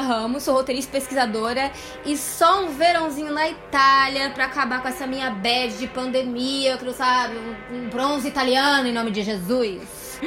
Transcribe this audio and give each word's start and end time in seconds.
Ramos, 0.00 0.42
sou 0.42 0.54
roteirista 0.54 0.92
pesquisadora 0.92 1.70
e 2.04 2.16
só 2.16 2.64
um 2.64 2.68
verãozinho 2.68 3.32
na 3.32 3.48
Itália 3.48 4.30
para 4.30 4.44
acabar 4.44 4.82
com 4.82 4.88
essa 4.88 5.06
minha 5.06 5.30
bad 5.30 5.76
de 5.78 5.86
pandemia, 5.86 6.76
que 6.76 6.92
sabe, 6.92 7.36
um 7.70 7.88
bronze 7.88 8.28
italiano 8.28 8.86
em 8.86 8.92
nome 8.92 9.10
de 9.10 9.22
Jesus. 9.22 10.20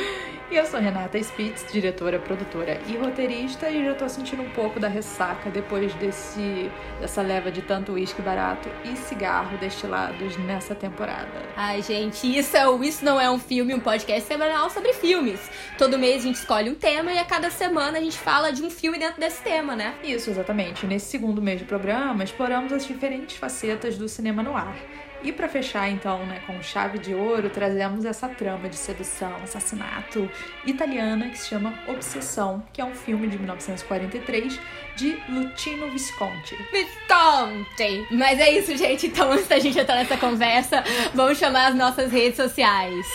E 0.52 0.56
eu 0.56 0.66
sou 0.66 0.80
Renata 0.80 1.20
Spitz, 1.20 1.72
diretora, 1.72 2.18
produtora 2.18 2.82
e 2.88 2.98
roteirista, 2.98 3.70
e 3.70 3.86
já 3.86 3.94
tô 3.94 4.10
sentindo 4.10 4.42
um 4.42 4.50
pouco 4.50 4.80
da 4.80 4.88
ressaca 4.88 5.48
depois 5.52 5.94
desse 5.94 6.72
dessa 7.00 7.22
leva 7.22 7.52
de 7.52 7.62
tanto 7.62 7.92
uísque 7.92 8.20
barato 8.20 8.68
e 8.84 8.96
cigarro 8.98 9.60
destilados 9.60 10.36
nessa 10.38 10.74
temporada. 10.74 11.30
Ai, 11.56 11.84
gente, 11.84 12.26
isso 12.36 12.58
é 12.58 12.68
o 12.68 12.84
Isso 12.84 13.06
Não 13.06 13.22
É 13.22 13.30
Um 13.30 13.38
Filme, 13.38 13.76
um 13.76 13.80
podcast 13.80 14.28
semanal 14.28 14.72
sobre 14.72 14.92
filmes. 14.94 15.40
Todo 15.78 16.00
mês 16.00 16.24
a 16.24 16.28
gente 16.28 16.38
escolhe 16.38 16.72
um 16.72 16.76
tema 16.76 17.14
e 17.14 17.20
a 17.20 17.26
cada 17.26 17.52
semana 17.52 18.00
a 18.00 18.02
gente 18.02 18.18
fala 18.18 18.52
de 18.52 18.64
um 18.64 18.72
filme 18.72 18.98
dentro 18.98 19.20
desse 19.20 19.44
tema, 19.44 19.76
né? 19.76 19.94
Isso, 20.04 20.32
exatamente. 20.32 20.88
Nesse 20.88 21.06
segundo 21.12 21.44
mês 21.44 21.60
de 21.60 21.66
programa, 21.66 22.24
exploramos 22.24 22.74
as 22.74 22.88
diferentes 22.88 23.38
facetas 23.38 24.00
do 24.00 24.10
cinema 24.10 24.42
no 24.42 24.58
ar. 24.58 24.76
E 25.22 25.32
para 25.32 25.50
fechar 25.50 25.90
então, 25.90 26.26
né, 26.26 26.42
com 26.48 26.62
chave 26.62 26.98
de 26.98 27.14
ouro, 27.14 27.50
trazemos 27.50 28.06
essa 28.06 28.30
trama 28.30 28.70
de 28.70 28.76
sedução, 28.76 29.36
assassinato 29.44 30.30
italiana 30.66 31.30
que 31.30 31.38
se 31.38 31.50
chama 31.50 31.74
Obsessão, 31.88 32.64
que 32.72 32.80
é 32.80 32.86
um 32.86 32.96
filme 32.96 33.28
de 33.28 33.38
1943 33.38 34.60
de 34.96 35.18
Luchino 35.28 35.92
Visconti. 35.92 36.56
Visconti! 36.72 38.08
Mas 38.12 38.40
é 38.40 38.52
isso, 38.52 38.76
gente. 38.78 39.08
Então, 39.08 39.32
antes 39.32 39.48
da 39.48 39.60
gente 39.60 39.78
entrar 39.78 39.96
nessa 39.96 40.18
conversa, 40.18 40.84
vamos 41.14 41.38
chamar 41.38 41.68
as 41.68 41.76
nossas 41.76 42.12
redes 42.12 42.38
sociais. 42.38 43.06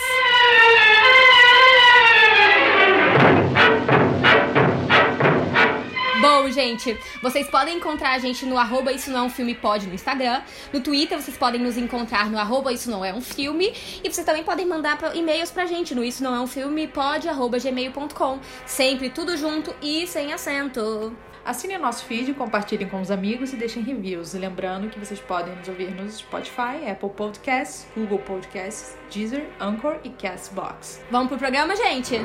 Bom, 6.25 6.49
gente, 6.49 6.97
vocês 7.21 7.47
podem 7.47 7.77
encontrar 7.77 8.13
a 8.13 8.17
gente 8.17 8.47
no 8.47 8.57
arroba 8.57 8.91
Isso 8.91 9.11
Não 9.11 9.19
É 9.19 9.21
Um 9.21 9.29
Filme 9.29 9.53
Pode 9.53 9.85
no 9.85 9.93
Instagram. 9.93 10.41
No 10.73 10.81
Twitter, 10.81 11.21
vocês 11.21 11.37
podem 11.37 11.61
nos 11.61 11.77
encontrar 11.77 12.31
no 12.31 12.39
arroba 12.39 12.73
Isso 12.73 12.89
Não 12.89 13.05
É 13.05 13.13
Um 13.13 13.21
Filme. 13.21 13.71
E 14.03 14.11
vocês 14.11 14.25
também 14.25 14.43
podem 14.43 14.65
mandar 14.65 14.97
e-mails 15.13 15.51
pra 15.51 15.67
gente 15.67 15.93
no 15.93 16.03
Isso 16.03 16.23
Não 16.23 16.35
É 16.35 16.39
Um 16.39 16.47
Filme 16.47 16.87
pode, 16.87 17.29
arroba 17.29 17.59
gmail.com. 17.59 18.39
Sempre 18.65 19.11
tudo 19.11 19.37
junto 19.37 19.75
e 19.83 20.07
sem 20.07 20.33
acento. 20.33 21.15
Assinem 21.45 21.77
nosso 21.77 22.03
feed, 22.05 22.33
compartilhem 22.33 22.89
com 22.89 22.99
os 22.99 23.11
amigos 23.11 23.53
e 23.53 23.55
deixem 23.55 23.83
reviews. 23.83 24.33
E 24.33 24.39
lembrando 24.39 24.89
que 24.89 24.97
vocês 24.97 25.19
podem 25.19 25.55
nos 25.55 25.67
ouvir 25.67 25.91
no 25.91 26.09
Spotify, 26.09 26.89
Apple 26.89 27.11
Podcasts, 27.11 27.85
Google 27.95 28.17
Podcasts, 28.17 28.97
Deezer, 29.13 29.47
Anchor 29.59 29.99
e 30.03 30.09
Castbox. 30.09 31.03
Vamos 31.11 31.27
pro 31.27 31.37
programa, 31.37 31.75
gente? 31.75 32.17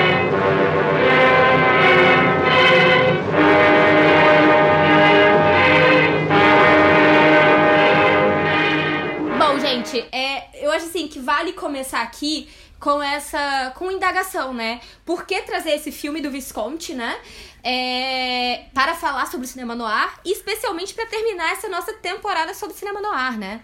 eu 10.68 10.72
acho 10.72 10.86
assim 10.86 11.08
que 11.08 11.18
vale 11.18 11.52
começar 11.52 12.02
aqui 12.02 12.48
com 12.78 13.02
essa 13.02 13.72
com 13.76 13.90
indagação, 13.90 14.54
né? 14.54 14.80
Por 15.04 15.26
que 15.26 15.42
trazer 15.42 15.70
esse 15.70 15.90
filme 15.90 16.20
do 16.20 16.30
Visconti, 16.30 16.94
né? 16.94 17.16
É, 17.62 18.64
para 18.72 18.94
falar 18.94 19.26
sobre 19.26 19.46
o 19.46 19.48
cinema 19.48 19.74
no 19.74 19.84
ar, 19.84 20.20
e 20.24 20.32
especialmente 20.32 20.94
para 20.94 21.06
terminar 21.06 21.52
essa 21.52 21.68
nossa 21.68 21.92
temporada 21.94 22.54
sobre 22.54 22.76
cinema 22.76 23.00
no 23.00 23.10
ar, 23.10 23.36
né? 23.36 23.60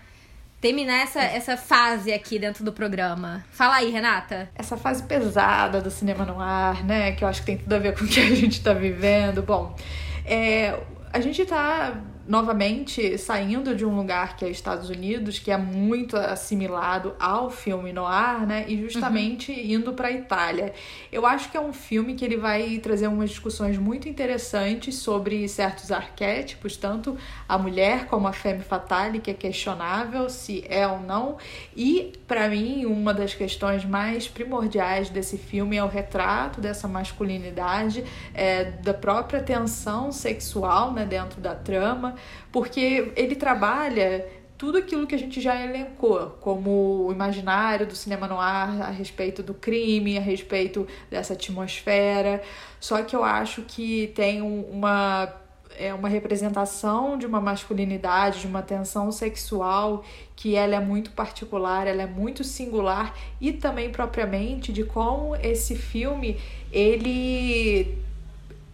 Terminar 0.60 1.02
essa, 1.02 1.20
essa 1.20 1.56
fase 1.56 2.12
aqui 2.12 2.38
dentro 2.38 2.64
do 2.64 2.72
programa. 2.72 3.44
Fala 3.52 3.76
aí, 3.76 3.90
Renata. 3.90 4.50
Essa 4.54 4.76
fase 4.76 5.02
pesada 5.02 5.80
do 5.80 5.90
cinema 5.90 6.24
no 6.24 6.40
ar, 6.40 6.82
né? 6.82 7.12
Que 7.12 7.22
eu 7.22 7.28
acho 7.28 7.40
que 7.40 7.46
tem 7.46 7.58
tudo 7.58 7.74
a 7.74 7.78
ver 7.78 7.96
com 7.96 8.04
o 8.04 8.08
que 8.08 8.18
a 8.18 8.34
gente 8.34 8.62
tá 8.62 8.72
vivendo. 8.72 9.42
Bom, 9.42 9.76
é, 10.24 10.80
a 11.12 11.20
gente 11.20 11.44
tá 11.44 11.94
novamente 12.26 13.18
saindo 13.18 13.74
de 13.74 13.84
um 13.84 13.94
lugar 13.94 14.36
que 14.36 14.44
é 14.44 14.50
Estados 14.50 14.88
Unidos, 14.88 15.38
que 15.38 15.50
é 15.50 15.58
muito 15.58 16.16
assimilado 16.16 17.14
ao 17.20 17.50
filme 17.50 17.92
noir, 17.92 18.46
né? 18.46 18.64
E 18.66 18.80
justamente 18.80 19.52
uhum. 19.52 19.58
indo 19.58 19.92
para 19.92 20.10
Itália. 20.10 20.72
Eu 21.12 21.26
acho 21.26 21.50
que 21.50 21.56
é 21.56 21.60
um 21.60 21.72
filme 21.72 22.14
que 22.14 22.24
ele 22.24 22.36
vai 22.36 22.78
trazer 22.78 23.08
umas 23.08 23.30
discussões 23.30 23.76
muito 23.76 24.08
interessantes 24.08 24.96
sobre 24.96 25.46
certos 25.48 25.92
arquétipos, 25.92 26.76
tanto 26.76 27.16
a 27.46 27.58
mulher 27.58 28.06
como 28.06 28.26
a 28.26 28.32
femme 28.32 28.62
fatale, 28.62 29.18
que 29.18 29.30
é 29.30 29.34
questionável 29.34 30.30
se 30.30 30.64
é 30.68 30.86
ou 30.88 31.00
não. 31.00 31.36
E 31.76 32.12
para 32.26 32.48
mim, 32.48 32.86
uma 32.86 33.12
das 33.12 33.34
questões 33.34 33.84
mais 33.84 34.26
primordiais 34.26 35.10
desse 35.10 35.36
filme 35.36 35.76
é 35.76 35.84
o 35.84 35.88
retrato 35.88 36.60
dessa 36.60 36.88
masculinidade, 36.88 38.02
é, 38.32 38.64
da 38.64 38.94
própria 38.94 39.42
tensão 39.42 40.10
sexual, 40.10 40.92
né, 40.92 41.04
dentro 41.04 41.40
da 41.40 41.54
trama 41.54 42.13
porque 42.52 43.12
ele 43.16 43.36
trabalha 43.36 44.26
tudo 44.56 44.78
aquilo 44.78 45.06
que 45.06 45.14
a 45.14 45.18
gente 45.18 45.40
já 45.40 45.60
elencou, 45.62 46.30
como 46.40 47.06
o 47.06 47.12
imaginário 47.12 47.86
do 47.86 47.94
cinema 47.94 48.26
no 48.28 48.38
ar 48.38 48.82
a 48.82 48.90
respeito 48.90 49.42
do 49.42 49.52
crime, 49.52 50.16
a 50.16 50.20
respeito 50.20 50.86
dessa 51.10 51.32
atmosfera. 51.34 52.42
Só 52.78 53.02
que 53.02 53.16
eu 53.16 53.24
acho 53.24 53.62
que 53.62 54.12
tem 54.14 54.40
uma 54.40 55.40
é 55.76 55.92
uma 55.92 56.08
representação 56.08 57.18
de 57.18 57.26
uma 57.26 57.40
masculinidade, 57.40 58.42
de 58.42 58.46
uma 58.46 58.62
tensão 58.62 59.10
sexual 59.10 60.04
que 60.36 60.54
ela 60.54 60.76
é 60.76 60.80
muito 60.80 61.10
particular, 61.10 61.88
ela 61.88 62.02
é 62.02 62.06
muito 62.06 62.44
singular 62.44 63.12
e 63.40 63.52
também 63.52 63.90
propriamente 63.90 64.72
de 64.72 64.84
como 64.84 65.34
esse 65.36 65.74
filme 65.74 66.38
ele 66.70 68.03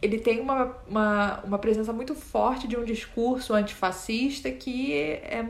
ele 0.03 0.19
tem 0.19 0.41
uma, 0.41 0.77
uma, 0.89 1.41
uma 1.45 1.59
presença 1.59 1.93
muito 1.93 2.15
forte 2.15 2.67
de 2.67 2.77
um 2.77 2.85
discurso 2.85 3.53
antifascista 3.55 4.51
que 4.51 4.95
é 4.95 5.45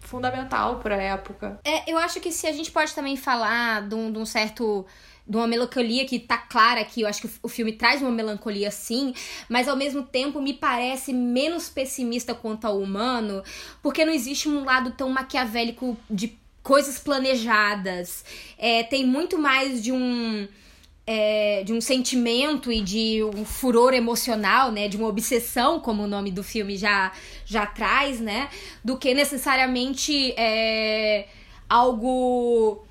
fundamental 0.00 0.76
para 0.76 0.96
a 0.96 1.02
época. 1.02 1.58
É, 1.64 1.90
eu 1.90 1.98
acho 1.98 2.20
que 2.20 2.30
se 2.30 2.46
a 2.46 2.52
gente 2.52 2.70
pode 2.70 2.94
também 2.94 3.16
falar 3.16 3.88
de 3.88 3.94
um, 3.94 4.12
de 4.12 4.18
um 4.18 4.26
certo 4.26 4.86
de 5.28 5.36
uma 5.36 5.48
melancolia 5.48 6.04
que 6.04 6.20
tá 6.20 6.38
clara 6.38 6.80
aqui, 6.80 7.00
eu 7.00 7.08
acho 7.08 7.22
que 7.22 7.30
o 7.42 7.48
filme 7.48 7.72
traz 7.72 8.00
uma 8.00 8.12
melancolia 8.12 8.70
sim, 8.70 9.12
mas 9.48 9.66
ao 9.66 9.74
mesmo 9.74 10.04
tempo 10.04 10.40
me 10.40 10.54
parece 10.54 11.12
menos 11.12 11.68
pessimista 11.68 12.32
quanto 12.32 12.64
ao 12.64 12.78
humano, 12.78 13.42
porque 13.82 14.04
não 14.04 14.12
existe 14.12 14.48
um 14.48 14.64
lado 14.64 14.92
tão 14.92 15.08
maquiavélico 15.10 15.96
de 16.08 16.38
coisas 16.62 17.00
planejadas. 17.00 18.24
É, 18.56 18.84
tem 18.84 19.04
muito 19.04 19.36
mais 19.36 19.82
de 19.82 19.90
um 19.90 20.46
é, 21.06 21.62
de 21.64 21.72
um 21.72 21.80
sentimento 21.80 22.72
e 22.72 22.80
de 22.80 23.22
um 23.22 23.44
furor 23.44 23.94
emocional, 23.94 24.72
né, 24.72 24.88
de 24.88 24.96
uma 24.96 25.06
obsessão, 25.06 25.78
como 25.78 26.02
o 26.02 26.06
nome 26.06 26.32
do 26.32 26.42
filme 26.42 26.76
já, 26.76 27.12
já 27.44 27.64
traz, 27.64 28.18
né, 28.20 28.48
do 28.84 28.96
que 28.96 29.14
necessariamente 29.14 30.32
é, 30.36 31.28
algo 31.68 32.84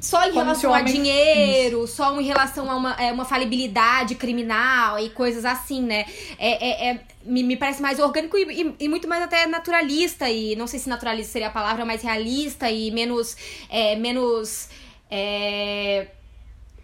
só 0.00 0.26
em 0.26 0.32
relação 0.32 0.74
a 0.74 0.82
dinheiro, 0.82 1.84
isso. 1.84 1.96
só 1.96 2.18
em 2.20 2.24
relação 2.24 2.70
a 2.70 2.76
uma, 2.76 2.92
é, 2.94 3.12
uma 3.12 3.24
falibilidade 3.24 4.14
criminal 4.14 4.98
e 4.98 5.10
coisas 5.10 5.44
assim, 5.44 5.80
né? 5.80 6.04
É, 6.38 6.68
é, 6.68 6.90
é 6.90 7.00
me, 7.24 7.42
me, 7.42 7.56
parece 7.56 7.80
mais 7.80 7.98
orgânico 7.98 8.36
e, 8.36 8.62
e, 8.62 8.74
e, 8.80 8.88
muito 8.88 9.06
mais 9.06 9.22
até 9.22 9.46
naturalista, 9.46 10.28
e 10.28 10.56
não 10.56 10.66
sei 10.66 10.80
se 10.80 10.88
naturalista 10.88 11.32
seria 11.32 11.48
a 11.48 11.52
palavra, 11.52 11.84
mais 11.84 12.02
realista 12.02 12.70
e 12.70 12.90
menos. 12.90 13.36
É, 13.70 13.94
menos 13.96 14.68
é, 15.10 16.08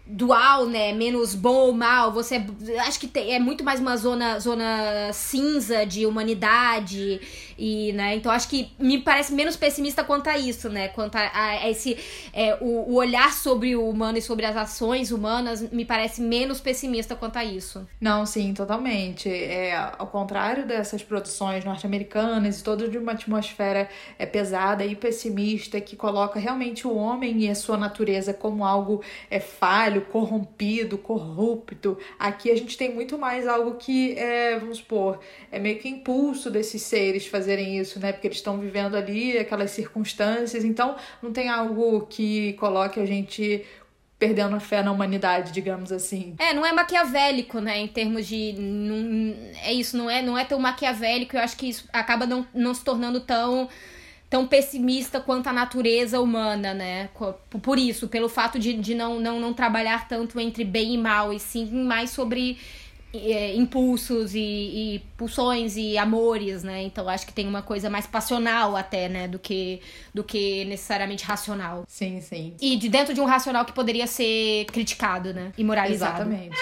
dual, 0.09 0.65
né? 0.65 0.93
Menos 0.93 1.35
bom 1.35 1.55
ou 1.55 1.73
mal. 1.73 2.11
Você 2.11 2.43
acho 2.85 2.99
que 2.99 3.07
tem, 3.07 3.33
é 3.33 3.39
muito 3.39 3.63
mais 3.63 3.79
uma 3.79 3.97
zona 3.97 4.39
zona 4.39 5.11
cinza 5.13 5.85
de 5.85 6.05
humanidade 6.05 7.19
e, 7.57 7.91
né? 7.93 8.15
Então 8.15 8.31
acho 8.31 8.47
que 8.47 8.71
me 8.79 8.99
parece 8.99 9.33
menos 9.33 9.55
pessimista 9.55 10.03
quanto 10.03 10.29
a 10.29 10.37
isso, 10.37 10.69
né? 10.69 10.89
Quanto 10.89 11.15
a, 11.15 11.31
a 11.33 11.69
esse 11.69 11.97
é, 12.33 12.55
o, 12.61 12.91
o, 12.91 12.95
olhar 12.95 13.33
sobre 13.33 13.75
o 13.75 13.89
humano 13.89 14.17
e 14.17 14.21
sobre 14.21 14.45
as 14.45 14.55
ações 14.55 15.11
humanas 15.11 15.61
me 15.71 15.85
parece 15.85 16.21
menos 16.21 16.59
pessimista 16.59 17.15
quanto 17.15 17.37
a 17.37 17.43
isso. 17.43 17.87
Não, 17.99 18.25
sim, 18.25 18.53
totalmente. 18.53 19.29
É 19.29 19.75
ao 19.97 20.07
contrário 20.07 20.65
dessas 20.65 21.01
produções 21.01 21.65
norte-americanas 21.65 22.59
e 22.59 22.63
toda 22.63 22.87
de 22.87 22.97
uma 22.97 23.13
atmosfera 23.13 23.89
é 24.19 24.25
pesada 24.25 24.85
e 24.85 24.95
pessimista 24.95 25.81
que 25.81 25.95
coloca 25.95 26.39
realmente 26.39 26.87
o 26.87 26.95
homem 26.95 27.43
e 27.43 27.49
a 27.49 27.55
sua 27.55 27.77
natureza 27.77 28.33
como 28.33 28.65
algo 28.65 29.03
é 29.29 29.39
falho 29.39 30.01
corrompido, 30.01 30.97
corrupto. 30.97 31.97
Aqui 32.19 32.51
a 32.51 32.55
gente 32.55 32.77
tem 32.77 32.93
muito 32.93 33.17
mais 33.17 33.47
algo 33.47 33.75
que 33.75 34.17
é, 34.17 34.59
vamos 34.59 34.77
supor, 34.77 35.19
é 35.51 35.59
meio 35.59 35.79
que 35.79 35.87
impulso 35.87 36.49
desses 36.49 36.81
seres 36.81 37.25
fazerem 37.47 37.77
isso, 37.77 37.99
né? 37.99 38.11
Porque 38.11 38.27
eles 38.27 38.37
estão 38.37 38.59
vivendo 38.59 38.95
ali 38.95 39.37
aquelas 39.37 39.71
circunstâncias, 39.71 40.65
então 40.65 40.97
não 41.23 41.31
tem 41.31 41.47
algo 41.47 42.05
que 42.07 42.53
coloque 42.53 42.99
a 42.99 43.05
gente 43.05 43.65
perdendo 44.19 44.55
a 44.55 44.59
fé 44.59 44.81
na 44.81 44.91
humanidade, 44.91 45.51
digamos 45.51 45.91
assim. 45.91 46.35
É, 46.39 46.53
não 46.53 46.65
é 46.65 46.73
maquiavélico, 46.73 47.59
né, 47.59 47.77
em 47.77 47.87
termos 47.87 48.25
de 48.25 48.53
não, 48.57 49.35
é 49.63 49.71
isso, 49.71 49.95
não 49.95 50.09
é, 50.09 50.23
não 50.23 50.35
é 50.35 50.43
tão 50.43 50.59
maquiavélico, 50.59 51.35
eu 51.37 51.41
acho 51.41 51.55
que 51.55 51.69
isso 51.69 51.87
acaba 51.93 52.25
não, 52.25 52.45
não 52.53 52.73
se 52.73 52.83
tornando 52.83 53.21
tão 53.21 53.69
tão 54.29 54.45
pessimista 54.45 55.21
quanto 55.21 55.47
a 55.47 55.53
natureza 55.53 56.19
humana, 56.19 56.73
né? 56.73 57.09
Por 57.61 57.79
isso, 57.79 58.09
pelo 58.09 58.27
fato 58.27 58.59
de, 58.59 58.73
de 58.73 58.93
não, 58.93 59.21
não, 59.21 59.39
não 59.39 59.53
trabalhar 59.53 60.05
tanto 60.09 60.37
entre 60.37 60.65
bem 60.65 60.95
e 60.95 60.97
mal, 60.97 61.31
e 61.31 61.39
sim 61.39 61.65
mais 61.85 62.09
sobre 62.09 62.57
é, 63.13 63.55
impulsos 63.55 64.35
e, 64.35 64.39
e, 64.39 64.99
pulsões 65.17 65.75
e 65.77 65.97
amores, 65.97 66.63
né? 66.63 66.83
Então 66.83 67.07
acho 67.07 67.25
que 67.25 67.33
tem 67.33 67.47
uma 67.47 67.61
coisa 67.61 67.89
mais 67.89 68.05
passional 68.05 68.75
até, 68.75 69.07
né? 69.07 69.27
Do 69.27 69.39
que, 69.39 69.81
do 70.13 70.23
que 70.23 70.65
necessariamente 70.65 71.23
racional. 71.23 71.83
Sim, 71.87 72.21
sim. 72.21 72.53
E 72.61 72.75
de 72.75 72.89
dentro 72.89 73.13
de 73.13 73.21
um 73.21 73.25
racional 73.25 73.65
que 73.65 73.73
poderia 73.73 74.07
ser 74.07 74.65
criticado, 74.65 75.33
né? 75.33 75.51
E 75.57 75.63
moralizado. 75.63 76.21
Exatamente. 76.21 76.57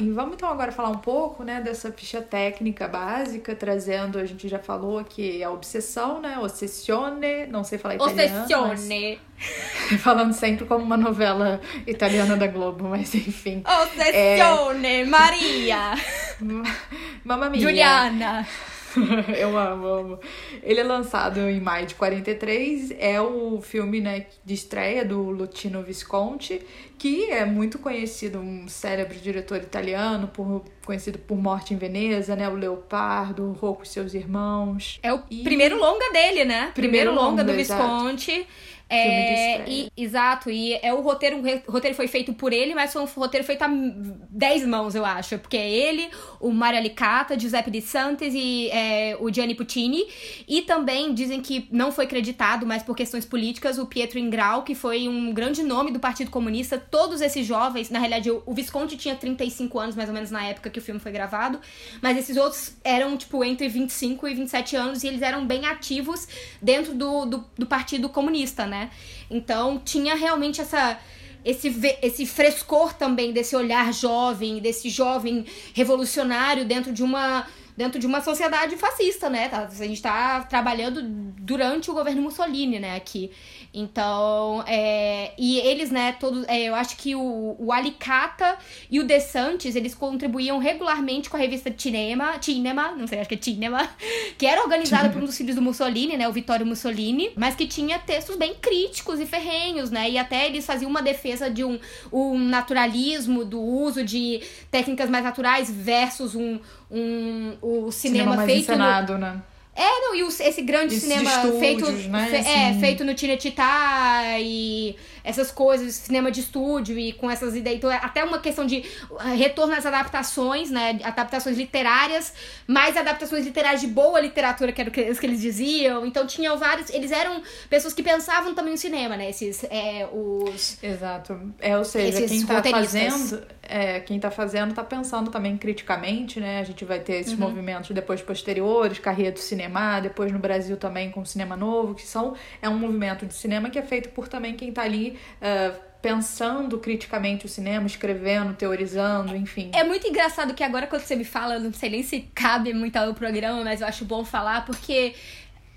E 0.00 0.10
vamos 0.12 0.34
então 0.34 0.48
agora 0.48 0.72
falar 0.72 0.88
um 0.88 0.96
pouco, 0.96 1.44
né, 1.44 1.60
dessa 1.60 1.92
ficha 1.92 2.22
técnica 2.22 2.88
básica, 2.88 3.54
trazendo, 3.54 4.18
a 4.18 4.24
gente 4.24 4.48
já 4.48 4.58
falou 4.58 5.04
que 5.04 5.42
é 5.42 5.48
obsessão, 5.48 6.22
né, 6.22 6.38
ossessione, 6.38 7.46
não 7.48 7.62
sei 7.62 7.78
falar 7.78 7.96
italiano. 7.96 8.72
Ossessione. 8.72 9.18
Mas... 9.36 10.00
Falando 10.00 10.32
sempre 10.32 10.64
como 10.64 10.82
uma 10.82 10.96
novela 10.96 11.60
italiana 11.86 12.34
da 12.34 12.46
Globo, 12.46 12.88
mas 12.88 13.14
enfim. 13.14 13.62
Ossessione, 13.62 15.02
é... 15.02 15.04
Maria. 15.04 15.94
Mamma 17.22 17.50
mia. 17.50 17.60
Juliana. 17.60 18.46
eu 19.38 19.56
amo, 19.56 19.86
amo. 19.86 20.18
Ele 20.62 20.80
é 20.80 20.84
lançado 20.84 21.40
em 21.40 21.60
maio 21.60 21.86
de 21.86 21.94
43, 21.94 22.92
é 22.98 23.20
o 23.20 23.60
filme 23.60 24.00
né, 24.00 24.26
de 24.44 24.54
estreia 24.54 25.04
do 25.04 25.22
Lutino 25.30 25.82
Visconti, 25.82 26.60
que 26.98 27.30
é 27.30 27.44
muito 27.44 27.78
conhecido, 27.78 28.38
um 28.38 28.68
célebre 28.68 29.18
diretor 29.18 29.58
italiano, 29.58 30.28
por, 30.28 30.64
conhecido 30.84 31.18
por 31.18 31.36
Morte 31.36 31.72
em 31.72 31.76
Veneza, 31.76 32.36
né? 32.36 32.48
O 32.48 32.54
Leopardo, 32.54 33.44
o 33.44 33.52
Rocco 33.52 33.84
e 33.84 33.88
seus 33.88 34.12
irmãos. 34.12 34.98
É 35.02 35.12
o 35.12 35.22
e... 35.30 35.42
primeiro 35.42 35.78
longa 35.78 36.10
dele, 36.12 36.44
né? 36.44 36.70
Primeiro, 36.72 36.72
primeiro 36.74 37.14
longa, 37.14 37.42
longa 37.42 37.44
do 37.44 37.52
Visconti. 37.52 38.32
Exato. 38.32 38.69
É, 38.92 39.70
e, 39.70 39.88
exato, 39.96 40.50
e 40.50 40.74
é 40.82 40.92
o 40.92 41.00
roteiro, 41.00 41.40
o 41.68 41.70
roteiro 41.70 41.96
foi 41.96 42.08
feito 42.08 42.32
por 42.32 42.52
ele, 42.52 42.74
mas 42.74 42.92
foi 42.92 43.00
um 43.00 43.04
roteiro 43.04 43.46
feito 43.46 43.62
a 43.62 43.68
10 43.68 44.66
mãos, 44.66 44.96
eu 44.96 45.04
acho. 45.04 45.38
Porque 45.38 45.56
é 45.56 45.70
ele, 45.70 46.10
o 46.40 46.50
Mario 46.50 46.80
Alicata, 46.80 47.38
Giuseppe 47.38 47.70
De 47.70 47.80
Santis 47.80 48.34
e 48.34 48.68
é, 48.70 49.16
o 49.20 49.32
Gianni 49.32 49.54
Puccini. 49.54 50.04
E 50.48 50.62
também 50.62 51.14
dizem 51.14 51.40
que 51.40 51.68
não 51.70 51.92
foi 51.92 52.08
creditado, 52.08 52.66
mas 52.66 52.82
por 52.82 52.96
questões 52.96 53.24
políticas, 53.24 53.78
o 53.78 53.86
Pietro 53.86 54.18
Ingrau, 54.18 54.64
que 54.64 54.74
foi 54.74 55.08
um 55.08 55.32
grande 55.32 55.62
nome 55.62 55.92
do 55.92 56.00
Partido 56.00 56.30
Comunista. 56.30 56.76
Todos 56.76 57.20
esses 57.20 57.46
jovens, 57.46 57.90
na 57.90 58.00
realidade, 58.00 58.28
o 58.28 58.52
Visconti 58.52 58.96
tinha 58.96 59.14
35 59.14 59.78
anos, 59.78 59.94
mais 59.94 60.08
ou 60.08 60.14
menos, 60.14 60.32
na 60.32 60.44
época 60.44 60.68
que 60.68 60.80
o 60.80 60.82
filme 60.82 60.98
foi 60.98 61.12
gravado. 61.12 61.60
Mas 62.02 62.18
esses 62.18 62.36
outros 62.36 62.74
eram, 62.82 63.16
tipo, 63.16 63.44
entre 63.44 63.68
25 63.68 64.26
e 64.26 64.34
27 64.34 64.74
anos, 64.74 65.04
e 65.04 65.06
eles 65.06 65.22
eram 65.22 65.46
bem 65.46 65.66
ativos 65.66 66.26
dentro 66.60 66.92
do, 66.92 67.24
do, 67.24 67.44
do 67.56 67.66
Partido 67.66 68.08
Comunista, 68.08 68.66
né? 68.66 68.79
Né? 68.80 68.90
Então 69.30 69.78
tinha 69.78 70.14
realmente 70.14 70.60
essa 70.60 70.98
esse, 71.42 71.74
esse 72.02 72.26
frescor 72.26 72.92
também 72.92 73.32
desse 73.32 73.56
olhar 73.56 73.92
jovem, 73.94 74.58
desse 74.58 74.90
jovem 74.90 75.46
revolucionário 75.74 76.66
dentro 76.66 76.92
de 76.92 77.02
uma 77.02 77.46
dentro 77.76 77.98
de 77.98 78.06
uma 78.06 78.20
sociedade 78.20 78.76
fascista, 78.76 79.30
né? 79.30 79.48
Tá, 79.48 79.62
a 79.64 79.70
gente 79.70 79.94
está 79.94 80.42
trabalhando 80.42 81.00
durante 81.02 81.90
o 81.90 81.94
governo 81.94 82.20
Mussolini, 82.20 82.78
né, 82.78 82.94
aqui. 82.94 83.30
Então, 83.72 84.64
é, 84.66 85.32
e 85.38 85.58
eles, 85.60 85.92
né, 85.92 86.12
todos, 86.18 86.44
é, 86.48 86.62
eu 86.62 86.74
acho 86.74 86.96
que 86.96 87.14
o, 87.14 87.54
o 87.56 87.72
Alicata 87.72 88.56
e 88.90 88.98
o 88.98 89.04
De 89.04 89.20
Santis, 89.20 89.76
eles 89.76 89.94
contribuíam 89.94 90.58
regularmente 90.58 91.30
com 91.30 91.36
a 91.36 91.40
revista 91.40 91.72
Cinema, 91.76 92.36
Cinema, 92.42 92.90
não 92.96 93.06
sei, 93.06 93.20
acho 93.20 93.28
que 93.28 93.36
é 93.36 93.38
Cinema, 93.40 93.88
que 94.36 94.44
era 94.44 94.62
organizada 94.62 95.08
por 95.10 95.22
um 95.22 95.24
dos 95.24 95.36
filhos 95.36 95.54
do 95.54 95.62
Mussolini, 95.62 96.16
né, 96.16 96.28
o 96.28 96.32
Vittorio 96.32 96.66
Mussolini, 96.66 97.30
mas 97.36 97.54
que 97.54 97.66
tinha 97.66 97.98
textos 98.00 98.34
bem 98.34 98.54
críticos 98.54 99.20
e 99.20 99.26
ferrenhos, 99.26 99.90
né, 99.90 100.10
e 100.10 100.18
até 100.18 100.46
eles 100.46 100.66
faziam 100.66 100.90
uma 100.90 101.02
defesa 101.02 101.48
de 101.48 101.62
um, 101.62 101.78
um 102.12 102.36
naturalismo, 102.38 103.44
do 103.44 103.60
uso 103.60 104.02
de 104.02 104.42
técnicas 104.68 105.08
mais 105.08 105.22
naturais 105.22 105.70
versus 105.70 106.34
um, 106.34 106.58
um 106.90 107.56
o 107.62 107.92
cinema, 107.92 108.32
cinema 108.32 108.44
feito 108.44 108.72
no, 108.72 109.18
né? 109.18 109.42
É, 109.80 110.00
não, 110.00 110.14
e 110.14 110.20
esse 110.20 110.60
grande 110.60 110.94
Esses 110.94 111.08
cinema 111.08 111.30
feito. 111.58 111.90
né? 111.90 112.26
Fe, 112.26 112.36
é, 112.36 112.74
feito 112.78 113.02
no 113.02 113.14
Tinetitá 113.14 114.38
e 114.38 114.94
essas 115.22 115.50
coisas, 115.50 115.94
cinema 115.94 116.30
de 116.30 116.40
estúdio 116.40 116.98
e 116.98 117.12
com 117.12 117.30
essas 117.30 117.54
ideias. 117.54 117.78
Então, 117.78 117.90
é 117.90 117.96
até 117.96 118.24
uma 118.24 118.38
questão 118.38 118.66
de 118.66 118.84
uh, 119.10 119.16
retorno 119.36 119.74
às 119.74 119.86
adaptações, 119.86 120.70
né? 120.70 120.98
Adaptações 121.02 121.56
literárias, 121.56 122.32
mais 122.66 122.96
adaptações 122.96 123.44
literárias 123.44 123.80
de 123.80 123.86
boa 123.86 124.20
literatura, 124.20 124.72
que 124.72 124.80
era 124.80 124.90
o 124.90 124.92
que, 124.92 125.14
que 125.14 125.26
eles 125.26 125.40
diziam. 125.40 126.06
Então 126.06 126.26
tinham 126.26 126.56
vários. 126.58 126.90
Eles 126.90 127.10
eram 127.10 127.42
pessoas 127.68 127.94
que 127.94 128.02
pensavam 128.02 128.54
também 128.54 128.72
no 128.72 128.78
cinema, 128.78 129.16
né? 129.16 129.30
Esses. 129.30 129.64
É, 129.64 130.08
os. 130.12 130.82
Exato. 130.82 131.52
É, 131.60 131.76
ou 131.76 131.84
seja, 131.84 132.26
quem 132.26 132.44
tá 132.44 132.62
fazendo. 132.62 133.42
É, 133.62 134.00
quem 134.00 134.18
tá 134.18 134.32
fazendo 134.32 134.74
tá 134.74 134.82
pensando 134.82 135.30
também 135.30 135.56
criticamente, 135.56 136.40
né? 136.40 136.60
A 136.60 136.64
gente 136.64 136.84
vai 136.84 136.98
ter 136.98 137.20
esses 137.20 137.34
uhum. 137.34 137.38
movimentos 137.38 137.90
depois 137.90 138.20
posteriores, 138.20 138.98
carreira 138.98 139.32
do 139.32 139.38
cinema, 139.38 140.00
depois 140.00 140.32
no 140.32 140.38
Brasil 140.38 140.76
também 140.76 141.10
com 141.10 141.20
o 141.20 141.26
cinema 141.26 141.56
novo, 141.56 141.94
que 141.94 142.06
são. 142.06 142.34
É 142.60 142.68
um 142.68 142.78
movimento 142.78 143.26
de 143.26 143.34
cinema 143.34 143.70
que 143.70 143.78
é 143.78 143.82
feito 143.82 144.08
por 144.10 144.26
também 144.26 144.54
quem 144.54 144.72
tá 144.72 144.82
ali 144.82 145.09
uh, 145.16 145.90
pensando 146.00 146.78
criticamente 146.78 147.46
o 147.46 147.48
cinema, 147.48 147.86
escrevendo, 147.86 148.54
teorizando, 148.54 149.36
enfim. 149.36 149.70
É 149.74 149.84
muito 149.84 150.06
engraçado 150.06 150.54
que 150.54 150.64
agora 150.64 150.86
quando 150.86 151.02
você 151.02 151.14
me 151.14 151.24
fala, 151.24 151.54
eu 151.54 151.60
não 151.60 151.72
sei 151.72 151.90
nem 151.90 152.02
se 152.02 152.20
cabe 152.34 152.72
muito 152.72 152.96
ao 152.96 153.12
programa, 153.14 153.62
mas 153.62 153.80
eu 153.80 153.86
acho 153.86 154.04
bom 154.04 154.24
falar, 154.24 154.64
porque 154.64 155.14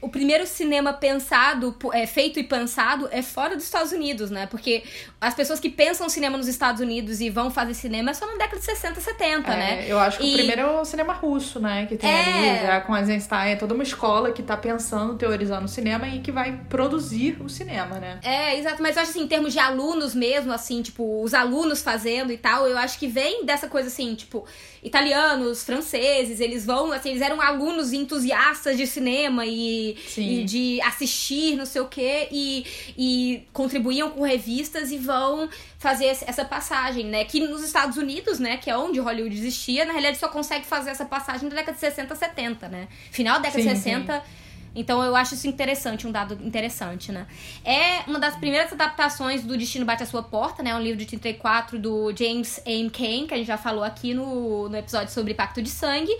o 0.03 0.09
primeiro 0.09 0.45
cinema 0.45 0.91
pensado, 0.91 1.73
é, 1.93 2.05
feito 2.05 2.37
e 2.37 2.43
pensado 2.43 3.07
é 3.09 3.21
fora 3.21 3.55
dos 3.55 3.63
Estados 3.63 3.93
Unidos, 3.93 4.29
né? 4.29 4.45
Porque 4.47 4.83
as 5.19 5.33
pessoas 5.33 5.61
que 5.61 5.69
pensam 5.69 6.09
cinema 6.09 6.37
nos 6.37 6.49
Estados 6.49 6.81
Unidos 6.81 7.21
e 7.21 7.29
vão 7.29 7.49
fazer 7.49 7.73
cinema 7.73 8.11
é 8.11 8.13
só 8.13 8.25
na 8.27 8.33
década 8.33 8.57
de 8.57 8.65
60, 8.65 8.99
70, 8.99 9.51
é, 9.51 9.55
né? 9.55 9.85
Eu 9.87 9.97
acho 9.97 10.17
que 10.17 10.25
e... 10.25 10.31
o 10.31 10.33
primeiro 10.33 10.61
é 10.61 10.65
o 10.81 10.83
cinema 10.83 11.13
russo, 11.13 11.57
né? 11.57 11.85
Que 11.85 11.95
tem 11.95 12.09
é... 12.09 12.59
ali 12.59 12.67
já 12.67 12.81
com 12.81 12.95
Eisenstein, 12.95 13.51
é 13.51 13.55
toda 13.55 13.73
uma 13.73 13.83
escola 13.83 14.33
que 14.33 14.43
tá 14.43 14.57
pensando, 14.57 15.15
teorizando 15.15 15.65
o 15.65 15.69
cinema 15.69 16.05
e 16.09 16.19
que 16.19 16.33
vai 16.33 16.59
produzir 16.67 17.37
o 17.41 17.47
cinema, 17.47 17.97
né? 17.97 18.19
É, 18.23 18.59
exato. 18.59 18.83
Mas 18.83 18.97
eu 18.97 19.03
acho 19.03 19.11
assim, 19.11 19.21
em 19.21 19.27
termos 19.27 19.53
de 19.53 19.59
alunos 19.59 20.13
mesmo, 20.13 20.51
assim, 20.51 20.81
tipo, 20.81 21.23
os 21.23 21.33
alunos 21.33 21.81
fazendo 21.81 22.33
e 22.33 22.37
tal, 22.37 22.67
eu 22.67 22.77
acho 22.77 22.99
que 22.99 23.07
vem 23.07 23.45
dessa 23.45 23.69
coisa 23.69 23.87
assim, 23.87 24.13
tipo, 24.15 24.45
italianos, 24.83 25.63
franceses, 25.63 26.41
eles 26.41 26.65
vão, 26.65 26.91
assim, 26.91 27.11
eles 27.11 27.21
eram 27.21 27.39
alunos 27.39 27.93
entusiastas 27.93 28.75
de 28.75 28.85
cinema 28.85 29.45
e, 29.45 29.92
e 30.17 30.43
de 30.43 30.81
assistir, 30.81 31.55
não 31.55 31.65
sei 31.65 31.81
o 31.81 31.87
quê, 31.87 32.27
e, 32.31 32.65
e 32.97 33.47
contribuíam 33.53 34.11
com 34.11 34.23
revistas 34.23 34.91
e 34.91 34.97
vão 34.97 35.49
fazer 35.77 36.05
essa 36.05 36.45
passagem, 36.45 37.05
né? 37.05 37.25
Que 37.25 37.39
nos 37.39 37.63
Estados 37.63 37.97
Unidos, 37.97 38.39
né, 38.39 38.57
que 38.57 38.69
é 38.69 38.77
onde 38.77 38.99
Hollywood 38.99 39.35
existia, 39.35 39.85
na 39.85 39.91
realidade 39.91 40.17
só 40.17 40.27
consegue 40.27 40.65
fazer 40.65 40.91
essa 40.91 41.05
passagem 41.05 41.49
na 41.49 41.55
década 41.55 41.73
de 41.73 41.79
60, 41.79 42.15
70, 42.15 42.67
né? 42.69 42.87
Final 43.11 43.35
da 43.35 43.49
década 43.49 43.63
sim, 43.63 43.69
de 43.69 43.75
60. 43.75 44.13
Sim 44.13 44.42
então 44.75 45.03
eu 45.03 45.15
acho 45.15 45.35
isso 45.35 45.47
interessante, 45.47 46.07
um 46.07 46.11
dado 46.11 46.33
interessante, 46.45 47.11
né? 47.11 47.27
É 47.63 48.01
uma 48.07 48.19
das 48.19 48.35
primeiras 48.35 48.71
adaptações 48.71 49.43
do 49.43 49.57
Destino 49.57 49.85
Bate 49.85 50.03
à 50.03 50.05
Sua 50.05 50.23
Porta, 50.23 50.63
né? 50.63 50.75
Um 50.75 50.81
livro 50.81 50.99
de 50.99 51.05
34 51.05 51.77
do 51.77 52.13
James 52.15 52.61
M. 52.65 52.89
Cain, 52.89 53.27
que 53.27 53.33
a 53.33 53.37
gente 53.37 53.47
já 53.47 53.57
falou 53.57 53.83
aqui 53.83 54.13
no, 54.13 54.69
no 54.69 54.77
episódio 54.77 55.13
sobre 55.13 55.33
Pacto 55.33 55.61
de 55.61 55.69
Sangue, 55.69 56.11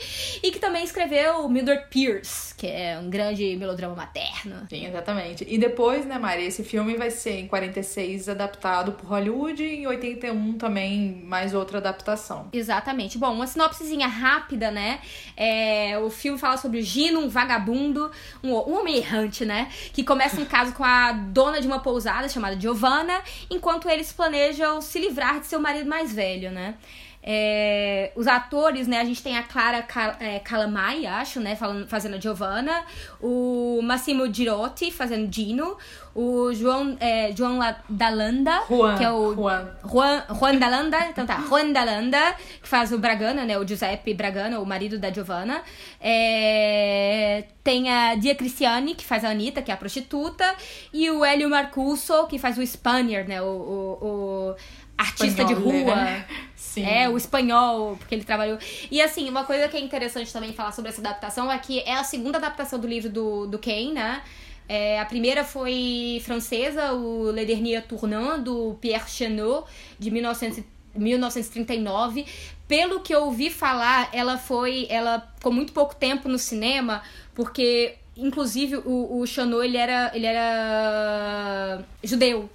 e 0.42 0.52
que 0.52 0.60
também 0.60 0.84
escreveu 0.84 1.48
Mildred 1.50 1.88
Pierce, 1.90 2.54
que 2.56 2.68
é 2.68 3.00
um 3.00 3.10
grande 3.10 3.56
melodrama 3.56 3.96
materno. 3.96 4.68
Sim, 4.70 4.86
exatamente. 4.86 5.46
E 5.48 5.58
depois, 5.58 6.06
né, 6.06 6.18
Mari, 6.18 6.46
esse 6.46 6.64
filme 6.64 6.96
vai 6.96 7.10
ser 7.10 7.40
em 7.40 7.48
46 7.48 8.30
adaptado 8.30 8.94
por 8.94 9.08
Hollywood 9.08 9.64
e 9.64 9.82
em 9.82 9.88
81 9.88 10.54
também 10.58 11.24
mais 11.26 11.54
outra 11.54 11.80
adaptação. 11.80 12.50
Exatamente. 12.54 13.18
Bom, 13.18 13.34
uma 13.34 13.48
sinopsezinha 13.48 14.08
rápida, 14.08 14.70
né? 14.70 15.00
É, 15.36 15.98
o 16.00 16.10
filme 16.10 16.38
fala 16.38 16.58
sobre 16.58 16.80
o 16.80 16.82
Gino, 16.84 17.20
um 17.20 17.30
vagabundo, 17.30 18.12
um, 18.44 18.52
um 18.52 18.80
homem 18.80 18.98
errante, 18.98 19.46
né? 19.46 19.72
Que 19.94 20.04
começa 20.04 20.40
um 20.40 20.46
caso 20.46 20.74
com 20.74 20.84
a 20.84 21.14
dona 21.14 21.62
de 21.62 21.68
uma 21.68 21.80
pousada 21.80 22.28
chamada 22.28 22.60
Giovanna, 22.60 23.22
enquanto 23.50 23.90
eles 23.90 24.12
planejam 24.12 24.82
se 24.82 25.00
livrar 25.00 25.40
de 25.40 25.48
seu 25.48 25.60
marido 25.60 25.90
mais 25.90 26.14
velho, 26.14 26.52
né? 26.52 26.76
É, 27.26 28.12
os 28.18 28.28
atores, 28.28 28.86
né? 28.86 29.00
A 29.00 29.06
gente 29.06 29.24
tem 29.24 29.38
a 29.38 29.44
Clara 29.44 29.82
Cal 29.82 30.14
é, 30.20 30.40
Calamai, 30.40 31.06
acho, 31.06 31.40
né? 31.40 31.56
Falando, 31.56 31.88
fazendo 31.88 32.16
a 32.16 32.20
Giovanna. 32.20 32.84
O 33.22 33.80
Massimo 33.82 34.32
Girotti 34.32 34.92
fazendo 34.92 35.26
Dino. 35.28 35.78
O 36.14 36.54
João, 36.54 36.96
é, 37.00 37.34
João 37.36 37.58
Dalanda, 37.90 38.62
Juan, 38.70 38.98
que 38.98 39.04
é 39.04 39.12
o... 39.12 39.34
Juan. 39.34 39.68
Juan, 39.84 40.24
Juan 40.38 40.56
Dalanda, 40.58 41.08
então 41.10 41.26
tá. 41.26 41.44
Juan 41.48 41.72
Dalanda, 41.72 42.36
que 42.62 42.68
faz 42.68 42.92
o 42.92 43.00
Bragana, 43.00 43.46
né? 43.46 43.58
O 43.58 43.66
Giuseppe 43.66 44.14
Bragana, 44.14 44.60
o 44.60 44.66
marido 44.66 45.00
da 45.00 45.12
Giovanna. 45.12 45.64
É, 46.00 47.46
tem 47.64 47.90
a 47.90 48.16
Dia 48.16 48.36
Cristiani, 48.36 48.94
que 48.94 49.06
faz 49.06 49.24
a 49.24 49.30
Anitta, 49.30 49.62
que 49.62 49.72
é 49.72 49.74
a 49.74 49.78
prostituta. 49.78 50.46
E 50.94 51.10
o 51.10 51.24
Hélio 51.24 51.50
Marcuso, 51.50 52.28
que 52.28 52.38
faz 52.38 52.58
o 52.58 52.68
Spaniard, 52.68 53.28
né? 53.28 53.42
O, 53.42 53.46
o, 53.46 54.06
o 54.52 54.56
artista 54.98 55.42
Espanhol, 55.42 55.72
de 55.72 55.82
rua. 55.84 55.96
né? 55.96 56.26
Sim. 56.74 56.86
É, 56.86 57.08
o 57.08 57.16
espanhol, 57.16 57.96
porque 57.98 58.16
ele 58.16 58.24
trabalhou. 58.24 58.58
E 58.90 59.00
assim, 59.00 59.30
uma 59.30 59.44
coisa 59.44 59.68
que 59.68 59.78
é 59.78 59.80
interessante 59.80 60.34
também 60.34 60.54
falar 60.54 60.72
sobre 60.72 60.90
essa 60.90 61.02
adaptação 61.02 61.52
é 61.52 61.58
que 61.60 61.82
é 61.82 61.94
a 61.94 62.04
segunda 62.04 62.40
adaptação 62.40 62.80
do 62.80 62.88
livro 62.88 63.12
do, 63.12 63.46
do 63.46 63.60
Kane, 63.60 63.94
né? 63.94 64.24
É, 64.68 65.00
a 65.00 65.06
primeira 65.06 65.44
foi 65.44 66.20
francesa, 66.26 66.94
o 66.94 67.30
Le 67.30 67.46
Dernier 67.46 67.86
Tournant, 67.86 68.42
do 68.42 68.76
Pierre 68.82 69.08
Chenot, 69.08 69.68
de 70.00 70.10
1900, 70.10 70.64
1939. 70.96 72.26
Pelo 72.68 73.02
que 73.02 73.14
eu 73.14 73.26
ouvi 73.26 73.52
falar, 73.52 74.10
ela 74.12 74.40
foi. 74.40 74.88
Ela 74.90 75.32
ficou 75.36 75.54
muito 75.54 75.74
pouco 75.74 75.94
tempo 75.94 76.28
no 76.28 76.40
cinema, 76.40 77.04
porque, 77.36 77.98
inclusive, 78.18 78.78
o, 78.78 79.20
o 79.20 79.28
Chenot 79.28 79.64
ele 79.64 79.78
era, 79.78 80.12
ele 80.16 80.26
era 80.26 81.84
judeu. 82.04 82.50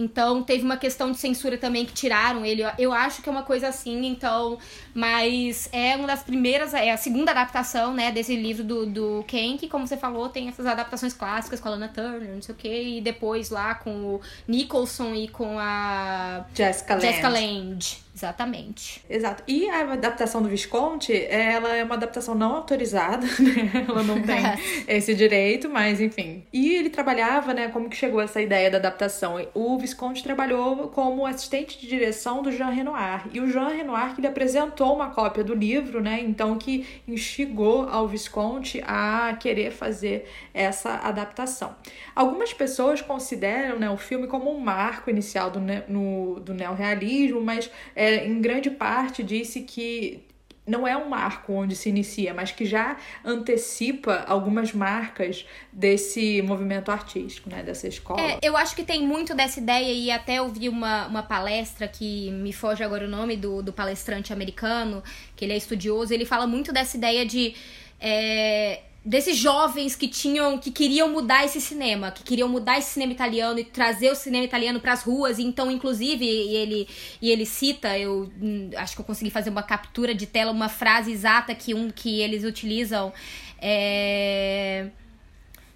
Então 0.00 0.42
teve 0.42 0.64
uma 0.64 0.76
questão 0.76 1.12
de 1.12 1.18
censura 1.18 1.58
também 1.58 1.84
que 1.84 1.92
tiraram 1.92 2.44
ele. 2.44 2.62
Eu 2.78 2.92
acho 2.92 3.22
que 3.22 3.28
é 3.28 3.32
uma 3.32 3.42
coisa 3.42 3.68
assim, 3.68 4.06
então. 4.06 4.58
Mas 4.94 5.68
é 5.72 5.94
uma 5.94 6.06
das 6.06 6.22
primeiras, 6.22 6.74
é 6.74 6.90
a 6.90 6.96
segunda 6.96 7.30
adaptação, 7.30 7.94
né, 7.94 8.10
desse 8.10 8.34
livro 8.34 8.64
do, 8.64 8.86
do 8.86 9.24
Ken, 9.26 9.56
que, 9.56 9.68
como 9.68 9.86
você 9.86 9.96
falou, 9.96 10.28
tem 10.28 10.48
essas 10.48 10.66
adaptações 10.66 11.12
clássicas 11.12 11.60
com 11.60 11.68
a 11.68 11.72
Lana 11.72 11.88
Turner, 11.88 12.34
não 12.34 12.42
sei 12.42 12.54
o 12.54 12.58
quê, 12.58 12.82
e 12.82 13.00
depois 13.00 13.50
lá 13.50 13.74
com 13.74 13.90
o 13.90 14.20
Nicholson 14.48 15.14
e 15.14 15.28
com 15.28 15.58
a 15.58 16.44
Jessica 16.54 16.94
Lange. 16.94 17.06
Jessica 17.06 17.28
Lange. 17.28 18.09
Exatamente. 18.14 19.02
Exato. 19.08 19.42
E 19.46 19.68
a 19.68 19.92
adaptação 19.92 20.42
do 20.42 20.48
Visconti, 20.48 21.12
ela 21.26 21.74
é 21.74 21.84
uma 21.84 21.94
adaptação 21.94 22.34
não 22.34 22.56
autorizada, 22.56 23.26
né? 23.38 23.86
Ela 23.88 24.02
não 24.02 24.20
tem 24.20 24.42
esse 24.88 25.14
direito, 25.14 25.68
mas 25.68 26.00
enfim. 26.00 26.44
E 26.52 26.74
ele 26.74 26.90
trabalhava, 26.90 27.54
né? 27.54 27.68
Como 27.68 27.88
que 27.88 27.96
chegou 27.96 28.20
essa 28.20 28.40
ideia 28.40 28.70
da 28.70 28.78
adaptação? 28.78 29.36
O 29.54 29.78
Visconti 29.78 30.22
trabalhou 30.22 30.88
como 30.88 31.24
assistente 31.24 31.80
de 31.80 31.86
direção 31.86 32.42
do 32.42 32.50
Jean 32.50 32.70
Renoir. 32.70 33.26
E 33.32 33.40
o 33.40 33.50
Jean 33.50 33.68
Renoir 33.68 34.14
que 34.14 34.20
ele 34.20 34.28
apresentou 34.28 34.94
uma 34.94 35.10
cópia 35.10 35.44
do 35.44 35.54
livro, 35.54 36.00
né? 36.00 36.20
Então 36.20 36.58
que 36.58 36.86
instigou 37.06 37.88
ao 37.88 38.08
Visconti 38.08 38.82
a 38.86 39.36
querer 39.38 39.70
fazer 39.70 40.28
essa 40.52 40.94
adaptação. 40.96 41.74
Algumas 42.14 42.52
pessoas 42.52 43.00
consideram 43.00 43.78
né, 43.78 43.88
o 43.88 43.96
filme 43.96 44.26
como 44.26 44.50
um 44.50 44.58
marco 44.58 45.08
inicial 45.08 45.50
do, 45.50 45.60
ne 45.60 45.82
no, 45.88 46.40
do 46.40 46.52
neorrealismo, 46.52 47.40
mas 47.40 47.70
é, 47.94 48.09
em 48.16 48.40
grande 48.40 48.70
parte 48.70 49.22
disse 49.22 49.62
que 49.62 50.22
não 50.66 50.86
é 50.86 50.96
um 50.96 51.08
marco 51.08 51.52
onde 51.52 51.74
se 51.74 51.88
inicia, 51.88 52.32
mas 52.32 52.52
que 52.52 52.64
já 52.64 52.96
antecipa 53.24 54.24
algumas 54.26 54.72
marcas 54.72 55.44
desse 55.72 56.40
movimento 56.42 56.90
artístico, 56.90 57.50
né, 57.50 57.62
dessa 57.62 57.88
escola. 57.88 58.20
É, 58.20 58.38
eu 58.40 58.56
acho 58.56 58.76
que 58.76 58.84
tem 58.84 59.04
muito 59.04 59.34
dessa 59.34 59.58
ideia 59.58 59.92
e 59.92 60.10
até 60.10 60.36
eu 60.36 60.48
vi 60.48 60.68
uma, 60.68 61.06
uma 61.08 61.22
palestra 61.22 61.88
que 61.88 62.30
me 62.30 62.52
foge 62.52 62.84
agora 62.84 63.04
o 63.04 63.08
nome 63.08 63.36
do, 63.36 63.62
do 63.62 63.72
palestrante 63.72 64.32
americano, 64.32 65.02
que 65.34 65.44
ele 65.44 65.54
é 65.54 65.56
estudioso, 65.56 66.14
ele 66.14 66.24
fala 66.24 66.46
muito 66.46 66.72
dessa 66.72 66.96
ideia 66.96 67.26
de 67.26 67.54
é, 68.00 68.80
desses 69.04 69.36
jovens 69.36 69.96
que 69.96 70.06
tinham 70.06 70.58
que 70.58 70.70
queriam 70.70 71.08
mudar 71.08 71.44
esse 71.44 71.60
cinema, 71.60 72.10
que 72.10 72.22
queriam 72.22 72.48
mudar 72.48 72.78
esse 72.78 72.90
cinema 72.90 73.12
italiano 73.12 73.58
e 73.58 73.64
trazer 73.64 74.10
o 74.10 74.14
cinema 74.14 74.44
italiano 74.44 74.78
para 74.78 74.92
as 74.92 75.02
ruas, 75.02 75.38
então 75.38 75.70
inclusive 75.70 76.24
e 76.24 76.54
ele 76.54 76.88
e 77.20 77.30
ele 77.30 77.46
cita, 77.46 77.98
eu 77.98 78.30
hum, 78.40 78.70
acho 78.76 78.94
que 78.94 79.00
eu 79.00 79.04
consegui 79.04 79.30
fazer 79.30 79.48
uma 79.50 79.62
captura 79.62 80.14
de 80.14 80.26
tela, 80.26 80.52
uma 80.52 80.68
frase 80.68 81.12
exata 81.12 81.54
que 81.54 81.72
um 81.72 81.90
que 81.90 82.20
eles 82.20 82.44
utilizam 82.44 83.12
é, 83.60 84.88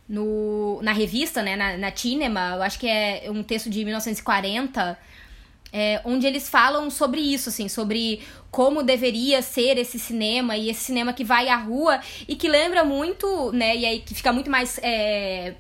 no, 0.09 0.81
na 0.83 0.93
revista, 0.93 1.43
né, 1.43 1.57
na, 1.57 1.77
na 1.77 1.97
Cinema, 1.97 2.55
eu 2.57 2.63
acho 2.63 2.79
que 2.79 2.87
é 2.87 3.25
um 3.29 3.43
texto 3.43 3.71
de 3.71 3.85
1940, 3.85 4.99
é, 5.77 6.01
onde 6.05 6.25
eles 6.25 6.49
falam 6.49 6.89
sobre 6.89 7.21
isso, 7.21 7.49
assim, 7.49 7.69
sobre 7.69 8.21
como 8.49 8.81
deveria 8.85 9.43
ser 9.43 9.77
esse 9.77 9.99
cinema 9.99 10.57
e 10.57 10.71
esse 10.71 10.85
cinema 10.85 11.13
que 11.13 11.25
vai 11.25 11.49
à 11.49 11.57
rua 11.57 11.99
e 12.29 12.37
que 12.37 12.47
lembra 12.47 12.85
muito, 12.85 13.51
né, 13.51 13.77
e 13.77 13.85
aí 13.85 13.99
que 13.99 14.15
fica 14.15 14.33
muito 14.33 14.49
mais 14.49 14.79
é, 14.81 15.57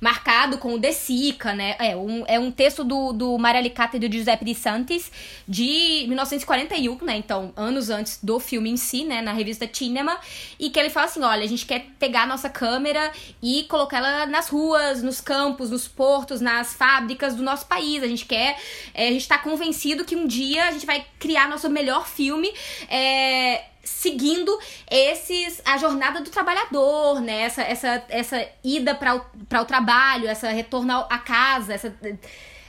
marcado 0.00 0.58
com 0.58 0.74
o 0.74 0.78
De 0.78 0.92
Sica, 0.92 1.54
né? 1.54 1.76
É 1.78 1.96
um, 1.96 2.24
é 2.26 2.38
um 2.38 2.50
texto 2.50 2.84
do, 2.84 3.12
do 3.12 3.38
Marialicata 3.38 3.96
e 3.96 4.00
do 4.00 4.12
Giuseppe 4.12 4.44
de 4.44 4.54
Santis 4.54 5.10
de 5.46 6.04
1941, 6.08 6.98
né? 7.04 7.16
Então, 7.16 7.52
anos 7.56 7.90
antes 7.90 8.18
do 8.22 8.38
filme 8.38 8.70
em 8.70 8.76
si, 8.76 9.04
né? 9.04 9.22
Na 9.22 9.32
revista 9.32 9.68
Cinema. 9.72 10.18
E 10.58 10.70
que 10.70 10.78
ele 10.78 10.90
fala 10.90 11.06
assim: 11.06 11.22
olha, 11.22 11.44
a 11.44 11.48
gente 11.48 11.66
quer 11.66 11.86
pegar 11.98 12.22
a 12.22 12.26
nossa 12.26 12.48
câmera 12.48 13.12
e 13.42 13.64
colocar 13.64 13.98
ela 13.98 14.26
nas 14.26 14.48
ruas, 14.48 15.02
nos 15.02 15.20
campos, 15.20 15.70
nos 15.70 15.86
portos, 15.88 16.40
nas 16.40 16.74
fábricas 16.74 17.34
do 17.34 17.42
nosso 17.42 17.66
país. 17.66 18.02
A 18.02 18.08
gente 18.08 18.24
quer. 18.24 18.58
É, 18.94 19.08
a 19.08 19.12
gente 19.12 19.26
tá 19.26 19.38
convencido 19.38 20.04
que 20.04 20.16
um 20.16 20.26
dia 20.26 20.66
a 20.66 20.70
gente 20.70 20.86
vai 20.86 21.04
criar 21.18 21.48
nosso 21.48 21.68
melhor 21.70 22.06
filme. 22.06 22.52
É, 22.88 23.64
seguindo 23.86 24.58
esses 24.90 25.62
a 25.64 25.78
jornada 25.78 26.20
do 26.20 26.28
trabalhador, 26.28 27.20
né? 27.20 27.42
Essa, 27.42 27.62
essa, 27.62 28.04
essa 28.08 28.48
ida 28.62 28.94
para 28.94 29.16
o, 29.16 29.20
o 29.20 29.64
trabalho, 29.64 30.28
essa 30.28 30.50
retorno 30.50 30.92
à 31.08 31.18
casa, 31.18 31.72
essa 31.72 31.94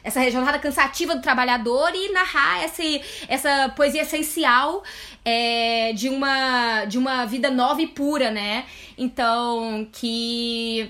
essa 0.07 0.31
jornada 0.31 0.57
cansativa 0.57 1.15
do 1.15 1.21
trabalhador 1.21 1.91
e 1.93 2.13
narrar 2.13 2.63
essa, 2.63 2.81
essa 3.27 3.69
poesia 3.75 4.03
essencial 4.03 4.81
é, 5.25 5.91
de, 5.91 6.07
uma, 6.07 6.85
de 6.85 6.97
uma 6.97 7.25
vida 7.25 7.51
nova 7.51 7.81
e 7.81 7.87
pura, 7.87 8.31
né? 8.31 8.65
Então, 8.97 9.85
que. 9.91 10.89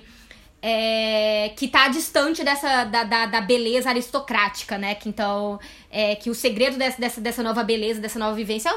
É, 0.59 1.53
que 1.55 1.67
tá 1.67 1.87
distante 1.87 2.43
dessa 2.43 2.83
da, 2.83 3.03
da, 3.03 3.25
da, 3.27 3.41
beleza 3.41 3.89
aristocrática, 3.89 4.77
né? 4.77 4.95
Que 4.95 5.07
então 5.07 5.59
é, 5.89 6.15
que 6.15 6.31
o 6.31 6.35
segredo 6.35 6.77
dessa, 6.77 6.99
dessa, 6.99 7.21
dessa 7.21 7.43
nova 7.43 7.63
beleza, 7.63 8.01
dessa 8.01 8.17
nova 8.17 8.35
vivência 8.35 8.71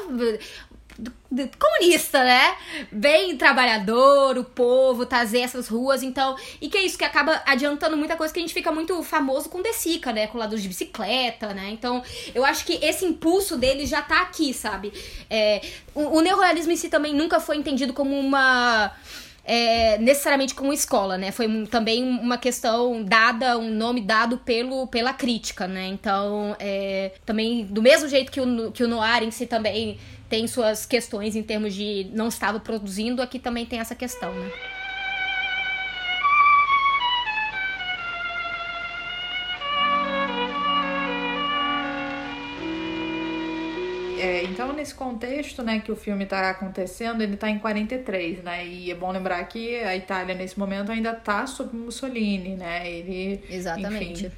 comunista, 1.58 2.24
né? 2.24 2.56
Bem 2.90 3.36
trabalhador, 3.36 4.36
o 4.36 4.44
povo, 4.44 5.06
trazer 5.06 5.40
essas 5.40 5.68
ruas, 5.68 6.02
então. 6.02 6.36
E 6.60 6.68
que 6.68 6.76
é 6.76 6.82
isso 6.82 6.98
que 6.98 7.04
acaba 7.04 7.42
adiantando 7.46 7.96
muita 7.96 8.16
coisa 8.16 8.32
que 8.34 8.40
a 8.40 8.42
gente 8.42 8.54
fica 8.54 8.72
muito 8.72 9.02
famoso 9.02 9.48
com 9.48 9.62
Desica, 9.62 10.12
né? 10.12 10.26
Com 10.26 10.38
o 10.38 10.40
lado 10.40 10.58
de 10.58 10.66
bicicleta, 10.66 11.54
né? 11.54 11.70
Então, 11.70 12.02
eu 12.34 12.44
acho 12.44 12.64
que 12.64 12.84
esse 12.84 13.04
impulso 13.04 13.56
dele 13.56 13.86
já 13.86 14.02
tá 14.02 14.22
aqui, 14.22 14.52
sabe? 14.52 14.92
É, 15.28 15.60
o, 15.94 16.18
o 16.18 16.20
neorrealismo 16.20 16.72
em 16.72 16.76
si 16.76 16.88
também 16.88 17.14
nunca 17.14 17.38
foi 17.38 17.56
entendido 17.56 17.92
como 17.92 18.18
uma. 18.18 18.92
É, 19.52 19.98
necessariamente 19.98 20.54
como 20.54 20.72
escola, 20.72 21.18
né? 21.18 21.32
Foi 21.32 21.66
também 21.66 22.04
uma 22.04 22.38
questão 22.38 23.02
dada, 23.02 23.58
um 23.58 23.68
nome 23.68 24.00
dado 24.00 24.38
pelo, 24.38 24.86
pela 24.86 25.12
crítica, 25.12 25.66
né? 25.66 25.88
Então, 25.88 26.54
é, 26.60 27.10
também, 27.26 27.64
do 27.64 27.82
mesmo 27.82 28.08
jeito 28.08 28.30
que 28.30 28.40
o, 28.40 28.70
que 28.70 28.84
o 28.84 28.86
Noir 28.86 29.24
em 29.24 29.32
si 29.32 29.48
também 29.48 29.98
tem 30.28 30.46
suas 30.46 30.86
questões 30.86 31.34
em 31.34 31.42
termos 31.42 31.74
de 31.74 32.08
não 32.12 32.28
estava 32.28 32.60
produzindo, 32.60 33.20
aqui 33.20 33.40
também 33.40 33.66
tem 33.66 33.80
essa 33.80 33.96
questão, 33.96 34.32
né? 34.32 34.52
Então, 44.50 44.72
nesse 44.72 44.94
contexto 44.94 45.62
né, 45.62 45.80
que 45.80 45.92
o 45.92 45.96
filme 45.96 46.24
está 46.24 46.50
acontecendo, 46.50 47.22
ele 47.22 47.34
está 47.34 47.48
em 47.48 47.58
43, 47.58 48.42
né? 48.42 48.66
E 48.66 48.90
é 48.90 48.94
bom 48.94 49.10
lembrar 49.10 49.42
que 49.44 49.76
a 49.76 49.96
Itália, 49.96 50.34
nesse 50.34 50.58
momento, 50.58 50.90
ainda 50.90 51.12
está 51.12 51.46
sob 51.46 51.76
Mussolini, 51.76 52.56
né? 52.56 52.90
Ele, 52.90 53.42
Exatamente. 53.48 54.26
Enfim. 54.26 54.36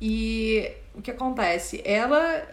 E 0.00 0.70
o 0.94 1.02
que 1.02 1.10
acontece? 1.10 1.82
Ela 1.84 2.46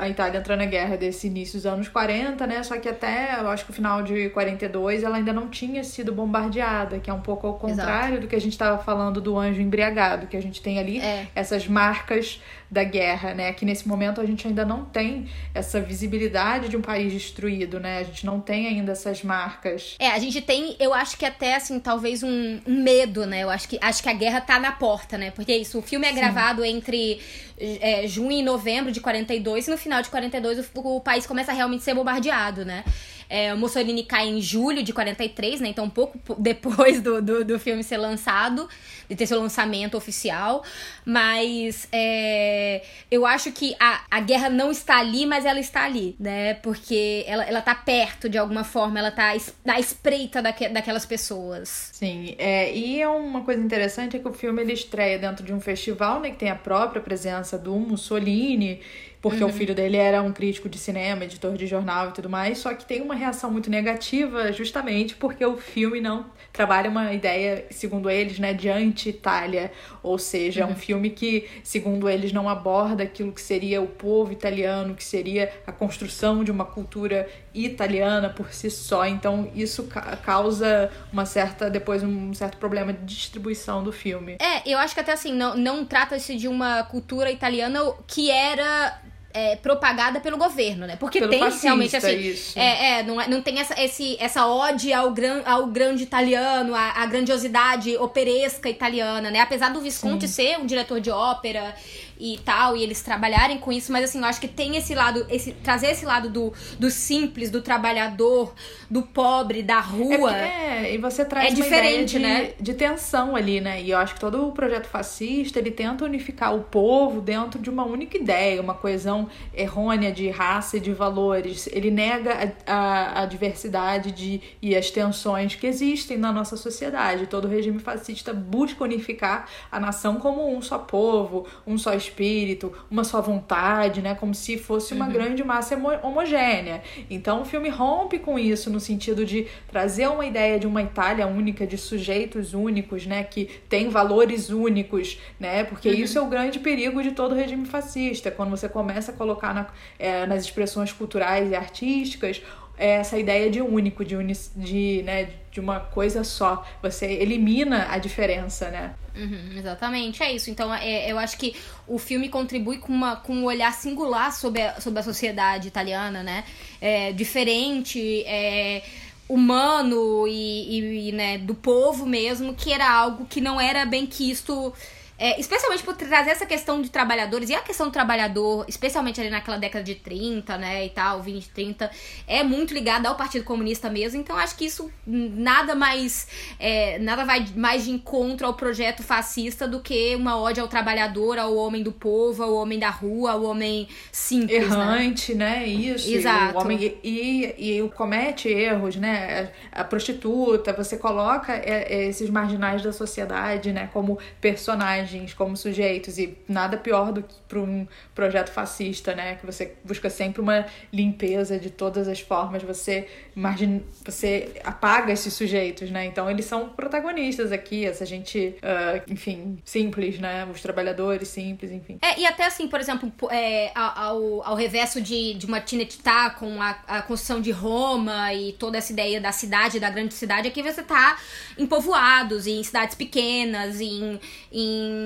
a 0.00 0.08
Itália 0.08 0.38
entrou 0.38 0.56
na 0.56 0.64
guerra 0.64 0.96
desse 0.96 1.26
início 1.26 1.58
dos 1.58 1.66
anos 1.66 1.86
40, 1.86 2.46
né? 2.46 2.62
Só 2.62 2.78
que 2.78 2.88
até, 2.88 3.38
eu 3.38 3.48
acho 3.48 3.64
que 3.66 3.70
o 3.70 3.74
final 3.74 4.02
de 4.02 4.30
42, 4.30 5.02
ela 5.02 5.18
ainda 5.18 5.32
não 5.32 5.48
tinha 5.48 5.84
sido 5.84 6.12
bombardeada, 6.12 6.98
que 6.98 7.10
é 7.10 7.12
um 7.12 7.20
pouco 7.20 7.46
ao 7.46 7.54
contrário 7.54 8.14
Exato. 8.14 8.20
do 8.22 8.26
que 8.26 8.34
a 8.34 8.40
gente 8.40 8.52
estava 8.52 8.82
falando 8.82 9.20
do 9.20 9.38
anjo 9.38 9.60
embriagado, 9.60 10.26
que 10.26 10.36
a 10.36 10.42
gente 10.42 10.62
tem 10.62 10.78
ali 10.78 11.00
é. 11.00 11.26
essas 11.34 11.68
marcas 11.68 12.40
da 12.70 12.84
guerra, 12.84 13.34
né? 13.34 13.52
Que 13.52 13.64
nesse 13.64 13.86
momento 13.86 14.20
a 14.20 14.24
gente 14.24 14.46
ainda 14.46 14.64
não 14.64 14.84
tem 14.84 15.28
essa 15.54 15.80
visibilidade 15.80 16.68
de 16.68 16.76
um 16.76 16.80
país 16.80 17.12
destruído, 17.12 17.78
né? 17.78 17.98
A 17.98 18.02
gente 18.04 18.24
não 18.24 18.40
tem 18.40 18.68
ainda 18.68 18.92
essas 18.92 19.22
marcas. 19.22 19.96
É, 19.98 20.08
a 20.08 20.18
gente 20.18 20.40
tem, 20.40 20.76
eu 20.78 20.94
acho 20.94 21.18
que 21.18 21.26
até 21.26 21.56
assim, 21.56 21.78
talvez 21.78 22.22
um, 22.22 22.60
um 22.66 22.82
medo, 22.82 23.26
né? 23.26 23.42
Eu 23.42 23.50
acho 23.50 23.68
que 23.68 23.78
acho 23.82 24.02
que 24.02 24.08
a 24.08 24.14
guerra 24.14 24.40
tá 24.40 24.58
na 24.58 24.72
porta, 24.72 25.18
né? 25.18 25.30
Porque 25.30 25.52
é 25.52 25.58
isso, 25.58 25.78
o 25.78 25.82
filme 25.82 26.06
é 26.06 26.10
Sim. 26.10 26.16
gravado 26.16 26.64
entre 26.64 27.20
é, 27.58 28.06
junho 28.06 28.32
e 28.32 28.42
novembro 28.42 28.90
de 28.90 29.00
42 29.00 29.50
42, 29.50 29.68
e 29.68 29.70
no 29.70 29.76
final 29.76 29.89
de 30.00 30.10
42 30.10 30.58
o, 30.74 30.96
o 30.96 31.00
país 31.00 31.26
começa 31.26 31.50
a 31.50 31.54
realmente 31.54 31.82
ser 31.82 31.94
bombardeado, 31.94 32.64
né? 32.64 32.84
É, 33.30 33.54
Mussolini 33.54 34.02
cai 34.02 34.28
em 34.28 34.40
julho 34.40 34.82
de 34.82 34.92
43, 34.92 35.60
né? 35.60 35.68
Então, 35.68 35.84
um 35.84 35.90
pouco 35.90 36.18
depois 36.36 37.00
do, 37.00 37.22
do, 37.22 37.44
do 37.44 37.58
filme 37.60 37.84
ser 37.84 37.96
lançado, 37.96 38.68
de 39.08 39.14
ter 39.14 39.24
seu 39.24 39.40
lançamento 39.40 39.96
oficial. 39.96 40.64
Mas 41.04 41.86
é, 41.92 42.82
eu 43.08 43.24
acho 43.24 43.52
que 43.52 43.76
a, 43.78 44.00
a 44.10 44.20
guerra 44.20 44.50
não 44.50 44.72
está 44.72 44.98
ali, 44.98 45.24
mas 45.26 45.44
ela 45.44 45.60
está 45.60 45.84
ali, 45.84 46.16
né? 46.18 46.54
Porque 46.54 47.24
ela, 47.28 47.44
ela 47.44 47.62
tá 47.62 47.74
perto 47.74 48.28
de 48.28 48.36
alguma 48.36 48.64
forma, 48.64 48.98
ela 48.98 49.12
tá 49.12 49.32
na 49.64 49.78
espreita 49.78 50.42
daque, 50.42 50.68
daquelas 50.68 51.06
pessoas. 51.06 51.90
Sim, 51.92 52.34
é, 52.36 52.74
e 52.74 53.00
é 53.00 53.08
uma 53.08 53.42
coisa 53.42 53.62
interessante 53.62 54.16
é 54.16 54.18
que 54.18 54.26
o 54.26 54.32
filme 54.32 54.60
ele 54.60 54.72
estreia 54.72 55.18
dentro 55.18 55.44
de 55.44 55.52
um 55.52 55.60
festival, 55.60 56.18
né? 56.18 56.30
Que 56.30 56.36
tem 56.36 56.50
a 56.50 56.56
própria 56.56 57.00
presença 57.00 57.56
do 57.56 57.76
Mussolini 57.76 58.80
porque 59.20 59.42
uhum. 59.42 59.50
o 59.50 59.52
filho 59.52 59.74
dele 59.74 59.96
era 59.96 60.22
um 60.22 60.32
crítico 60.32 60.68
de 60.68 60.78
cinema, 60.78 61.24
editor 61.24 61.56
de 61.56 61.66
jornal 61.66 62.08
e 62.08 62.12
tudo 62.12 62.28
mais, 62.28 62.58
só 62.58 62.72
que 62.74 62.84
tem 62.84 63.02
uma 63.02 63.14
reação 63.14 63.50
muito 63.50 63.68
negativa 63.68 64.52
justamente 64.52 65.14
porque 65.14 65.44
o 65.44 65.56
filme 65.56 66.00
não 66.00 66.26
trabalha 66.52 66.90
uma 66.90 67.12
ideia, 67.12 67.66
segundo 67.70 68.10
eles, 68.10 68.38
né, 68.38 68.52
de 68.52 68.68
anti-Itália, 68.68 69.70
ou 70.02 70.18
seja, 70.18 70.62
uhum. 70.62 70.66
é 70.66 70.70
um 70.70 70.74
uhum. 70.74 70.80
filme 70.80 71.10
que, 71.10 71.48
segundo 71.62 72.08
eles, 72.08 72.32
não 72.32 72.48
aborda 72.48 73.02
aquilo 73.02 73.32
que 73.32 73.40
seria 73.40 73.80
o 73.80 73.86
povo 73.86 74.32
italiano, 74.32 74.94
que 74.94 75.04
seria 75.04 75.52
a 75.66 75.72
construção 75.72 76.42
de 76.42 76.50
uma 76.50 76.64
cultura 76.64 77.28
italiana 77.54 78.28
por 78.30 78.52
si 78.52 78.70
só, 78.70 79.06
então 79.06 79.50
isso 79.54 79.84
ca 79.84 80.16
causa 80.16 80.90
uma 81.12 81.26
certa, 81.26 81.68
depois 81.68 82.02
um 82.02 82.32
certo 82.32 82.56
problema 82.56 82.92
de 82.92 83.14
distribuição 83.14 83.82
do 83.82 83.92
filme. 83.92 84.36
É, 84.40 84.68
eu 84.68 84.78
acho 84.78 84.94
que 84.94 85.00
até 85.00 85.12
assim, 85.12 85.32
não, 85.32 85.56
não 85.56 85.84
trata-se 85.84 86.36
de 86.36 86.48
uma 86.48 86.82
cultura 86.84 87.30
italiana 87.30 87.80
que 88.06 88.30
era 88.30 89.00
é, 89.32 89.56
propagada 89.56 90.20
pelo 90.20 90.36
governo, 90.36 90.86
né? 90.86 90.96
Porque 90.96 91.20
pelo 91.20 91.30
tem 91.30 91.40
fascista, 91.40 91.66
realmente 91.66 91.96
assim. 91.96 92.18
Isso. 92.18 92.58
É, 92.58 92.98
é, 92.98 93.02
não, 93.02 93.20
é, 93.20 93.28
não 93.28 93.40
tem 93.40 93.58
essa, 93.60 93.80
esse, 93.80 94.16
essa 94.20 94.46
ode 94.46 94.92
ao, 94.92 95.10
gran, 95.12 95.42
ao 95.44 95.66
grande 95.66 96.02
italiano, 96.02 96.74
a, 96.74 97.02
a 97.02 97.06
grandiosidade 97.06 97.96
operesca 97.96 98.68
italiana, 98.68 99.30
né? 99.30 99.40
Apesar 99.40 99.72
do 99.72 99.80
Visconti 99.80 100.26
Sim. 100.26 100.34
ser 100.34 100.58
um 100.58 100.66
diretor 100.66 101.00
de 101.00 101.10
ópera 101.10 101.74
e 102.20 102.38
tal, 102.44 102.76
e 102.76 102.82
eles 102.82 103.00
trabalharem 103.00 103.56
com 103.56 103.72
isso, 103.72 103.90
mas 103.90 104.04
assim, 104.04 104.18
eu 104.18 104.26
acho 104.26 104.38
que 104.38 104.46
tem 104.46 104.76
esse 104.76 104.94
lado, 104.94 105.26
esse 105.30 105.52
trazer 105.52 105.88
esse 105.88 106.04
lado 106.04 106.28
do, 106.28 106.52
do 106.78 106.90
simples, 106.90 107.50
do 107.50 107.62
trabalhador, 107.62 108.52
do 108.90 109.00
pobre, 109.00 109.62
da 109.62 109.80
rua. 109.80 110.36
É, 110.36 110.84
é 110.84 110.94
e 110.94 110.98
você 110.98 111.24
traz 111.24 111.46
é 111.46 111.48
uma 111.48 111.62
diferente, 111.62 112.12
de, 112.12 112.18
né? 112.18 112.52
de 112.60 112.74
tensão 112.74 113.34
ali, 113.34 113.58
né? 113.58 113.80
E 113.80 113.90
eu 113.90 113.96
acho 113.96 114.14
que 114.14 114.20
todo 114.20 114.46
o 114.46 114.52
projeto 114.52 114.86
fascista, 114.86 115.58
ele 115.58 115.70
tenta 115.70 116.04
unificar 116.04 116.54
o 116.54 116.60
povo 116.60 117.22
dentro 117.22 117.58
de 117.58 117.70
uma 117.70 117.84
única 117.84 118.18
ideia, 118.18 118.60
uma 118.60 118.74
coesão 118.74 119.28
errônea 119.54 120.12
de 120.12 120.28
raça 120.28 120.76
e 120.76 120.80
de 120.80 120.92
valores. 120.92 121.68
Ele 121.72 121.90
nega 121.90 122.52
a, 122.66 122.74
a, 122.74 123.22
a 123.22 123.26
diversidade 123.26 124.12
de, 124.12 124.42
e 124.60 124.76
as 124.76 124.90
tensões 124.90 125.54
que 125.54 125.66
existem 125.66 126.18
na 126.18 126.30
nossa 126.30 126.56
sociedade. 126.58 127.26
Todo 127.26 127.48
regime 127.48 127.78
fascista 127.78 128.34
busca 128.34 128.84
unificar 128.84 129.48
a 129.72 129.80
nação 129.80 130.16
como 130.16 130.54
um 130.54 130.60
só 130.60 130.76
povo, 130.76 131.46
um 131.66 131.78
só 131.78 131.94
espírito 131.94 132.09
espírito, 132.10 132.72
uma 132.90 133.04
só 133.04 133.20
vontade, 133.20 134.02
né? 134.02 134.14
Como 134.14 134.34
se 134.34 134.58
fosse 134.58 134.92
uma 134.92 135.06
uhum. 135.06 135.12
grande 135.12 135.44
massa 135.44 135.76
homogênea. 136.02 136.82
Então 137.08 137.42
o 137.42 137.44
filme 137.44 137.68
rompe 137.68 138.18
com 138.18 138.38
isso 138.38 138.70
no 138.70 138.80
sentido 138.80 139.24
de 139.24 139.46
trazer 139.70 140.08
uma 140.08 140.26
ideia 140.26 140.58
de 140.58 140.66
uma 140.66 140.82
Itália 140.82 141.26
única, 141.26 141.66
de 141.66 141.78
sujeitos 141.78 142.52
únicos, 142.52 143.06
né? 143.06 143.22
Que 143.22 143.48
tem 143.68 143.88
valores 143.88 144.50
únicos, 144.50 145.18
né? 145.38 145.64
Porque 145.64 145.88
uhum. 145.88 145.94
isso 145.94 146.18
é 146.18 146.20
o 146.20 146.26
grande 146.26 146.58
perigo 146.58 147.02
de 147.02 147.12
todo 147.12 147.34
regime 147.34 147.64
fascista. 147.64 148.30
Quando 148.30 148.50
você 148.50 148.68
começa 148.68 149.12
a 149.12 149.14
colocar 149.14 149.54
na, 149.54 149.66
é, 149.98 150.26
nas 150.26 150.44
expressões 150.44 150.92
culturais 150.92 151.50
e 151.50 151.54
artísticas 151.54 152.42
é 152.80 152.92
essa 152.92 153.18
ideia 153.18 153.50
de 153.50 153.60
único, 153.60 154.02
de, 154.02 154.16
uni, 154.16 154.32
de, 154.56 155.02
né, 155.04 155.28
de 155.50 155.60
uma 155.60 155.80
coisa 155.80 156.22
só. 156.22 156.64
Você 156.82 157.06
elimina 157.06 157.88
a 157.90 157.98
diferença, 157.98 158.70
né? 158.70 158.94
Uhum, 159.16 159.58
exatamente, 159.58 160.22
é 160.22 160.32
isso. 160.32 160.50
Então, 160.50 160.72
é, 160.72 161.10
eu 161.10 161.18
acho 161.18 161.36
que 161.36 161.54
o 161.86 161.98
filme 161.98 162.28
contribui 162.28 162.78
com, 162.78 162.92
uma, 162.92 163.16
com 163.16 163.34
um 163.34 163.44
olhar 163.44 163.72
singular 163.72 164.32
sobre 164.32 164.62
a, 164.62 164.80
sobre 164.80 165.00
a 165.00 165.02
sociedade 165.02 165.68
italiana, 165.68 166.22
né? 166.22 166.44
É, 166.80 167.12
diferente, 167.12 168.22
é, 168.26 168.82
humano 169.28 170.26
e, 170.26 171.08
e 171.08 171.12
né, 171.12 171.38
do 171.38 171.54
povo 171.54 172.06
mesmo, 172.06 172.54
que 172.54 172.72
era 172.72 172.90
algo 172.90 173.26
que 173.26 173.40
não 173.40 173.60
era 173.60 173.84
bem 173.84 174.06
quisto 174.06 174.72
é, 175.20 175.38
especialmente 175.38 175.82
por 175.82 175.94
trazer 175.94 176.30
essa 176.30 176.46
questão 176.46 176.80
de 176.80 176.88
trabalhadores, 176.88 177.50
e 177.50 177.54
a 177.54 177.60
questão 177.60 177.88
do 177.88 177.92
trabalhador, 177.92 178.64
especialmente 178.66 179.20
ali 179.20 179.28
naquela 179.28 179.58
década 179.58 179.84
de 179.84 179.94
30, 179.96 180.56
né, 180.56 180.86
e 180.86 180.88
tal, 180.88 181.20
20, 181.20 181.50
30, 181.50 181.90
é 182.26 182.42
muito 182.42 182.72
ligada 182.72 183.06
ao 183.06 183.14
Partido 183.14 183.44
Comunista 183.44 183.90
mesmo, 183.90 184.18
então 184.18 184.34
acho 184.34 184.56
que 184.56 184.64
isso 184.64 184.90
nada 185.06 185.74
mais, 185.74 186.26
é, 186.58 186.98
nada 187.00 187.26
vai 187.26 187.46
mais 187.54 187.84
de 187.84 187.90
encontro 187.90 188.46
ao 188.46 188.54
projeto 188.54 189.02
fascista 189.02 189.68
do 189.68 189.80
que 189.80 190.16
uma 190.16 190.40
ode 190.40 190.58
ao 190.58 190.68
trabalhador, 190.68 191.38
ao 191.38 191.54
homem 191.54 191.82
do 191.82 191.92
povo, 191.92 192.42
ao 192.42 192.54
homem 192.54 192.78
da 192.78 192.88
rua, 192.88 193.32
ao 193.32 193.42
homem 193.42 193.88
simples, 194.10 194.70
né? 194.70 194.74
Errante, 194.74 195.34
né, 195.34 195.58
né? 195.58 195.66
isso. 195.66 196.10
Exato. 196.10 196.56
O 196.56 196.62
homem, 196.62 196.98
e, 197.04 197.54
e, 197.58 197.80
e 197.82 197.88
comete 197.90 198.48
erros, 198.48 198.96
né, 198.96 199.52
a 199.70 199.84
prostituta, 199.84 200.72
você 200.72 200.96
coloca 200.96 201.52
é, 201.52 201.86
é, 201.92 202.08
esses 202.08 202.30
marginais 202.30 202.82
da 202.82 202.90
sociedade, 202.90 203.70
né, 203.70 203.90
como 203.92 204.18
personagens 204.40 205.09
personagens, 205.10 205.34
como 205.34 205.56
sujeitos, 205.56 206.18
e 206.18 206.36
nada 206.48 206.76
pior 206.76 207.12
do 207.12 207.22
que 207.22 207.34
para 207.48 207.58
um 207.58 207.86
projeto 208.14 208.50
fascista, 208.50 209.14
né? 209.14 209.34
Que 209.34 209.44
você 209.44 209.74
busca 209.84 210.08
sempre 210.08 210.40
uma 210.40 210.66
limpeza 210.92 211.58
de 211.58 211.70
todas 211.70 212.06
as 212.08 212.20
formas, 212.20 212.62
você 212.62 213.08
imagina, 213.34 213.82
você 214.04 214.52
apaga 214.64 215.12
esses 215.12 215.34
sujeitos, 215.34 215.90
né? 215.90 216.06
Então 216.06 216.30
eles 216.30 216.44
são 216.44 216.68
protagonistas 216.68 217.52
aqui, 217.52 217.84
essa 217.84 218.06
gente, 218.06 218.54
uh, 218.58 219.12
enfim, 219.12 219.58
simples, 219.64 220.18
né? 220.18 220.46
Os 220.52 220.60
trabalhadores 220.62 221.28
simples, 221.28 221.72
enfim. 221.72 221.98
É, 222.02 222.20
e 222.20 222.26
até 222.26 222.46
assim, 222.46 222.68
por 222.68 222.80
exemplo, 222.80 223.12
é, 223.30 223.72
ao, 223.74 224.42
ao 224.44 224.54
reverso 224.54 225.00
de, 225.00 225.34
de 225.34 225.46
uma 225.46 225.60
Tinetitá 225.60 226.30
com 226.30 226.60
a, 226.62 226.70
a 226.86 227.02
construção 227.02 227.40
de 227.40 227.50
Roma 227.50 228.32
e 228.32 228.52
toda 228.52 228.78
essa 228.78 228.92
ideia 228.92 229.20
da 229.20 229.32
cidade, 229.32 229.80
da 229.80 229.90
grande 229.90 230.14
cidade, 230.14 230.48
aqui 230.48 230.62
você 230.62 230.82
tá 230.82 231.18
em 231.58 231.66
povoados, 231.66 232.46
em 232.46 232.62
cidades 232.62 232.94
pequenas, 232.94 233.80
em, 233.80 234.20
em 234.52 234.99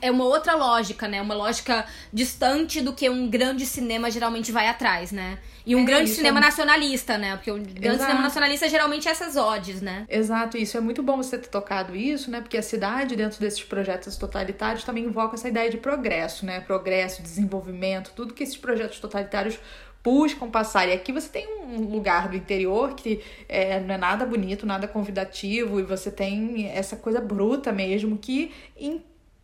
é 0.00 0.10
uma 0.10 0.24
outra 0.24 0.54
lógica, 0.54 1.06
né? 1.08 1.20
Uma 1.20 1.34
lógica 1.34 1.84
distante 2.12 2.80
do 2.80 2.92
que 2.92 3.08
um 3.08 3.28
grande 3.28 3.66
cinema 3.66 4.10
geralmente 4.10 4.50
vai 4.50 4.68
atrás, 4.68 5.12
né? 5.12 5.38
E 5.64 5.76
um 5.76 5.82
é, 5.82 5.84
grande 5.84 6.10
cinema 6.10 6.38
é... 6.38 6.42
nacionalista, 6.42 7.18
né? 7.18 7.36
Porque 7.36 7.50
o 7.50 7.56
grande 7.58 7.86
Exato. 7.86 8.02
cinema 8.02 8.22
nacionalista 8.22 8.66
é 8.66 8.68
geralmente 8.68 9.08
essas 9.08 9.36
odes, 9.36 9.80
né? 9.80 10.06
Exato, 10.08 10.56
isso 10.56 10.76
é 10.76 10.80
muito 10.80 11.02
bom 11.02 11.16
você 11.16 11.38
ter 11.38 11.48
tocado 11.48 11.94
isso, 11.94 12.30
né? 12.30 12.40
Porque 12.40 12.56
a 12.56 12.62
cidade, 12.62 13.14
dentro 13.16 13.40
desses 13.40 13.62
projetos 13.62 14.16
totalitários, 14.16 14.84
também 14.84 15.04
invoca 15.04 15.36
essa 15.36 15.48
ideia 15.48 15.70
de 15.70 15.76
progresso, 15.76 16.46
né? 16.46 16.60
Progresso, 16.60 17.22
desenvolvimento, 17.22 18.12
tudo 18.16 18.34
que 18.34 18.42
esses 18.42 18.56
projetos 18.56 18.98
totalitários 18.98 19.58
buscam 20.02 20.50
passar. 20.50 20.88
E 20.88 20.92
aqui 20.92 21.12
você 21.12 21.28
tem 21.28 21.46
um 21.62 21.90
lugar 21.90 22.28
do 22.28 22.36
interior 22.36 22.94
que 22.94 23.20
é, 23.48 23.80
não 23.80 23.94
é 23.94 23.98
nada 23.98 24.24
bonito, 24.24 24.66
nada 24.66 24.88
convidativo, 24.88 25.78
e 25.78 25.82
você 25.82 26.10
tem 26.10 26.68
essa 26.68 26.96
coisa 26.96 27.20
bruta 27.20 27.72
mesmo 27.72 28.16
que 28.18 28.52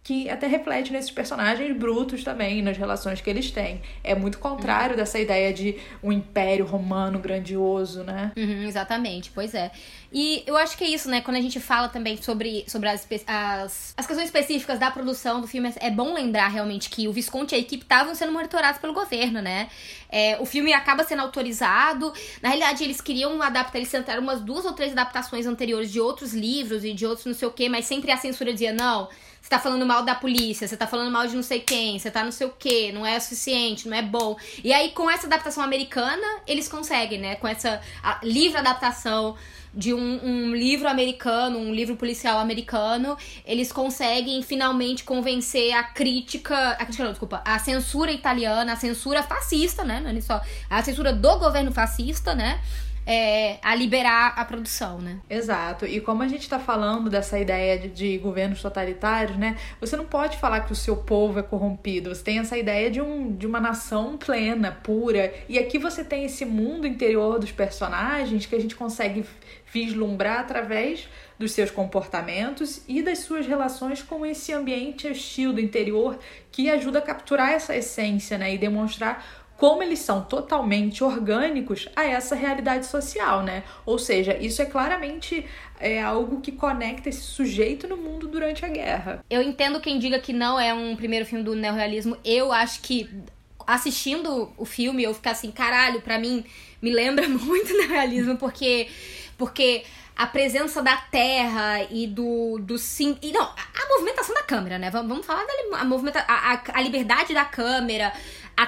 que 0.07 0.31
até 0.31 0.47
reflete 0.47 0.93
nesses 0.93 1.11
personagens 1.11 1.77
brutos 1.77 2.23
também, 2.23 2.63
nas 2.63 2.77
relações 2.77 3.21
que 3.21 3.29
eles 3.29 3.51
têm. 3.51 3.83
É 4.05 4.15
muito 4.15 4.39
contrário 4.39 4.93
uhum. 4.93 4.97
dessa 4.97 5.19
ideia 5.19 5.53
de 5.53 5.81
um 6.01 6.13
império 6.13 6.65
romano 6.65 7.19
grandioso, 7.19 8.05
né? 8.05 8.31
Uhum, 8.37 8.69
exatamente, 8.69 9.33
pois 9.35 9.53
é. 9.53 9.73
E 10.13 10.45
eu 10.47 10.57
acho 10.57 10.79
que 10.79 10.85
é 10.85 10.89
isso, 10.89 11.11
né? 11.11 11.23
Quando 11.23 11.39
a 11.39 11.41
gente 11.41 11.59
fala 11.59 11.89
também 11.89 12.17
sobre, 12.23 12.65
sobre 12.69 12.89
as, 12.89 13.05
as, 13.27 13.95
as 13.97 14.07
questões 14.07 14.27
específicas 14.27 14.79
da 14.79 14.93
produção 14.93 15.41
do 15.41 15.49
filme, 15.49 15.75
é 15.81 15.91
bom 15.91 16.15
lembrar 16.15 16.47
realmente 16.47 16.89
que 16.89 17.09
o 17.09 17.13
Visconti 17.13 17.57
e 17.57 17.57
a 17.57 17.59
equipe 17.59 17.83
estavam 17.83 18.15
sendo 18.15 18.31
monitorados 18.31 18.81
pelo 18.81 18.93
governo, 18.93 19.43
né? 19.43 19.69
É, 20.09 20.39
o 20.41 20.47
filme 20.47 20.73
acaba 20.73 21.03
sendo 21.03 21.23
autorizado. 21.23 22.13
Na 22.41 22.51
realidade, 22.51 22.85
eles 22.85 23.01
queriam 23.01 23.43
adaptar, 23.43 23.79
eles 23.79 23.91
tentaram 23.91 24.23
umas 24.23 24.41
duas 24.41 24.65
ou 24.65 24.73
três 24.73 24.93
adaptações 24.93 25.47
anteriores 25.47 25.91
de 25.91 25.99
outros 26.01 26.33
livros 26.33 26.85
e 26.85 26.93
de 26.93 27.05
outros 27.05 27.27
não 27.27 27.35
sei 27.35 27.49
o 27.49 27.51
quê, 27.51 27.69
mas 27.69 27.87
sempre 27.87 28.13
a 28.13 28.17
censura 28.17 28.53
dizia, 28.53 28.73
não 28.73 29.09
você 29.47 29.51
tá 29.51 29.61
falando 29.61 29.87
mal 29.87 30.03
da 30.03 30.13
polícia, 30.13 30.67
você 30.67 30.77
tá 30.77 30.89
falando 30.89 31.09
mal 31.09 31.25
de 31.29 31.37
não 31.37 31.43
sei 31.43 31.61
quem, 31.61 32.01
você 32.01 32.11
tá 32.11 32.25
não 32.25 32.33
sei 32.33 32.49
o 32.49 32.51
que, 32.51 32.91
não 32.91 33.07
é 33.07 33.21
suficiente, 33.21 33.89
não 33.89 33.97
é 33.97 34.03
bom. 34.03 34.37
E 34.65 34.73
aí, 34.73 34.91
com 34.91 35.09
essa 35.09 35.29
adaptação 35.29 35.63
americana, 35.63 36.27
eles 36.49 36.67
conseguem, 36.67 37.21
né? 37.21 37.37
Com 37.37 37.47
essa 37.47 37.81
livre 38.25 38.59
adaptação 38.59 39.37
de 39.73 39.95
um, 39.95 40.25
um, 40.25 40.53
livro 40.53 40.89
americano, 40.89 41.61
um 41.61 41.73
livro 41.73 41.95
policial 41.95 42.41
americano, 42.41 43.17
eles 43.45 43.71
conseguem 43.71 44.43
finalmente 44.43 45.05
convencer 45.05 45.73
a 45.75 45.85
crítica, 45.85 46.71
a 46.71 46.85
crítica 46.85 47.05
não, 47.05 47.13
desculpa, 47.13 47.41
a 47.45 47.57
censura 47.61 48.11
italiana, 48.11 48.73
a 48.73 48.77
censura 48.77 49.23
fascista, 49.23 49.85
né? 49.85 50.01
Não 50.01 50.11
é 50.11 50.21
só 50.21 50.41
a 50.69 50.83
censura 50.83 51.13
do 51.13 51.39
governo 51.39 51.71
fascista, 51.71 52.35
né? 52.35 52.61
É, 53.07 53.59
a 53.63 53.73
liberar 53.73 54.35
a 54.37 54.45
produção, 54.45 54.99
né? 54.99 55.21
Exato. 55.31 55.87
E 55.87 56.01
como 56.01 56.25
a 56.25 56.29
gente 56.29 56.43
está 56.43 56.59
falando 56.59 57.09
dessa 57.09 57.39
ideia 57.39 57.79
de, 57.79 57.89
de, 57.89 58.19
governos 58.19 58.61
totalitários, 58.61 59.37
né? 59.37 59.57
Você 59.81 59.97
não 59.97 60.05
pode 60.05 60.37
falar 60.39 60.63
que 60.63 60.73
o 60.73 60.77
seu 60.77 60.97
povo 60.97 61.39
é 61.39 61.43
corrompido. 61.43 62.13
Você 62.13 62.25
tem 62.25 62.41
essa 62.41 62.59
ideia 62.59 62.91
de, 62.91 63.01
um, 63.01 63.33
de 63.33 63.47
uma 63.47 63.61
nação 63.61 64.17
plena, 64.17 64.73
pura. 64.73 65.33
E 65.49 65.57
aqui 65.57 65.79
você 65.79 66.03
tem 66.03 66.25
esse 66.25 66.45
mundo 66.45 66.85
interior 66.85 67.39
dos 67.39 67.53
personagens 67.53 68.45
que 68.45 68.57
a 68.57 68.61
gente 68.61 68.75
consegue 68.75 69.25
vislumbrar 69.73 70.41
através 70.41 71.09
dos 71.39 71.53
seus 71.53 71.71
comportamentos 71.71 72.83
e 72.89 73.03
das 73.03 73.19
suas 73.19 73.47
relações 73.47 74.03
com 74.03 74.25
esse 74.25 74.53
ambiente 74.53 75.07
hostil 75.07 75.53
do 75.53 75.61
interior 75.61 76.19
que 76.51 76.71
ajuda 76.71 76.99
a 76.99 77.03
capturar 77.03 77.51
essa 77.51 77.77
essência, 77.77 78.37
né? 78.37 78.55
E 78.55 78.59
demonstrar 78.59 79.46
como 79.57 79.83
eles 79.83 80.01
são 80.01 80.23
totalmente 80.23 81.03
orgânicos 81.03 81.89
a 81.97 82.05
essa 82.05 82.35
realidade 82.35 82.87
social, 82.87 83.43
né? 83.43 83.63
Ou 83.85 83.99
seja, 83.99 84.37
isso 84.37 84.61
é 84.61 84.67
claramente 84.67 85.47
é 85.79 86.03
algo 86.03 86.41
que 86.41 86.53
conecta 86.53 87.09
esse 87.09 87.21
sujeito 87.21 87.87
no 87.87 87.97
mundo 87.97 88.29
durante 88.29 88.65
a 88.65 88.69
guerra. 88.69 89.25
Eu 89.29 89.43
entendo 89.43 89.81
quem 89.81 89.99
diga 89.99 90.19
que 90.19 90.33
não 90.33 90.59
é 90.59 90.73
um 90.73 90.97
primeiro 90.97 91.27
filme 91.27 91.45
do 91.45 91.55
neorrealismo. 91.55 92.17
Eu 92.25 92.53
acho 92.53 92.81
que 92.81 93.09
assistindo 93.67 94.53
o 94.57 94.65
filme 94.65 95.03
eu 95.03 95.13
ficar 95.13 95.33
assim, 95.33 95.51
caralho, 95.51 96.01
para 96.01 96.19
mim 96.19 96.45
me 96.81 96.91
lembra 96.91 97.29
muito 97.29 97.73
neorrealismo 97.77 98.37
porque 98.37 98.89
porque 99.37 99.85
a 100.17 100.27
presença 100.27 100.83
da 100.83 100.97
terra 100.97 101.83
e 101.91 102.07
do, 102.07 102.59
do 102.59 102.79
sim. 102.79 103.19
E 103.21 103.31
não, 103.33 103.43
a, 103.43 103.89
movimentação 103.91 104.35
da 104.35 104.43
câmera, 104.43 104.79
né? 104.79 104.91
Vamos, 104.91 105.09
vamos 105.09 105.27
falar 105.27 105.45
da 105.45 105.79
a, 105.79 105.85
movimenta, 105.85 106.25
a, 106.27 106.55
a, 106.55 106.61
a 106.73 106.81
liberdade 106.81 107.35
da 107.35 107.45
câmera, 107.45 108.11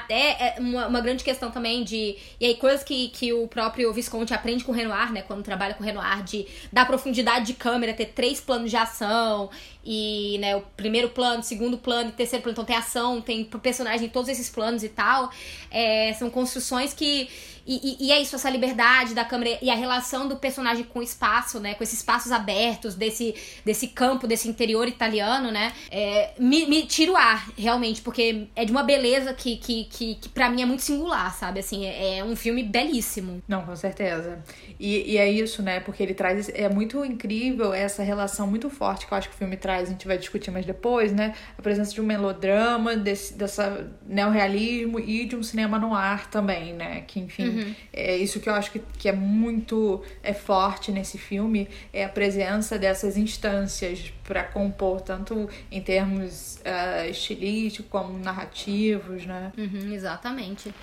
até 0.08 0.54
é 0.56 0.56
uma, 0.58 0.86
uma, 0.86 1.00
grande 1.02 1.22
questão 1.22 1.50
também 1.50 1.84
de. 1.84 2.16
E 2.40 2.46
aí, 2.46 2.54
coisas 2.56 2.82
que, 2.82 3.08
que 3.08 3.30
o 3.30 3.46
próprio 3.46 3.92
Visconti 3.92 4.32
aprende 4.32 4.64
com 4.64 4.72
o 4.72 4.74
Renoir, 4.74 5.12
né? 5.12 5.20
Quando 5.20 5.42
trabalha 5.42 5.74
com 5.74 5.82
o 5.82 5.86
Renoir, 5.86 6.24
de 6.24 6.46
dar 6.72 6.86
profundidade 6.86 7.46
de 7.46 7.52
câmera, 7.52 7.92
ter 7.92 8.06
três 8.06 8.40
planos 8.40 8.70
de 8.70 8.76
ação. 8.76 9.50
E, 9.84 10.38
né, 10.38 10.56
o 10.56 10.62
primeiro 10.76 11.10
plano, 11.10 11.42
segundo 11.42 11.78
plano 11.78 12.10
e 12.10 12.12
terceiro 12.12 12.42
plano. 12.42 12.54
Então 12.54 12.64
tem 12.64 12.76
ação, 12.76 13.20
tem 13.20 13.44
personagem 13.44 14.06
em 14.06 14.10
todos 14.10 14.28
esses 14.28 14.48
planos 14.48 14.82
e 14.82 14.88
tal. 14.88 15.30
É, 15.70 16.12
são 16.14 16.30
construções 16.30 16.94
que 16.94 17.28
e, 17.68 17.98
e, 18.00 18.06
e, 18.06 18.12
é 18.12 18.18
isso, 18.18 18.34
essa 18.34 18.48
liberdade 18.48 19.14
da 19.14 19.26
câmera 19.26 19.58
e 19.60 19.68
a 19.68 19.74
relação 19.74 20.26
do 20.26 20.36
personagem 20.36 20.84
com 20.84 21.00
o 21.00 21.02
espaço, 21.02 21.60
né? 21.60 21.74
Com 21.74 21.84
esses 21.84 21.98
espaços 21.98 22.32
abertos 22.32 22.94
desse, 22.94 23.34
desse 23.62 23.88
campo, 23.88 24.26
desse 24.26 24.48
interior 24.48 24.88
italiano, 24.88 25.50
né? 25.50 25.74
É, 25.90 26.30
me, 26.38 26.64
me 26.64 26.86
tira 26.86 27.12
o 27.12 27.16
ar, 27.16 27.46
realmente, 27.58 28.00
porque 28.00 28.46
é 28.56 28.64
de 28.64 28.72
uma 28.72 28.82
beleza 28.82 29.34
que, 29.34 29.58
que, 29.58 29.84
que, 29.84 30.14
que 30.14 30.28
para 30.30 30.48
mim 30.48 30.62
é 30.62 30.64
muito 30.64 30.82
singular, 30.82 31.34
sabe? 31.34 31.60
Assim, 31.60 31.84
é, 31.84 32.20
é, 32.20 32.24
um 32.24 32.34
filme 32.34 32.62
belíssimo. 32.62 33.42
Não, 33.46 33.60
com 33.60 33.76
certeza. 33.76 34.42
E, 34.80 35.12
e 35.12 35.18
é 35.18 35.30
isso, 35.30 35.62
né? 35.62 35.78
Porque 35.78 36.02
ele 36.02 36.14
traz. 36.14 36.48
É 36.48 36.70
muito 36.70 37.04
incrível 37.04 37.74
essa 37.74 38.02
relação 38.02 38.46
muito 38.46 38.70
forte 38.70 39.06
que 39.06 39.12
eu 39.12 39.18
acho 39.18 39.28
que 39.28 39.34
o 39.34 39.38
filme 39.38 39.58
traz, 39.58 39.88
a 39.88 39.92
gente 39.92 40.06
vai 40.06 40.16
discutir 40.16 40.50
mais 40.50 40.64
depois, 40.64 41.12
né? 41.12 41.34
A 41.58 41.60
presença 41.60 41.92
de 41.92 42.00
um 42.00 42.04
melodrama, 42.04 42.96
desse, 42.96 43.34
dessa 43.34 43.90
neorrealismo 44.06 44.98
e 44.98 45.26
de 45.26 45.36
um 45.36 45.42
cinema 45.42 45.78
no 45.78 45.94
ar 45.94 46.30
também, 46.30 46.72
né? 46.72 47.02
Que, 47.06 47.20
enfim. 47.20 47.46
Uhum 47.46 47.57
Uhum. 47.58 47.74
É 47.92 48.16
isso 48.16 48.40
que 48.40 48.48
eu 48.48 48.54
acho 48.54 48.70
que, 48.70 48.80
que 48.98 49.08
é 49.08 49.12
muito 49.12 50.02
é 50.22 50.32
forte 50.32 50.92
nesse 50.92 51.18
filme 51.18 51.68
é 51.92 52.04
a 52.04 52.08
presença 52.08 52.78
dessas 52.78 53.16
instâncias 53.16 54.12
para 54.24 54.44
compor 54.44 55.00
tanto 55.00 55.48
em 55.70 55.80
termos 55.80 56.56
uh, 56.56 57.08
estilísticos 57.08 57.90
como 57.90 58.18
narrativos, 58.18 59.24
né? 59.24 59.52
Uhum, 59.56 59.92
exatamente. 59.92 60.74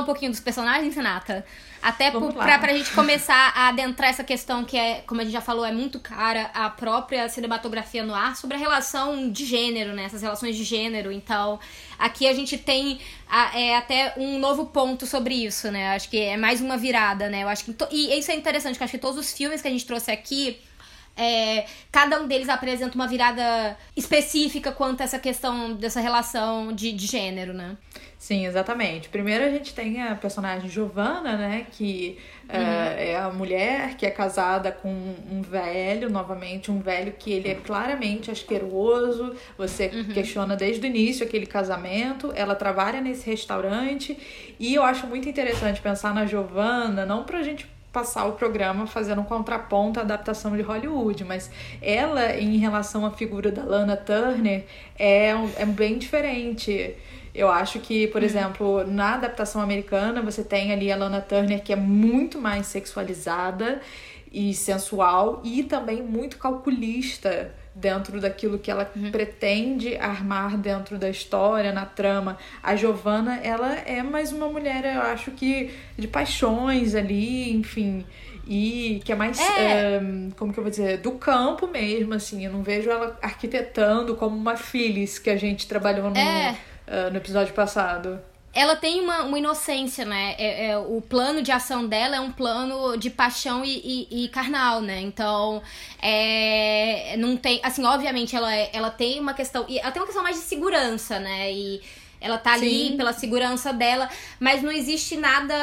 Falar 0.00 0.02
um 0.02 0.04
pouquinho 0.04 0.30
dos 0.30 0.40
personagens, 0.40 0.94
Renata. 0.94 1.44
Até 1.82 2.10
para 2.10 2.58
pra, 2.58 2.72
gente 2.74 2.90
começar 2.92 3.52
a 3.54 3.68
adentrar 3.68 4.10
essa 4.10 4.22
questão 4.24 4.64
que 4.64 4.76
é, 4.76 5.02
como 5.06 5.20
a 5.20 5.24
gente 5.24 5.32
já 5.32 5.40
falou, 5.40 5.64
é 5.64 5.72
muito 5.72 5.98
cara, 5.98 6.50
a 6.52 6.68
própria 6.68 7.28
cinematografia 7.28 8.02
no 8.02 8.14
ar, 8.14 8.36
sobre 8.36 8.56
a 8.56 8.58
relação 8.58 9.30
de 9.30 9.46
gênero, 9.46 9.94
né? 9.94 10.04
Essas 10.04 10.22
relações 10.22 10.56
de 10.56 10.64
gênero. 10.64 11.10
Então, 11.10 11.58
aqui 11.98 12.26
a 12.26 12.34
gente 12.34 12.58
tem 12.58 13.00
a, 13.28 13.58
é, 13.58 13.76
até 13.76 14.14
um 14.16 14.38
novo 14.38 14.66
ponto 14.66 15.06
sobre 15.06 15.34
isso, 15.34 15.70
né? 15.70 15.94
Acho 15.94 16.10
que 16.10 16.18
é 16.18 16.36
mais 16.36 16.60
uma 16.60 16.76
virada, 16.76 17.28
né? 17.30 17.42
Eu 17.42 17.48
acho 17.48 17.64
que. 17.64 17.74
E 17.90 18.18
isso 18.18 18.30
é 18.30 18.34
interessante, 18.34 18.76
que 18.76 18.84
acho 18.84 18.92
que 18.92 18.98
todos 18.98 19.18
os 19.18 19.32
filmes 19.32 19.62
que 19.62 19.68
a 19.68 19.70
gente 19.70 19.86
trouxe 19.86 20.10
aqui. 20.10 20.58
É, 21.20 21.66
cada 21.92 22.18
um 22.18 22.26
deles 22.26 22.48
apresenta 22.48 22.94
uma 22.94 23.06
virada 23.06 23.76
específica 23.94 24.72
quanto 24.72 25.02
a 25.02 25.04
essa 25.04 25.18
questão 25.18 25.74
dessa 25.74 26.00
relação 26.00 26.72
de, 26.72 26.92
de 26.92 27.06
gênero, 27.06 27.52
né? 27.52 27.76
Sim, 28.16 28.46
exatamente. 28.46 29.10
Primeiro 29.10 29.44
a 29.44 29.50
gente 29.50 29.74
tem 29.74 30.02
a 30.02 30.14
personagem 30.14 30.70
Giovanna, 30.70 31.36
né? 31.36 31.66
Que 31.72 32.18
uhum. 32.48 32.58
é, 32.58 33.10
é 33.10 33.18
a 33.18 33.28
mulher 33.28 33.96
que 33.96 34.06
é 34.06 34.10
casada 34.10 34.72
com 34.72 34.88
um 35.30 35.42
velho, 35.42 36.08
novamente, 36.08 36.70
um 36.70 36.80
velho 36.80 37.12
que 37.18 37.30
ele 37.30 37.50
é 37.50 37.54
claramente 37.54 38.30
asqueroso. 38.30 39.34
Você 39.58 39.90
uhum. 39.92 40.04
questiona 40.14 40.56
desde 40.56 40.86
o 40.86 40.86
início 40.86 41.26
aquele 41.26 41.46
casamento. 41.46 42.32
Ela 42.34 42.54
trabalha 42.54 43.00
nesse 43.02 43.28
restaurante. 43.28 44.18
E 44.58 44.74
eu 44.74 44.82
acho 44.82 45.06
muito 45.06 45.28
interessante 45.28 45.82
pensar 45.82 46.14
na 46.14 46.24
Giovanna, 46.24 47.04
não 47.04 47.24
pra 47.24 47.42
gente 47.42 47.66
passar 47.92 48.26
o 48.26 48.32
programa 48.32 48.86
fazendo 48.86 49.20
um 49.20 49.24
contraponto 49.24 49.98
à 49.98 50.02
adaptação 50.02 50.56
de 50.56 50.62
Hollywood, 50.62 51.24
mas 51.24 51.50
ela, 51.82 52.36
em 52.36 52.56
relação 52.56 53.04
à 53.04 53.10
figura 53.10 53.50
da 53.50 53.64
Lana 53.64 53.96
Turner, 53.96 54.64
é, 54.98 55.30
é 55.56 55.66
bem 55.66 55.98
diferente. 55.98 56.94
Eu 57.34 57.50
acho 57.50 57.80
que, 57.80 58.06
por 58.08 58.20
uhum. 58.20 58.26
exemplo, 58.26 58.84
na 58.86 59.14
adaptação 59.14 59.60
americana, 59.60 60.22
você 60.22 60.44
tem 60.44 60.72
ali 60.72 60.90
a 60.90 60.96
Lana 60.96 61.20
Turner, 61.20 61.62
que 61.62 61.72
é 61.72 61.76
muito 61.76 62.40
mais 62.40 62.66
sexualizada 62.66 63.80
e 64.32 64.54
sensual 64.54 65.40
e 65.42 65.64
também 65.64 66.02
muito 66.02 66.38
calculista 66.38 67.52
dentro 67.74 68.20
daquilo 68.20 68.58
que 68.58 68.70
ela 68.70 68.90
uhum. 68.94 69.10
pretende 69.10 69.96
armar 69.96 70.56
dentro 70.56 70.98
da 70.98 71.08
história, 71.08 71.72
na 71.72 71.86
trama. 71.86 72.36
A 72.62 72.74
Giovanna, 72.76 73.36
ela 73.42 73.74
é 73.74 74.02
mais 74.02 74.32
uma 74.32 74.48
mulher, 74.48 74.84
eu 74.84 75.02
acho 75.02 75.30
que 75.30 75.70
de 75.96 76.08
paixões 76.08 76.94
ali, 76.94 77.52
enfim, 77.52 78.04
e 78.46 79.00
que 79.04 79.12
é 79.12 79.14
mais, 79.14 79.38
é. 79.40 80.00
Como 80.36 80.52
que 80.52 80.58
eu 80.58 80.64
vou 80.64 80.70
dizer, 80.70 80.98
do 80.98 81.12
campo 81.12 81.66
mesmo, 81.66 82.14
assim. 82.14 82.44
Eu 82.44 82.52
não 82.52 82.62
vejo 82.62 82.90
ela 82.90 83.16
arquitetando 83.22 84.16
como 84.16 84.36
uma 84.36 84.56
Phyllis 84.56 85.18
que 85.18 85.30
a 85.30 85.36
gente 85.36 85.68
trabalhou 85.68 86.10
no, 86.10 86.16
é. 86.16 86.56
uh, 86.88 87.10
no 87.10 87.16
episódio 87.16 87.54
passado 87.54 88.20
ela 88.52 88.74
tem 88.74 89.00
uma, 89.00 89.22
uma 89.22 89.38
inocência, 89.38 90.04
né? 90.04 90.34
É, 90.36 90.70
é, 90.70 90.78
o 90.78 91.00
plano 91.00 91.40
de 91.40 91.52
ação 91.52 91.86
dela 91.86 92.16
é 92.16 92.20
um 92.20 92.32
plano 92.32 92.96
de 92.96 93.08
paixão 93.08 93.64
e, 93.64 94.08
e, 94.10 94.24
e 94.24 94.28
carnal, 94.28 94.80
né? 94.80 95.00
Então, 95.00 95.62
é, 96.02 97.14
não 97.16 97.36
tem. 97.36 97.60
Assim, 97.62 97.84
obviamente, 97.84 98.34
ela, 98.34 98.52
é, 98.54 98.70
ela 98.72 98.90
tem 98.90 99.20
uma 99.20 99.34
questão. 99.34 99.64
E 99.68 99.78
ela 99.78 99.92
tem 99.92 100.00
uma 100.00 100.06
questão 100.06 100.22
mais 100.22 100.36
de 100.36 100.42
segurança, 100.42 101.20
né? 101.20 101.52
E 101.52 101.80
ela 102.20 102.38
tá 102.38 102.52
ali 102.54 102.88
Sim. 102.88 102.96
pela 102.96 103.12
segurança 103.12 103.72
dela, 103.72 104.10
mas 104.40 104.62
não 104.62 104.72
existe 104.72 105.16
nada. 105.16 105.54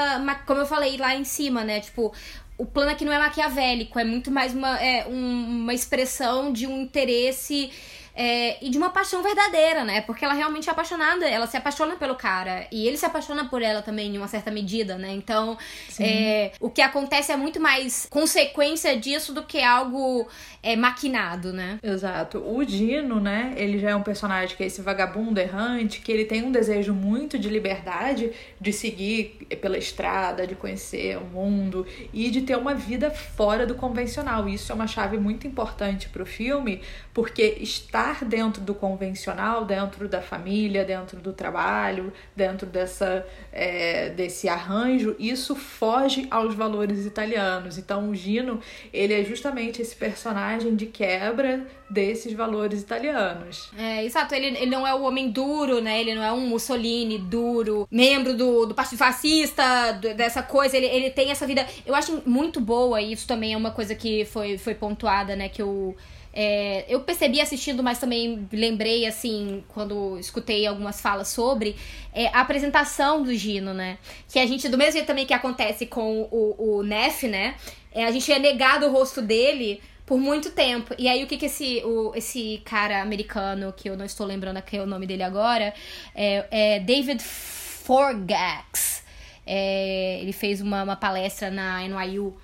Como 0.46 0.62
eu 0.62 0.66
falei 0.66 0.96
lá 0.96 1.14
em 1.14 1.26
cima, 1.26 1.66
né? 1.66 1.82
Tipo, 1.82 2.14
o 2.58 2.66
plano 2.66 2.92
aqui 2.92 3.04
não 3.04 3.12
é 3.12 3.20
maquiavélico, 3.20 4.00
é 4.00 4.06
muito 4.06 4.32
mais 4.32 4.54
uma, 4.54 4.80
é, 4.80 5.06
um, 5.08 5.62
uma 5.64 5.74
expressão 5.74 6.54
de 6.54 6.66
um 6.66 6.82
interesse 6.82 7.70
é, 8.18 8.58
e 8.66 8.70
de 8.72 8.78
uma 8.80 8.90
paixão 8.90 9.22
verdadeira, 9.22 9.84
né? 9.84 10.02
Porque 10.02 10.26
ela 10.26 10.34
realmente 10.34 10.68
é 10.68 10.72
apaixonada, 10.72 11.30
ela 11.30 11.46
se 11.46 11.56
apaixona 11.56 11.96
pelo 11.96 12.16
cara. 12.16 12.66
E 12.72 12.88
ele 12.88 12.98
se 12.98 13.06
apaixona 13.06 13.46
por 13.46 13.62
ela 13.62 13.84
também, 13.84 14.16
em 14.16 14.18
uma 14.18 14.28
certa 14.28 14.50
medida, 14.50 14.98
né? 14.98 15.12
Então, 15.12 15.56
é, 16.00 16.52
o 16.60 16.68
que 16.68 16.82
acontece 16.82 17.32
é 17.32 17.38
muito 17.38 17.60
mais 17.60 18.08
consequência 18.10 18.98
disso 18.98 19.34
do 19.34 19.44
que 19.44 19.62
algo 19.62 20.28
é, 20.64 20.76
maquinado, 20.76 21.54
né? 21.54 21.78
Exato. 21.84 22.40
O 22.40 22.66
Dino, 22.66 23.20
né? 23.20 23.54
Ele 23.56 23.78
já 23.78 23.92
é 23.92 23.96
um 23.96 24.02
personagem 24.02 24.58
que 24.58 24.64
é 24.64 24.66
esse 24.66 24.82
vagabundo 24.82 25.40
errante, 25.40 26.02
que 26.02 26.12
ele 26.12 26.26
tem 26.26 26.44
um 26.44 26.52
desejo 26.52 26.96
muito 26.96 27.38
de 27.38 27.50
liberdade, 27.50 28.32
de 28.60 28.74
seguir 28.74 29.46
pela 29.62 29.78
estrada, 29.78 30.48
de 30.48 30.56
conhecer 30.56 31.18
o 31.18 31.26
mundo 31.26 31.86
e 32.12 32.32
de 32.32 32.42
ter 32.42 32.58
uma 32.58 32.74
vida 32.74 33.12
fora 33.12 33.68
do 33.68 33.76
convencional. 33.76 34.50
Isso 34.50 34.72
é 34.72 34.76
uma 34.76 34.88
chave 34.88 35.20
muito 35.20 35.46
importante 35.46 36.10
pro 36.10 36.26
filme, 36.26 36.82
porque 37.14 37.58
está 37.62 38.07
estar 38.12 38.26
dentro 38.26 38.62
do 38.62 38.74
convencional, 38.74 39.66
dentro 39.66 40.08
da 40.08 40.22
família, 40.22 40.84
dentro 40.86 41.20
do 41.20 41.34
trabalho, 41.34 42.14
dentro 42.36 42.66
dessa, 42.68 43.26
é, 43.52 44.10
desse 44.10 44.48
arranjo, 44.48 45.16
isso 45.20 45.56
foge 45.56 46.28
aos 46.30 46.56
valores 46.56 47.06
italianos. 47.06 47.78
Então 47.78 48.10
o 48.10 48.16
Gino, 48.16 48.60
ele 48.94 49.14
é 49.14 49.24
justamente 49.24 49.82
esse 49.82 49.96
personagem 49.96 50.76
de 50.76 50.86
quebra 50.86 51.66
desses 51.90 52.34
valores 52.34 52.82
italianos. 52.82 53.72
É, 53.78 54.04
exato, 54.04 54.36
ele, 54.36 54.48
ele 54.48 54.66
não 54.66 54.86
é 54.86 54.94
o 54.94 55.04
homem 55.04 55.30
duro, 55.30 55.82
né? 55.82 56.02
Ele 56.02 56.16
não 56.16 56.24
é 56.24 56.32
um 56.32 56.48
Mussolini 56.48 57.18
duro, 57.18 57.88
membro 57.90 58.36
do, 58.36 58.66
do 58.66 58.76
Partido 58.76 58.98
Fascista, 58.98 59.94
do, 59.94 60.14
dessa 60.14 60.44
coisa. 60.44 60.76
Ele, 60.76 60.88
ele 60.88 61.10
tem 61.10 61.32
essa 61.32 61.48
vida. 61.48 61.66
Eu 61.86 61.96
acho 61.96 62.22
muito 62.26 62.60
boa, 62.60 63.02
e 63.02 63.14
isso 63.14 63.28
também 63.28 63.54
é 63.54 63.58
uma 63.58 63.72
coisa 63.72 63.96
que 63.96 64.26
foi, 64.26 64.58
foi 64.58 64.76
pontuada, 64.76 65.36
né? 65.36 65.50
Que 65.50 65.62
eu. 65.62 65.96
É, 66.40 66.86
eu 66.88 67.00
percebi 67.00 67.42
assistindo, 67.42 67.82
mas 67.82 67.98
também 67.98 68.48
lembrei, 68.54 69.08
assim, 69.08 69.64
quando 69.70 70.20
escutei 70.20 70.68
algumas 70.68 71.02
falas 71.02 71.30
sobre 71.30 71.76
é, 72.14 72.28
a 72.28 72.42
apresentação 72.42 73.24
do 73.24 73.34
Gino, 73.34 73.74
né? 73.74 73.98
Que 74.30 74.38
a 74.38 74.46
gente, 74.46 74.70
do 74.70 74.78
mesmo 74.78 74.92
jeito 74.94 75.08
também 75.08 75.26
que 75.26 75.34
acontece 75.34 75.88
com 75.88 76.30
o, 76.30 76.78
o 76.78 76.84
Neff, 76.84 77.28
né? 77.28 77.56
É, 77.92 78.06
a 78.06 78.12
gente 78.12 78.32
é 78.32 78.38
negado 78.38 78.86
o 78.86 78.92
rosto 78.92 79.20
dele 79.20 79.82
por 80.06 80.20
muito 80.20 80.52
tempo. 80.52 80.94
E 81.00 81.08
aí, 81.08 81.24
o 81.24 81.28
que 81.28 81.38
que 81.38 81.48
esse, 81.48 81.82
o, 81.84 82.14
esse 82.14 82.62
cara 82.64 83.02
americano, 83.02 83.74
que 83.76 83.90
eu 83.90 83.98
não 83.98 84.06
estou 84.06 84.28
lembrando 84.28 84.58
aqui 84.58 84.78
o 84.78 84.86
nome 84.86 85.08
dele 85.08 85.24
agora, 85.24 85.74
é, 86.14 86.46
é 86.52 86.80
David 86.80 87.24
Forgax. 87.24 89.04
É, 89.44 90.20
ele 90.22 90.34
fez 90.34 90.62
uma, 90.62 90.84
uma 90.84 90.96
palestra 90.96 91.50
na 91.50 91.82
NYU 91.82 92.38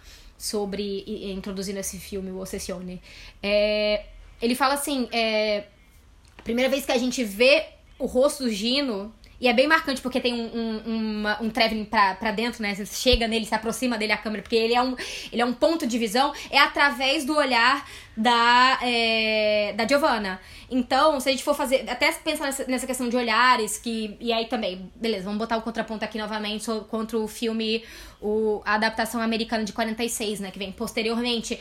sobre 0.44 1.06
introduzindo 1.32 1.80
esse 1.80 1.98
filme, 1.98 2.30
o 2.30 2.40
Ossessione. 2.40 3.02
É, 3.42 4.04
ele 4.42 4.56
fala 4.56 4.74
assim, 4.74 5.08
é, 5.10 5.64
primeira 6.44 6.70
vez 6.70 6.86
que 6.86 6.92
a 6.92 6.98
gente 6.98 7.24
vê 7.24 7.66
o 7.98 8.06
rosto 8.06 8.44
do 8.44 8.50
Gino 8.50 9.14
e 9.44 9.48
é 9.50 9.52
bem 9.52 9.68
marcante 9.68 10.02
porque 10.02 10.22
tem 10.22 10.34
um, 10.34 10.50
um, 10.56 11.20
uma, 11.20 11.42
um 11.42 11.50
traveling 11.50 11.84
pra, 11.84 12.16
pra 12.16 12.32
dentro, 12.32 12.64
né? 12.64 12.74
Você 12.74 12.86
chega 12.86 13.28
nele, 13.28 13.46
se 13.46 13.54
aproxima 13.54 13.98
dele 13.98 14.14
a 14.14 14.18
câmera, 14.18 14.42
porque 14.42 14.56
ele 14.56 14.74
é 14.74 14.82
um, 14.82 14.96
ele 15.34 15.42
é 15.42 15.46
um 15.46 15.52
ponto 15.52 15.86
de 15.86 16.00
visão, 16.00 16.34
é 16.50 16.58
através 16.58 17.26
do 17.26 17.36
olhar 17.36 17.86
da, 18.16 18.80
é, 18.82 19.74
da 19.76 19.86
Giovanna. 19.86 20.40
Então, 20.72 21.20
se 21.20 21.28
a 21.28 21.32
gente 21.34 21.44
for 21.44 21.54
fazer, 21.54 21.84
até 21.90 22.10
pensar 22.14 22.46
nessa, 22.46 22.66
nessa, 22.68 22.88
questão 22.88 23.10
de 23.10 23.18
olhares, 23.18 23.78
que. 23.78 24.16
E 24.18 24.32
aí 24.32 24.46
também, 24.46 24.90
beleza, 24.96 25.26
vamos 25.26 25.40
botar 25.40 25.58
o 25.58 25.62
contraponto 25.62 26.06
aqui 26.06 26.18
novamente 26.18 26.66
contra 26.90 27.18
o 27.18 27.28
filme, 27.28 27.84
o, 28.22 28.62
a 28.64 28.76
adaptação 28.76 29.20
americana 29.20 29.66
de 29.66 29.74
46, 29.74 30.40
né? 30.40 30.52
Que 30.52 30.60
vem 30.60 30.72
posteriormente 30.72 31.60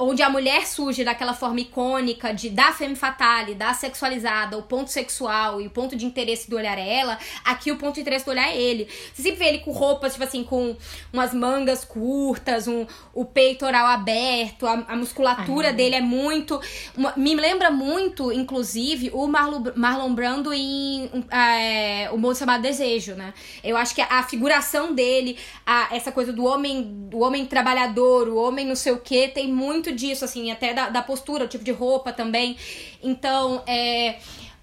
onde 0.00 0.22
a 0.22 0.30
mulher 0.30 0.66
surge 0.66 1.04
daquela 1.04 1.34
forma 1.34 1.60
icônica 1.60 2.32
de 2.32 2.48
da 2.48 2.72
femme 2.72 2.96
fatale, 2.96 3.54
da 3.54 3.74
sexualizada, 3.74 4.56
o 4.56 4.62
ponto 4.62 4.90
sexual 4.90 5.60
e 5.60 5.66
o 5.66 5.70
ponto 5.70 5.94
de 5.94 6.06
interesse 6.06 6.48
do 6.48 6.56
olhar 6.56 6.78
é 6.78 7.00
ela, 7.00 7.18
aqui 7.44 7.70
o 7.70 7.76
ponto 7.76 7.94
de 7.94 8.00
interesse 8.00 8.24
do 8.24 8.30
olhar 8.30 8.48
é 8.48 8.56
ele. 8.56 8.88
Você 9.12 9.22
sempre 9.22 9.38
vê 9.38 9.44
ele 9.46 9.58
com 9.58 9.72
roupas, 9.72 10.12
tipo 10.12 10.24
assim, 10.24 10.42
com 10.42 10.76
umas 11.12 11.34
mangas 11.34 11.84
curtas, 11.84 12.66
um, 12.66 12.86
o 13.14 13.24
peitoral 13.24 13.86
aberto, 13.86 14.66
a, 14.66 14.84
a 14.88 14.96
musculatura 14.96 15.68
Ai, 15.68 15.74
dele 15.74 15.96
é 15.96 16.00
muito. 16.00 16.60
Uma, 16.96 17.12
me 17.16 17.34
lembra 17.34 17.70
muito, 17.70 18.32
inclusive, 18.32 19.10
o 19.12 19.26
Marlon, 19.26 19.62
Marlon 19.76 20.14
Brando 20.14 20.52
em 20.52 21.10
é, 21.30 22.10
O 22.12 22.18
Mundo 22.18 22.36
Chamado 22.36 22.62
Desejo, 22.62 23.14
né? 23.14 23.34
Eu 23.62 23.76
acho 23.76 23.94
que 23.94 24.00
a, 24.00 24.06
a 24.18 24.22
figuração 24.22 24.94
dele, 24.94 25.36
a, 25.66 25.88
essa 25.94 26.10
coisa 26.10 26.32
do 26.32 26.44
homem, 26.44 27.08
do 27.08 27.20
homem 27.20 27.44
trabalhador, 27.46 28.28
o 28.28 28.36
homem 28.36 28.66
não 28.66 28.76
sei 28.76 28.92
o 28.92 28.98
que, 28.98 29.28
tem 29.28 29.52
muito 29.52 29.89
muito 29.90 29.98
disso, 29.98 30.24
assim, 30.24 30.50
até 30.50 30.72
da, 30.72 30.88
da 30.88 31.02
postura, 31.02 31.44
o 31.44 31.48
tipo 31.48 31.64
de 31.64 31.72
roupa 31.72 32.12
também. 32.12 32.56
Então, 33.02 33.62
é 33.66 34.16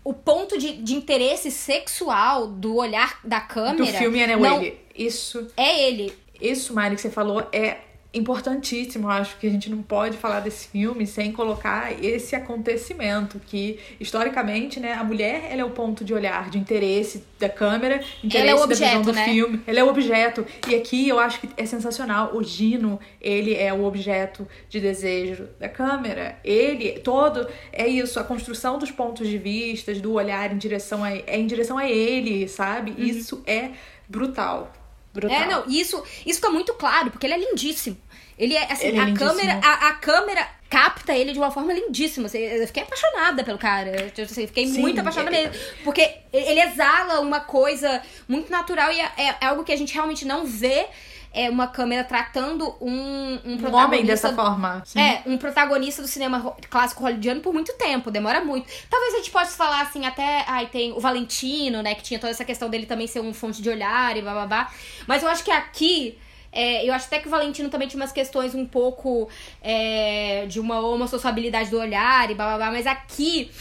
o 0.04 0.14
ponto 0.14 0.58
de, 0.58 0.74
de 0.74 0.96
interesse 0.96 1.52
sexual 1.52 2.48
do 2.48 2.76
olhar 2.78 3.20
da 3.24 3.42
câmera. 3.42 3.92
Do 3.92 3.98
filme 3.98 4.20
é 4.20 4.28
né, 4.28 4.36
não, 4.38 4.62
ele. 4.62 4.80
Isso. 4.96 5.48
É 5.58 5.88
ele. 5.88 6.14
Isso, 6.40 6.74
Mari, 6.74 6.96
que 6.96 7.02
você 7.02 7.10
falou, 7.10 7.46
é 7.52 7.78
importantíssimo. 8.18 9.10
Acho 9.10 9.38
que 9.38 9.48
a 9.48 9.50
gente 9.50 9.70
não 9.70 9.82
pode 9.82 10.18
falar 10.18 10.40
desse 10.40 10.68
filme 10.68 11.06
sem 11.06 11.32
colocar 11.32 11.92
esse 12.04 12.36
acontecimento 12.36 13.40
que 13.40 13.80
historicamente, 14.00 14.80
né, 14.80 14.94
a 14.94 15.04
mulher 15.04 15.48
ela 15.50 15.62
é 15.62 15.66
o 15.66 15.70
ponto 15.70 16.04
de 16.04 16.14
olhar, 16.14 16.50
de 16.50 16.58
interesse 16.58 17.24
da 17.40 17.50
câmera, 17.50 18.02
interesse 18.24 18.38
ela 18.38 18.50
é 18.50 18.56
o 18.56 18.64
objeto, 18.64 18.92
da 18.92 19.00
visão 19.00 19.02
do 19.02 19.14
né? 19.14 19.26
filme. 19.26 19.62
Ela 19.66 19.80
é 19.80 19.84
o 19.84 19.90
objeto. 19.90 20.46
E 20.68 20.76
aqui 20.76 21.08
eu 21.08 21.20
acho 21.20 21.40
que 21.40 21.50
é 21.56 21.66
sensacional. 21.66 22.36
O 22.36 22.44
Gino, 22.44 23.00
ele 23.22 23.54
é 23.56 23.74
o 23.74 23.84
objeto 23.86 24.48
de 24.70 24.80
desejo 24.80 25.48
da 25.60 25.70
câmera. 25.70 26.40
Ele 26.44 27.00
todo 27.00 27.48
é 27.72 27.88
isso, 27.88 28.20
a 28.20 28.24
construção 28.24 28.78
dos 28.78 28.92
pontos 28.92 29.28
de 29.28 29.38
vista, 29.38 29.94
do 29.96 30.14
olhar 30.14 30.52
em 30.52 30.58
direção 30.58 31.04
a 31.04 31.12
é 31.12 31.38
em 31.38 31.48
direção 31.48 31.78
a 31.78 31.90
ele, 31.90 32.48
sabe? 32.48 32.92
Uhum. 32.92 33.04
Isso 33.04 33.44
é 33.46 33.72
brutal. 34.08 34.74
Brutal. 35.14 35.36
É, 35.36 35.48
não, 35.48 35.68
isso, 35.68 36.04
isso 36.26 36.40
tá 36.40 36.50
muito 36.50 36.74
claro, 36.76 37.10
porque 37.10 37.26
ele 37.26 37.34
é 37.34 37.40
lindíssimo. 37.40 37.98
Ele 38.38 38.56
é, 38.56 38.72
assim, 38.72 38.88
ele 38.88 38.98
é 38.98 39.02
a 39.02 39.14
câmera, 39.14 39.60
a, 39.64 39.88
a, 39.88 39.94
câmera 39.94 40.48
capta 40.70 41.16
ele 41.16 41.34
de 41.34 41.40
uma 41.40 41.50
forma 41.50 41.74
lindíssima. 41.74 42.28
Eu 42.28 42.68
fiquei 42.68 42.84
apaixonada 42.84 43.44
pelo 43.44 43.58
cara. 43.58 44.12
Eu 44.16 44.28
fiquei 44.28 44.68
Sim, 44.68 44.80
muito 44.80 45.00
apaixonada 45.00 45.36
é... 45.36 45.48
mesmo. 45.48 45.56
Porque 45.84 46.18
ele 46.32 46.62
exala 46.62 47.20
uma 47.20 47.40
coisa 47.40 48.02
muito 48.28 48.52
natural 48.52 48.92
e 48.92 49.00
é, 49.00 49.12
é, 49.42 49.46
algo 49.48 49.64
que 49.64 49.72
a 49.72 49.76
gente 49.76 49.94
realmente 49.94 50.24
não 50.24 50.46
vê 50.46 50.88
é 51.34 51.50
uma 51.50 51.68
câmera 51.68 52.04
tratando 52.04 52.76
um, 52.82 53.34
um 53.34 53.58
protagonista. 53.58 53.70
Um 53.70 53.76
homem 53.76 54.06
dessa 54.06 54.34
forma. 54.34 54.84
Sim. 54.86 55.00
É, 55.00 55.22
um 55.26 55.38
protagonista 55.38 56.02
do 56.02 56.08
cinema 56.08 56.56
clássico 56.70 57.02
hollywoodiano 57.02 57.42
por 57.42 57.54
muito 57.54 57.74
tempo, 57.74 58.10
demora 58.12 58.44
muito. 58.44 58.68
Talvez 58.90 59.14
a 59.14 59.18
gente 59.18 59.32
possa 59.32 59.58
falar 59.58 59.82
assim, 59.82 60.06
até. 60.06 60.46
Ai, 60.48 60.68
tem 60.68 60.94
o 60.94 61.00
Valentino, 61.00 61.82
né? 61.82 61.96
Que 61.96 62.04
tinha 62.04 62.20
toda 62.20 62.32
essa 62.32 62.46
questão 62.46 62.70
dele 62.70 62.86
também 62.86 63.08
ser 63.08 63.20
um 63.20 63.34
fonte 63.34 63.62
de 63.62 63.70
olhar 63.70 64.16
e 64.16 64.22
blá 64.22 64.34
blá 64.34 64.46
blá. 64.46 64.74
Mas 65.08 65.24
eu 65.24 65.30
acho 65.30 65.44
que 65.44 65.52
aqui 65.52 66.18
é, 66.58 66.90
eu 66.90 66.92
acho 66.92 67.06
até 67.06 67.20
que 67.20 67.28
o 67.28 67.30
Valentino 67.30 67.70
também 67.70 67.88
tinha 67.88 68.02
umas 68.02 68.12
questões 68.12 68.56
um 68.56 68.66
pouco 68.66 69.30
é, 69.62 70.48
de 70.48 70.60
uma 70.60 70.80
homossexualidade 70.80 71.70
do 71.70 71.80
olhar 71.80 72.32
e 72.32 72.34
blá 72.34 72.48
blá 72.48 72.58
blá, 72.58 72.72
mas 72.72 72.88
aqui 72.88 73.52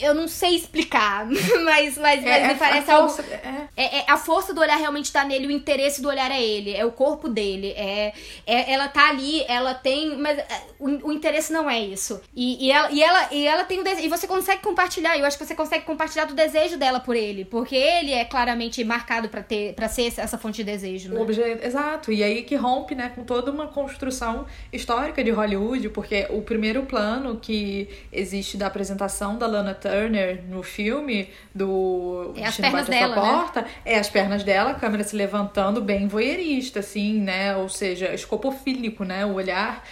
eu 0.00 0.14
não 0.14 0.28
sei 0.28 0.56
explicar, 0.56 1.26
mas, 1.64 1.98
mas, 1.98 2.24
é, 2.24 2.48
me 2.48 2.54
parece 2.54 2.90
a 2.90 2.98
força, 2.98 3.22
algo. 3.22 3.34
É. 3.76 3.82
é. 3.82 3.98
É, 3.98 4.04
a 4.08 4.16
força 4.16 4.54
do 4.54 4.60
olhar 4.60 4.76
realmente 4.76 5.12
tá 5.12 5.24
nele, 5.24 5.46
o 5.46 5.50
interesse 5.50 6.00
do 6.00 6.08
olhar 6.08 6.30
é 6.30 6.42
ele, 6.42 6.74
é 6.74 6.84
o 6.84 6.92
corpo 6.92 7.28
dele. 7.28 7.72
É, 7.76 8.12
é 8.46 8.72
ela 8.72 8.88
tá 8.88 9.08
ali, 9.08 9.44
ela 9.48 9.74
tem. 9.74 10.16
Mas 10.16 10.38
é, 10.38 10.46
o, 10.78 11.08
o 11.08 11.12
interesse 11.12 11.52
não 11.52 11.68
é 11.68 11.80
isso. 11.80 12.20
E, 12.34 12.66
e, 12.66 12.70
ela, 12.70 12.90
e, 12.90 13.02
ela, 13.02 13.28
e 13.32 13.46
ela 13.46 13.64
tem 13.64 13.80
o 13.80 13.84
desejo. 13.84 14.06
E 14.06 14.08
você 14.08 14.26
consegue 14.26 14.62
compartilhar, 14.62 15.18
eu 15.18 15.24
acho 15.24 15.38
que 15.38 15.44
você 15.44 15.54
consegue 15.54 15.84
compartilhar 15.84 16.24
do 16.24 16.34
desejo 16.34 16.76
dela 16.76 17.00
por 17.00 17.16
ele. 17.16 17.44
Porque 17.44 17.74
ele 17.74 18.12
é 18.12 18.24
claramente 18.24 18.82
marcado 18.84 19.28
para 19.28 19.42
ter 19.42 19.74
para 19.74 19.88
ser 19.88 20.12
essa 20.16 20.38
fonte 20.38 20.56
de 20.56 20.64
desejo. 20.64 21.10
Né? 21.10 21.18
O 21.18 21.22
objeto, 21.22 21.64
exato. 21.64 22.12
E 22.12 22.22
aí 22.22 22.42
que 22.42 22.54
rompe, 22.54 22.94
né, 22.94 23.10
com 23.14 23.24
toda 23.24 23.50
uma 23.50 23.66
construção 23.66 24.46
histórica 24.72 25.22
de 25.22 25.30
Hollywood, 25.30 25.88
porque 25.90 26.26
o 26.30 26.42
primeiro 26.42 26.82
plano 26.84 27.38
que 27.40 27.88
existe 28.12 28.56
da 28.56 28.66
apresentação 28.66 29.36
da 29.36 29.46
Lana 29.46 29.74
Turner 29.82 30.42
no 30.48 30.62
filme 30.62 31.28
do 31.54 32.32
é 32.36 32.46
as 32.46 32.56
pernas 32.56 32.86
dela, 32.86 33.16
né? 33.16 33.20
porta, 33.20 33.62
né? 33.62 33.68
é 33.84 33.98
as 33.98 34.08
pernas 34.08 34.44
dela, 34.44 34.70
a 34.70 34.74
câmera 34.74 35.02
se 35.02 35.16
levantando 35.16 35.80
bem 35.80 36.06
voyeurista, 36.06 36.80
assim, 36.80 37.20
né? 37.20 37.56
Ou 37.56 37.68
seja, 37.68 38.14
escopofílico, 38.14 39.04
né? 39.04 39.26
O 39.26 39.34
olhar. 39.34 39.84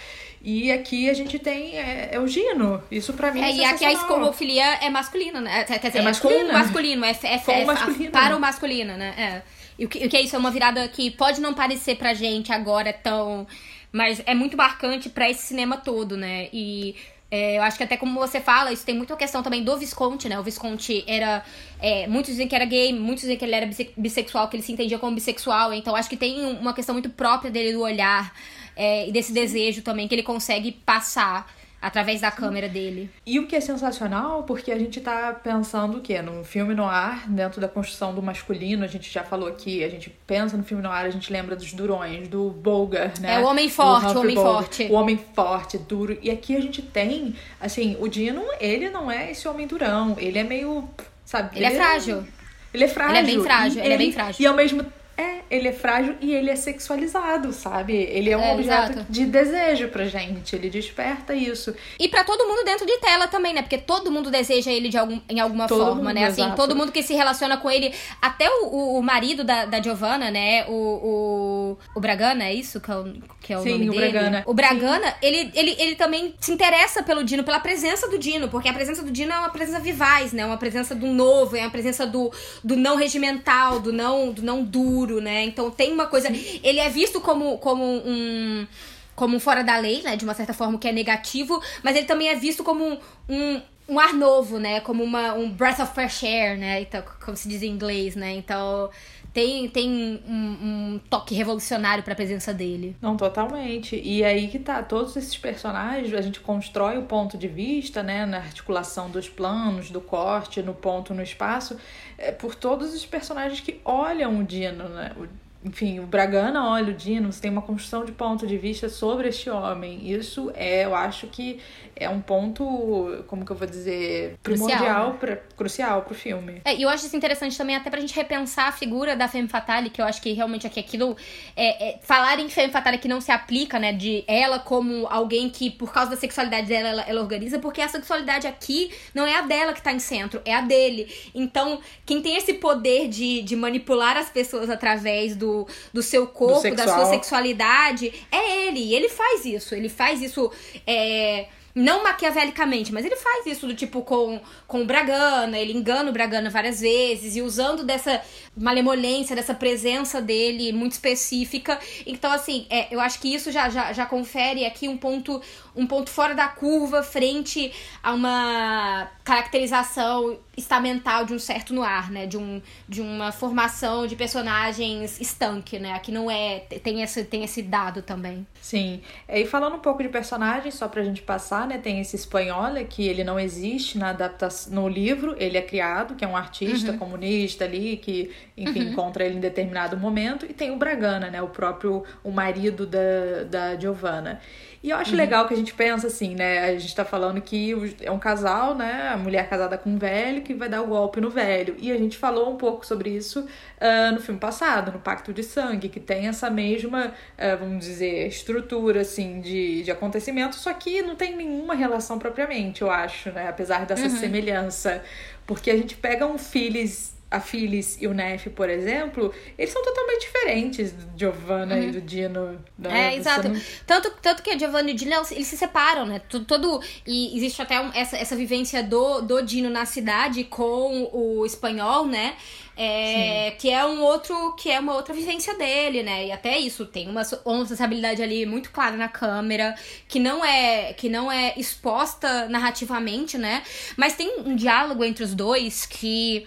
E 0.43 0.71
aqui 0.71 1.09
a 1.09 1.13
gente 1.13 1.37
tem 1.37 1.77
é, 1.77 2.09
é 2.13 2.19
o 2.19 2.27
Gino. 2.27 2.81
Isso 2.89 3.13
para 3.13 3.31
mim 3.31 3.41
é, 3.41 3.51
é 3.51 3.55
E 3.55 3.65
aqui 3.65 3.85
a 3.85 3.91
escopofilia 3.91 4.65
é 4.81 4.89
masculina, 4.89 5.39
né? 5.39 5.63
Quer 5.65 5.79
dizer, 5.79 5.99
é, 5.99 6.01
masculina. 6.01 6.45
com 6.45 6.57
masculino, 6.57 7.05
é, 7.05 7.11
é, 7.11 7.61
é 7.61 7.65
masculino. 7.65 8.11
para 8.11 8.35
o 8.35 8.39
masculino, 8.39 8.97
né? 8.97 9.13
É. 9.17 9.41
E 9.77 9.85
o 9.85 9.89
que, 9.89 10.05
o 10.05 10.09
que 10.09 10.17
é 10.17 10.21
isso? 10.21 10.35
É 10.35 10.39
uma 10.39 10.51
virada 10.51 10.87
que 10.87 11.11
pode 11.11 11.41
não 11.41 11.53
parecer 11.53 11.95
pra 11.95 12.13
gente 12.13 12.51
agora 12.51 12.91
tão. 12.91 13.45
Mas 13.91 14.21
é 14.25 14.33
muito 14.33 14.57
marcante 14.57 15.09
para 15.09 15.29
esse 15.29 15.43
cinema 15.43 15.77
todo, 15.77 16.17
né? 16.17 16.47
E 16.51 16.95
é, 17.31 17.57
eu 17.57 17.63
acho 17.63 17.77
que 17.77 17.83
até 17.83 17.95
como 17.95 18.19
você 18.19 18.41
fala, 18.41 18.73
isso 18.73 18.85
tem 18.85 18.93
muita 18.93 19.15
questão 19.15 19.41
também 19.41 19.63
do 19.63 19.77
Visconti, 19.77 20.27
né? 20.27 20.37
O 20.37 20.43
Visconti 20.43 21.05
era. 21.07 21.41
É, 21.79 22.05
muitos 22.05 22.31
dizem 22.31 22.45
que 22.45 22.53
era 22.53 22.65
gay, 22.65 22.91
muitos 22.91 23.21
dizem 23.21 23.37
que 23.37 23.45
ele 23.45 23.55
era 23.55 23.69
bissexual, 23.95 24.49
que 24.49 24.57
ele 24.57 24.63
se 24.63 24.73
entendia 24.73 24.99
como 24.99 25.15
bissexual. 25.15 25.73
Então 25.73 25.95
acho 25.95 26.09
que 26.09 26.17
tem 26.17 26.45
uma 26.45 26.73
questão 26.73 26.93
muito 26.93 27.09
própria 27.09 27.49
dele 27.49 27.71
do 27.71 27.79
olhar 27.79 28.33
é, 28.75 29.07
e 29.07 29.13
desse 29.13 29.31
desejo 29.31 29.81
também 29.81 30.09
que 30.09 30.13
ele 30.13 30.23
consegue 30.23 30.73
passar 30.73 31.49
através 31.81 32.21
da 32.21 32.29
câmera 32.29 32.69
dele. 32.69 33.09
E 33.25 33.39
o 33.39 33.47
que 33.47 33.55
é 33.55 33.61
sensacional, 33.61 34.43
porque 34.43 34.71
a 34.71 34.77
gente 34.77 35.01
tá 35.01 35.33
pensando 35.33 35.97
o 35.97 36.01
quê? 36.01 36.21
Num 36.21 36.43
filme 36.43 36.75
no 36.75 36.85
ar, 36.85 37.27
dentro 37.27 37.59
da 37.59 37.67
construção 37.67 38.13
do 38.13 38.21
masculino, 38.21 38.83
a 38.83 38.87
gente 38.87 39.11
já 39.11 39.23
falou 39.23 39.49
aqui, 39.49 39.83
a 39.83 39.89
gente 39.89 40.09
pensa 40.27 40.55
no 40.55 40.63
filme 40.63 40.83
no 40.83 40.89
ar, 40.89 41.05
a 41.05 41.09
gente 41.09 41.31
lembra 41.33 41.55
dos 41.55 41.73
durões, 41.73 42.27
do 42.27 42.49
Bolgar, 42.49 43.13
né? 43.19 43.35
É 43.35 43.39
o 43.39 43.45
homem 43.45 43.69
forte, 43.69 44.15
o 44.15 44.19
homem 44.19 44.35
forte. 44.35 44.83
O 44.83 44.93
homem 44.93 45.19
forte, 45.33 45.77
duro. 45.79 46.17
E 46.21 46.29
aqui 46.29 46.55
a 46.55 46.61
gente 46.61 46.81
tem, 46.81 47.35
assim, 47.59 47.97
o 47.99 48.07
Dino, 48.07 48.43
ele 48.59 48.89
não 48.89 49.09
é 49.09 49.31
esse 49.31 49.47
homem 49.47 49.65
durão, 49.65 50.15
ele 50.19 50.37
é 50.37 50.43
meio, 50.43 50.87
sabe? 51.25 51.57
Ele, 51.57 51.65
é 51.65 51.69
ele 51.69 51.77
é 51.77 51.79
frágil. 51.79 52.27
Ele 52.73 52.83
é 52.83 52.87
frágil. 52.87 53.15
Ele 53.15 53.19
é 53.19 53.35
bem 53.35 53.43
frágil, 53.43 53.79
ele, 53.79 53.87
ele 53.87 53.93
é 53.93 53.97
bem 53.97 54.11
frágil. 54.11 54.43
E 54.43 54.45
ao 54.45 54.55
mesmo 54.55 54.85
É, 55.21 55.41
ele 55.49 55.67
é 55.67 55.71
frágil 55.71 56.15
e 56.21 56.33
ele 56.33 56.49
é 56.49 56.55
sexualizado, 56.55 57.53
sabe? 57.53 57.93
Ele 57.93 58.29
é 58.29 58.37
um 58.37 58.41
É, 58.41 58.53
objeto 58.53 58.91
exato. 58.93 59.05
de 59.09 59.25
desejo 59.25 59.87
pra 59.89 60.05
gente, 60.05 60.55
ele 60.55 60.69
desperta 60.69 61.33
isso. 61.33 61.73
E 61.99 62.07
pra 62.07 62.23
todo 62.23 62.47
mundo 62.47 62.63
dentro 62.65 62.85
de 62.85 62.97
tela 62.97 63.27
também, 63.27 63.53
né? 63.53 63.61
Porque 63.61 63.77
todo 63.77 64.09
mundo 64.11 64.31
deseja 64.31 64.71
ele 64.71 64.89
de 64.89 64.97
algum, 64.97 65.19
em 65.29 65.39
alguma 65.39 65.67
Todo 65.67 65.79
forma, 65.85 65.95
mundo, 66.03 66.13
né? 66.13 66.25
Assim, 66.25 66.41
exato. 66.41 66.55
todo 66.55 66.75
mundo 66.75 66.91
que 66.91 67.03
se 67.03 67.13
relaciona 67.13 67.57
com 67.57 67.69
ele, 67.69 67.93
até 68.21 68.49
o, 68.49 68.65
o, 68.67 68.97
o 68.99 69.03
marido 69.03 69.43
da, 69.43 69.65
da 69.65 69.81
Giovanna, 69.81 70.31
né? 70.31 70.65
O, 70.67 70.71
o, 70.73 71.77
o 71.95 71.99
Bragana, 71.99 72.45
é 72.45 72.53
isso 72.53 72.79
que 72.81 72.89
é 72.91 72.95
o, 72.95 73.13
que 73.39 73.53
é 73.53 73.57
o 73.57 73.61
Sim, 73.63 73.71
nome 73.73 73.89
o 73.89 73.93
dele? 73.93 74.11
Bragana. 74.11 74.43
O 74.47 74.53
Bragana, 74.53 75.15
ele, 75.21 75.51
ele, 75.53 75.75
ele 75.79 75.95
também 75.95 76.33
se 76.39 76.51
interessa 76.51 77.03
pelo 77.03 77.23
Dino, 77.23 77.43
pela 77.43 77.59
presença 77.59 78.07
do 78.09 78.17
Dino, 78.17 78.47
porque 78.49 78.67
a 78.69 78.73
presença 78.73 79.03
do 79.03 79.11
Dino 79.11 79.31
é 79.33 79.37
uma 79.37 79.49
presença 79.49 79.79
vivaz, 79.79 80.33
né? 80.33 80.45
Uma 80.45 80.57
presença 80.57 80.95
do 80.95 81.07
novo, 81.07 81.55
é 81.55 81.61
uma 81.61 81.69
presença 81.69 82.05
do, 82.07 82.31
do 82.63 82.75
não 82.75 82.95
regimental, 82.95 83.79
do 83.79 83.91
não, 83.91 84.31
do 84.31 84.41
não 84.41 84.63
duro, 84.63 85.10
né? 85.19 85.43
Então 85.43 85.71
tem 85.71 85.91
uma 85.91 86.05
coisa. 86.05 86.29
Ele 86.29 86.79
é 86.79 86.89
visto 86.89 87.19
como, 87.19 87.57
como 87.57 87.83
um 87.83 88.67
como 89.15 89.35
um 89.35 89.39
fora 89.39 89.63
da 89.63 89.77
lei, 89.77 90.01
né? 90.01 90.15
De 90.15 90.23
uma 90.23 90.33
certa 90.33 90.53
forma, 90.53 90.79
que 90.79 90.87
é 90.87 90.91
negativo, 90.91 91.61
mas 91.83 91.95
ele 91.95 92.05
também 92.05 92.29
é 92.29 92.35
visto 92.35 92.63
como 92.63 92.83
um, 92.83 92.97
um, 93.29 93.61
um 93.89 93.99
ar 93.99 94.13
novo, 94.13 94.57
né? 94.57 94.79
Como 94.79 95.03
uma, 95.03 95.33
um 95.33 95.49
breath 95.49 95.79
of 95.79 95.93
fresh 95.93 96.23
air, 96.23 96.57
né? 96.57 96.81
Então, 96.81 97.03
como 97.23 97.35
se 97.35 97.47
diz 97.47 97.61
em 97.61 97.67
inglês, 97.67 98.15
né? 98.15 98.31
Então 98.31 98.89
tem, 99.33 99.69
tem 99.69 100.21
um, 100.27 100.93
um 100.95 100.99
toque 101.09 101.33
revolucionário 101.33 102.03
pra 102.03 102.13
presença 102.15 102.53
dele. 102.53 102.95
Não, 103.01 103.15
totalmente. 103.15 103.95
E 104.03 104.23
aí 104.23 104.47
que 104.49 104.59
tá, 104.59 104.83
todos 104.83 105.15
esses 105.15 105.37
personagens, 105.37 106.13
a 106.13 106.21
gente 106.21 106.39
constrói 106.39 106.97
o 106.97 107.03
ponto 107.03 107.37
de 107.37 107.47
vista, 107.47 108.03
né, 108.03 108.25
na 108.25 108.37
articulação 108.37 109.09
dos 109.09 109.29
planos, 109.29 109.89
do 109.89 110.01
corte, 110.01 110.61
no 110.61 110.73
ponto, 110.73 111.13
no 111.13 111.23
espaço, 111.23 111.77
é, 112.17 112.31
por 112.31 112.55
todos 112.55 112.93
os 112.93 113.05
personagens 113.05 113.59
que 113.61 113.79
olham 113.85 114.39
o 114.39 114.43
Dino, 114.43 114.89
né? 114.89 115.11
O- 115.17 115.50
enfim, 115.63 115.99
o 115.99 116.07
Bragana 116.07 116.67
olha 116.67 116.91
o 116.91 116.93
Dino, 116.93 117.31
você 117.31 117.41
tem 117.41 117.51
uma 117.51 117.61
construção 117.61 118.03
de 118.03 118.11
ponto 118.11 118.47
de 118.47 118.57
vista 118.57 118.89
sobre 118.89 119.29
este 119.29 119.49
homem. 119.49 120.11
Isso 120.11 120.51
é, 120.55 120.85
eu 120.85 120.95
acho 120.95 121.27
que 121.27 121.59
é 121.95 122.09
um 122.09 122.19
ponto, 122.19 123.23
como 123.27 123.45
que 123.45 123.51
eu 123.51 123.55
vou 123.55 123.67
dizer, 123.67 124.39
Crucial, 124.41 124.67
primordial, 124.67 125.09
né? 125.11 125.17
pra, 125.19 125.35
crucial 125.55 126.01
pro 126.01 126.15
filme. 126.15 126.61
É, 126.65 126.75
e 126.75 126.81
eu 126.81 126.89
acho 126.89 127.05
isso 127.05 127.15
interessante 127.15 127.55
também, 127.55 127.75
até 127.75 127.91
pra 127.91 127.99
gente 127.99 128.15
repensar 128.15 128.69
a 128.69 128.71
figura 128.71 129.15
da 129.15 129.27
Femme 129.27 129.47
Fatale, 129.47 129.91
que 129.91 130.01
eu 130.01 130.05
acho 130.05 130.19
que 130.19 130.33
realmente 130.33 130.65
aqui 130.65 130.79
aquilo. 130.79 131.15
É, 131.55 131.89
é, 131.89 131.99
falar 132.01 132.39
em 132.39 132.49
Femme 132.49 132.73
Fatale 132.73 132.97
que 132.97 133.07
não 133.07 133.21
se 133.21 133.31
aplica, 133.31 133.77
né? 133.77 133.93
De 133.93 134.23
ela 134.27 134.57
como 134.57 135.05
alguém 135.07 135.47
que, 135.49 135.69
por 135.69 135.93
causa 135.93 136.09
da 136.09 136.17
sexualidade 136.17 136.67
dela, 136.67 136.89
ela, 136.89 137.01
ela 137.03 137.21
organiza, 137.21 137.59
porque 137.59 137.81
a 137.81 137.87
sexualidade 137.87 138.47
aqui 138.47 138.91
não 139.13 139.27
é 139.27 139.35
a 139.35 139.41
dela 139.41 139.73
que 139.73 139.81
tá 139.81 139.91
em 139.91 139.99
centro, 139.99 140.41
é 140.43 140.55
a 140.55 140.61
dele. 140.61 141.07
Então, 141.35 141.79
quem 142.03 142.19
tem 142.19 142.35
esse 142.35 142.55
poder 142.55 143.07
de, 143.07 143.43
de 143.43 143.55
manipular 143.55 144.17
as 144.17 144.29
pessoas 144.29 144.71
através 144.71 145.35
do, 145.35 145.50
do 145.93 146.01
seu 146.01 146.27
corpo, 146.27 146.69
da 146.75 146.83
sexual. 146.83 146.99
sua 146.99 147.05
sexualidade, 147.05 148.13
é 148.31 148.67
ele. 148.67 148.79
E 148.79 148.95
ele 148.95 149.09
faz 149.09 149.45
isso. 149.45 149.75
Ele 149.75 149.89
faz 149.89 150.21
isso. 150.21 150.51
É, 150.85 151.47
não 151.73 152.03
maquiavelicamente, 152.03 152.93
mas 152.93 153.05
ele 153.05 153.15
faz 153.15 153.45
isso 153.45 153.65
do 153.65 153.73
tipo 153.73 154.01
com, 154.01 154.39
com 154.67 154.81
o 154.81 154.85
Bragana, 154.85 155.57
ele 155.57 155.73
engana 155.73 156.09
o 156.09 156.13
Bragana 156.13 156.49
várias 156.49 156.81
vezes 156.81 157.35
e 157.35 157.41
usando 157.41 157.83
dessa 157.83 158.21
malemolência, 158.55 159.35
dessa 159.35 159.53
presença 159.53 160.21
dele 160.21 160.71
muito 160.73 160.93
específica. 160.93 161.79
Então, 162.05 162.31
assim, 162.31 162.65
é, 162.69 162.93
eu 162.93 162.99
acho 162.99 163.19
que 163.19 163.33
isso 163.33 163.51
já, 163.51 163.69
já, 163.69 163.93
já 163.93 164.05
confere 164.05 164.65
aqui 164.65 164.87
um 164.87 164.97
ponto, 164.97 165.41
um 165.75 165.87
ponto 165.87 166.09
fora 166.09 166.35
da 166.35 166.47
curva 166.47 167.01
frente 167.01 167.71
a 168.03 168.13
uma 168.13 169.09
caracterização 169.23 170.37
estamental 170.57 171.25
de 171.25 171.33
um 171.33 171.39
certo 171.39 171.73
noir, 171.73 172.11
né? 172.11 172.25
De, 172.25 172.37
um, 172.37 172.61
de 172.87 173.01
uma 173.01 173.31
formação 173.31 174.05
de 174.05 174.15
personagens 174.15 175.19
estanque, 175.19 175.79
né? 175.79 175.93
Aqui 175.93 176.11
não 176.11 176.29
é. 176.29 176.59
Tem 176.59 177.01
esse, 177.01 177.23
tem 177.23 177.43
esse 177.43 177.61
dado 177.61 178.01
também. 178.01 178.45
Sim. 178.61 179.01
E 179.29 179.45
falando 179.45 179.77
um 179.77 179.79
pouco 179.79 180.03
de 180.03 180.09
personagens, 180.09 180.75
só 180.75 180.87
pra 180.87 181.03
gente 181.03 181.21
passar, 181.21 181.67
né? 181.67 181.77
Tem 181.77 181.99
esse 181.99 182.15
espanhola 182.15 182.83
que 182.83 183.07
ele 183.07 183.23
não 183.23 183.39
existe 183.39 183.97
na 183.97 184.09
adaptação 184.09 184.73
no 184.73 184.87
livro, 184.87 185.35
ele 185.37 185.57
é 185.57 185.61
criado, 185.61 186.15
que 186.15 186.23
é 186.23 186.27
um 186.27 186.35
artista 186.35 186.93
comunista 186.93 187.65
ali, 187.65 187.97
que, 187.97 188.31
enfim, 188.63 188.89
encontra 188.91 189.23
ele 189.23 189.37
em 189.37 189.39
determinado 189.39 189.97
momento, 189.97 190.45
e 190.45 190.53
tem 190.53 190.71
o 190.71 190.77
Bragana, 190.77 191.29
né? 191.29 191.41
O 191.41 191.47
próprio 191.47 192.03
o 192.23 192.31
marido 192.31 192.85
da, 192.85 193.43
da 193.49 193.79
Giovanna. 193.79 194.39
E 194.83 194.89
eu 194.89 194.97
acho 194.97 195.15
legal 195.15 195.47
que 195.47 195.53
a 195.53 195.57
gente 195.57 195.75
pensa 195.75 196.07
assim, 196.07 196.33
né? 196.33 196.65
A 196.65 196.79
gente 196.79 196.95
tá 196.95 197.05
falando 197.05 197.39
que 197.39 197.95
é 198.01 198.09
um 198.09 198.17
casal, 198.17 198.73
né? 198.73 199.09
A 199.09 199.17
mulher 199.17 199.47
casada 199.47 199.77
com 199.77 199.91
um 199.91 199.97
velho 199.97 200.41
que 200.41 200.55
vai 200.55 200.67
dar 200.67 200.81
o 200.81 200.87
golpe 200.87 201.21
no 201.21 201.29
velho. 201.29 201.75
E 201.77 201.91
a 201.91 201.97
gente 201.97 202.17
falou 202.17 202.51
um 202.51 202.57
pouco 202.57 202.83
sobre 202.83 203.11
isso 203.11 203.47
ah, 203.79 204.11
no 204.11 204.19
filme 204.19 204.39
passado, 204.39 204.91
no 204.91 204.97
Pacto 204.97 205.31
de 205.31 205.43
Sangue, 205.43 205.87
que 205.87 205.99
tem 205.99 206.27
essa 206.27 206.49
mesma, 206.49 207.13
ah, 207.37 207.55
vamos 207.57 207.85
dizer, 207.85 208.27
estrutura, 208.27 209.01
assim, 209.01 209.39
de, 209.39 209.83
de 209.83 209.91
acontecimento, 209.91 210.55
só 210.55 210.73
que 210.73 211.03
não 211.03 211.15
tem 211.15 211.35
nenhuma 211.35 211.75
relação 211.75 212.17
propriamente, 212.17 212.81
eu 212.81 212.89
acho, 212.89 213.31
né? 213.31 213.47
Apesar 213.47 213.85
dessa 213.85 214.09
semelhança. 214.09 215.03
Porque 215.45 215.69
a 215.69 215.77
gente 215.77 215.95
pega 215.95 216.25
um 216.25 216.39
Phyllis 216.39 217.20
a 217.31 217.39
Phyllis 217.39 217.97
e 218.01 218.07
o 218.07 218.13
Neff, 218.13 218.49
por 218.49 218.69
exemplo, 218.69 219.33
eles 219.57 219.71
são 219.71 219.81
totalmente 219.81 220.19
diferentes 220.21 220.91
do 220.91 221.17
Giovanna 221.17 221.79
e 221.79 221.89
do 221.91 222.01
Dino. 222.01 222.59
né? 222.77 223.13
É, 223.13 223.15
exato. 223.15 223.47
não- 223.47 223.61
Tanto, 223.87 224.11
tanto 224.21 224.43
que 224.43 224.49
a 224.49 224.57
Giovanni 224.57 224.91
e 224.91 224.93
o 224.93 224.97
Dino, 224.97 225.13
eles, 225.31 225.47
se 225.47 225.55
separam, 225.55 226.05
né? 226.05 226.19
Todo, 226.27 226.43
todo- 226.43 226.81
e 227.07 227.37
existe 227.37 227.61
até 227.61 227.79
um- 227.79 227.91
essa, 227.93 228.17
essa 228.17 228.35
vivência 228.35 228.83
do, 228.83 229.21
do 229.21 229.41
Dino 229.41 229.69
na 229.69 229.85
cidade 229.85 230.43
com 230.43 231.09
o 231.13 231.45
espanhol, 231.45 232.05
né? 232.05 232.35
É, 232.75 233.51
que 233.59 233.69
é 233.69 233.85
um 233.85 234.01
outro, 234.01 234.53
que 234.55 234.69
é 234.71 234.79
uma 234.79 234.95
outra 234.95 235.13
vivência 235.13 235.53
dele, 235.55 236.03
né? 236.03 236.27
E 236.27 236.31
até 236.31 236.57
isso 236.57 236.85
tem 236.85 237.07
uma, 237.07 237.23
sensibilidade 237.23 238.21
ali 238.23 238.45
muito 238.45 238.71
clara 238.71 238.97
na 238.97 239.07
câmera, 239.07 239.75
que 240.07 240.19
não 240.19 240.43
é 240.43 240.91
que 240.93 241.07
não 241.07 241.31
é 241.31 241.53
exposta 241.57 242.47
narrativamente, 242.49 243.37
né? 243.37 243.61
Mas 243.95 244.15
tem 244.15 244.39
um 244.39 244.55
diálogo 244.55 245.03
entre 245.03 245.23
os 245.23 245.33
dois 245.35 245.85
que 245.85 246.45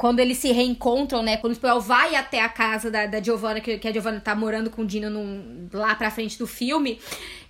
quando 0.00 0.18
eles 0.18 0.38
se 0.38 0.50
reencontram, 0.50 1.22
né? 1.22 1.36
Quando 1.36 1.50
o 1.50 1.52
espanhol 1.52 1.78
vai 1.78 2.14
até 2.14 2.40
a 2.40 2.48
casa 2.48 2.90
da, 2.90 3.04
da 3.04 3.22
Giovanna, 3.22 3.60
que, 3.60 3.76
que 3.76 3.86
a 3.86 3.92
Giovanna 3.92 4.18
tá 4.18 4.34
morando 4.34 4.70
com 4.70 4.80
o 4.80 4.86
Dino 4.86 5.10
num- 5.10 5.68
lá 5.74 5.94
pra 5.94 6.10
frente 6.10 6.38
do 6.38 6.46
filme. 6.46 6.98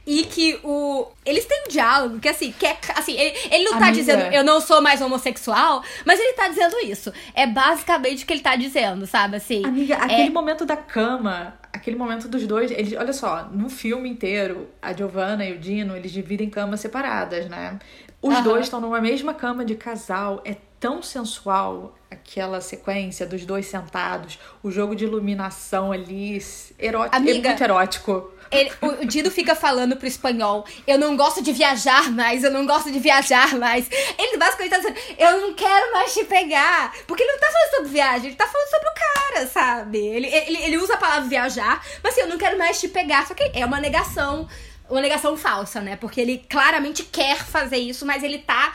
E 0.05 0.25
que 0.25 0.59
o. 0.65 1.07
Eles 1.25 1.45
têm 1.47 1.63
um 1.67 1.69
diálogo 1.69 2.19
que, 2.19 2.29
assim, 2.29 2.51
que 2.51 2.67
é, 2.67 2.77
assim 2.97 3.13
ele, 3.17 3.39
ele 3.53 3.65
não 3.67 3.73
tá 3.79 3.87
Amiga. 3.87 3.93
dizendo 3.93 4.23
eu 4.35 4.43
não 4.43 4.61
sou 4.61 4.83
mais 4.83 5.01
homossexual, 5.01 5.85
mas 6.05 6.19
ele 6.19 6.33
tá 6.33 6.49
dizendo 6.49 6.77
isso. 6.81 7.13
É 7.37 7.47
basicamente 7.47 8.25
o 8.25 8.27
que 8.27 8.33
ele 8.33 8.41
tá 8.43 8.57
dizendo, 8.57 9.07
sabe? 9.07 9.37
Assim. 9.37 9.65
Amiga, 9.65 9.99
aquele 9.99 10.31
momento 10.31 10.67
da 10.67 10.77
cama, 10.77 11.55
aquele 11.73 11.95
momento 11.95 12.27
dos 12.27 12.45
dois, 12.49 12.73
eles, 12.73 12.95
olha 12.99 13.13
só, 13.13 13.49
no 13.53 13.71
filme 13.71 14.09
inteiro, 14.09 14.69
a 14.83 14.93
Giovanna 14.93 15.45
e 15.45 15.53
o 15.53 15.59
Dino, 15.61 15.97
eles 15.97 16.11
dividem 16.11 16.51
camas 16.51 16.81
separadas, 16.81 17.49
né? 17.49 17.79
Os 18.21 18.35
Aham. 18.35 18.43
dois 18.43 18.65
estão 18.67 18.81
numa 18.81 19.01
mesma 19.01 19.33
cama 19.35 19.65
de 19.65 19.77
casal, 19.77 20.43
é 20.45 20.57
tão 20.81 21.01
sensual 21.01 21.95
aquela 22.11 22.61
sequência 22.61 23.25
dos 23.27 23.45
dois 23.47 23.67
sentados, 23.67 24.39
o 24.63 24.71
jogo 24.71 24.97
de 24.97 25.05
iluminação 25.05 25.93
ali, 25.93 26.43
erótico, 26.79 27.15
é 27.15 27.19
Amiga, 27.19 27.49
muito 27.51 27.63
erótico. 27.63 28.33
Ele- 28.51 28.73
o, 28.81 28.87
o 29.03 29.05
Dino 29.07 29.31
fica 29.31 29.55
falando 29.55 29.97
pro 29.97 30.09
espanhol: 30.09 30.67
Eu 30.87 30.99
não 30.99 31.17
gosto 31.17 31.41
de 31.41 31.53
viajar 31.53 32.11
mais, 32.11 32.43
eu 32.43 32.51
não 32.51 32.67
gosto 32.67 32.91
de 32.91 32.99
viajar 32.99 33.55
mais. 33.57 33.89
Ele 34.19 34.37
basicamente 34.37 34.71
tá 34.73 34.79
dizendo: 34.79 34.97
Eu 35.17 35.41
não 35.41 35.55
quero 35.55 35.93
mais 35.93 36.13
te 36.13 36.25
pegar. 36.25 36.93
Porque 37.07 37.23
ele 37.23 37.31
não 37.33 37.39
tá 37.39 37.47
falando 37.47 37.71
sobre 37.77 37.91
viagem, 37.93 38.27
ele 38.27 38.37
tá 38.37 38.47
falando 38.49 38.69
sobre 38.69 38.89
o 38.89 38.95
cara, 38.95 39.47
sabe? 39.47 39.99
Ele, 39.99 40.27
ele, 40.27 40.63
ele 40.65 40.79
usa 40.79 40.95
a 40.95 40.99
palavra 40.99 41.29
viajar, 41.29 41.81
mas 42.03 42.13
assim, 42.13 42.23
eu 42.23 42.29
não 42.29 42.39
quero 42.39 42.59
mais 42.59 42.81
te 42.81 42.89
pegar. 42.89 43.25
Só 43.29 43.35
que 43.35 43.53
é 43.55 43.65
uma 43.65 43.79
negação, 43.79 44.49
uma 44.89 45.01
negação 45.01 45.37
falsa, 45.37 45.81
né? 45.81 45.95
Porque 45.95 46.21
ele 46.21 46.45
claramente 46.51 47.05
quer 47.05 47.37
fazer 47.37 47.77
isso, 47.77 48.05
mas 48.05 48.25
ele 48.25 48.39
tá 48.39 48.75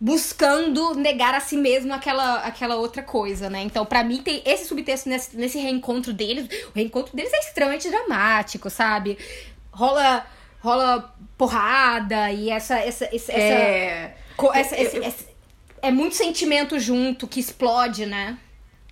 buscando 0.00 0.94
negar 0.94 1.34
a 1.34 1.40
si 1.40 1.56
mesmo 1.56 1.92
aquela, 1.92 2.36
aquela 2.38 2.76
outra 2.76 3.02
coisa, 3.02 3.50
né? 3.50 3.60
Então, 3.62 3.84
pra 3.84 4.02
mim, 4.02 4.22
tem 4.22 4.42
esse 4.46 4.64
subtexto 4.64 5.08
nesse, 5.08 5.36
nesse 5.36 5.58
reencontro 5.58 6.12
deles. 6.12 6.46
O 6.68 6.72
reencontro 6.74 7.14
deles 7.14 7.32
é 7.34 7.38
extremamente 7.40 7.88
dramático, 7.90 8.70
sabe? 8.70 9.18
Rola, 9.70 10.24
rola 10.60 11.14
porrada 11.36 12.32
e 12.32 12.48
essa. 12.48 12.78
essa, 12.78 13.04
essa, 13.14 13.32
É. 13.32 14.16
essa- 14.54 14.76
esse- 14.80 14.96
esse- 14.98 15.26
é 15.82 15.90
muito 15.90 16.14
sentimento 16.14 16.78
junto 16.80 17.26
que 17.28 17.38
explode, 17.38 18.06
né? 18.06 18.38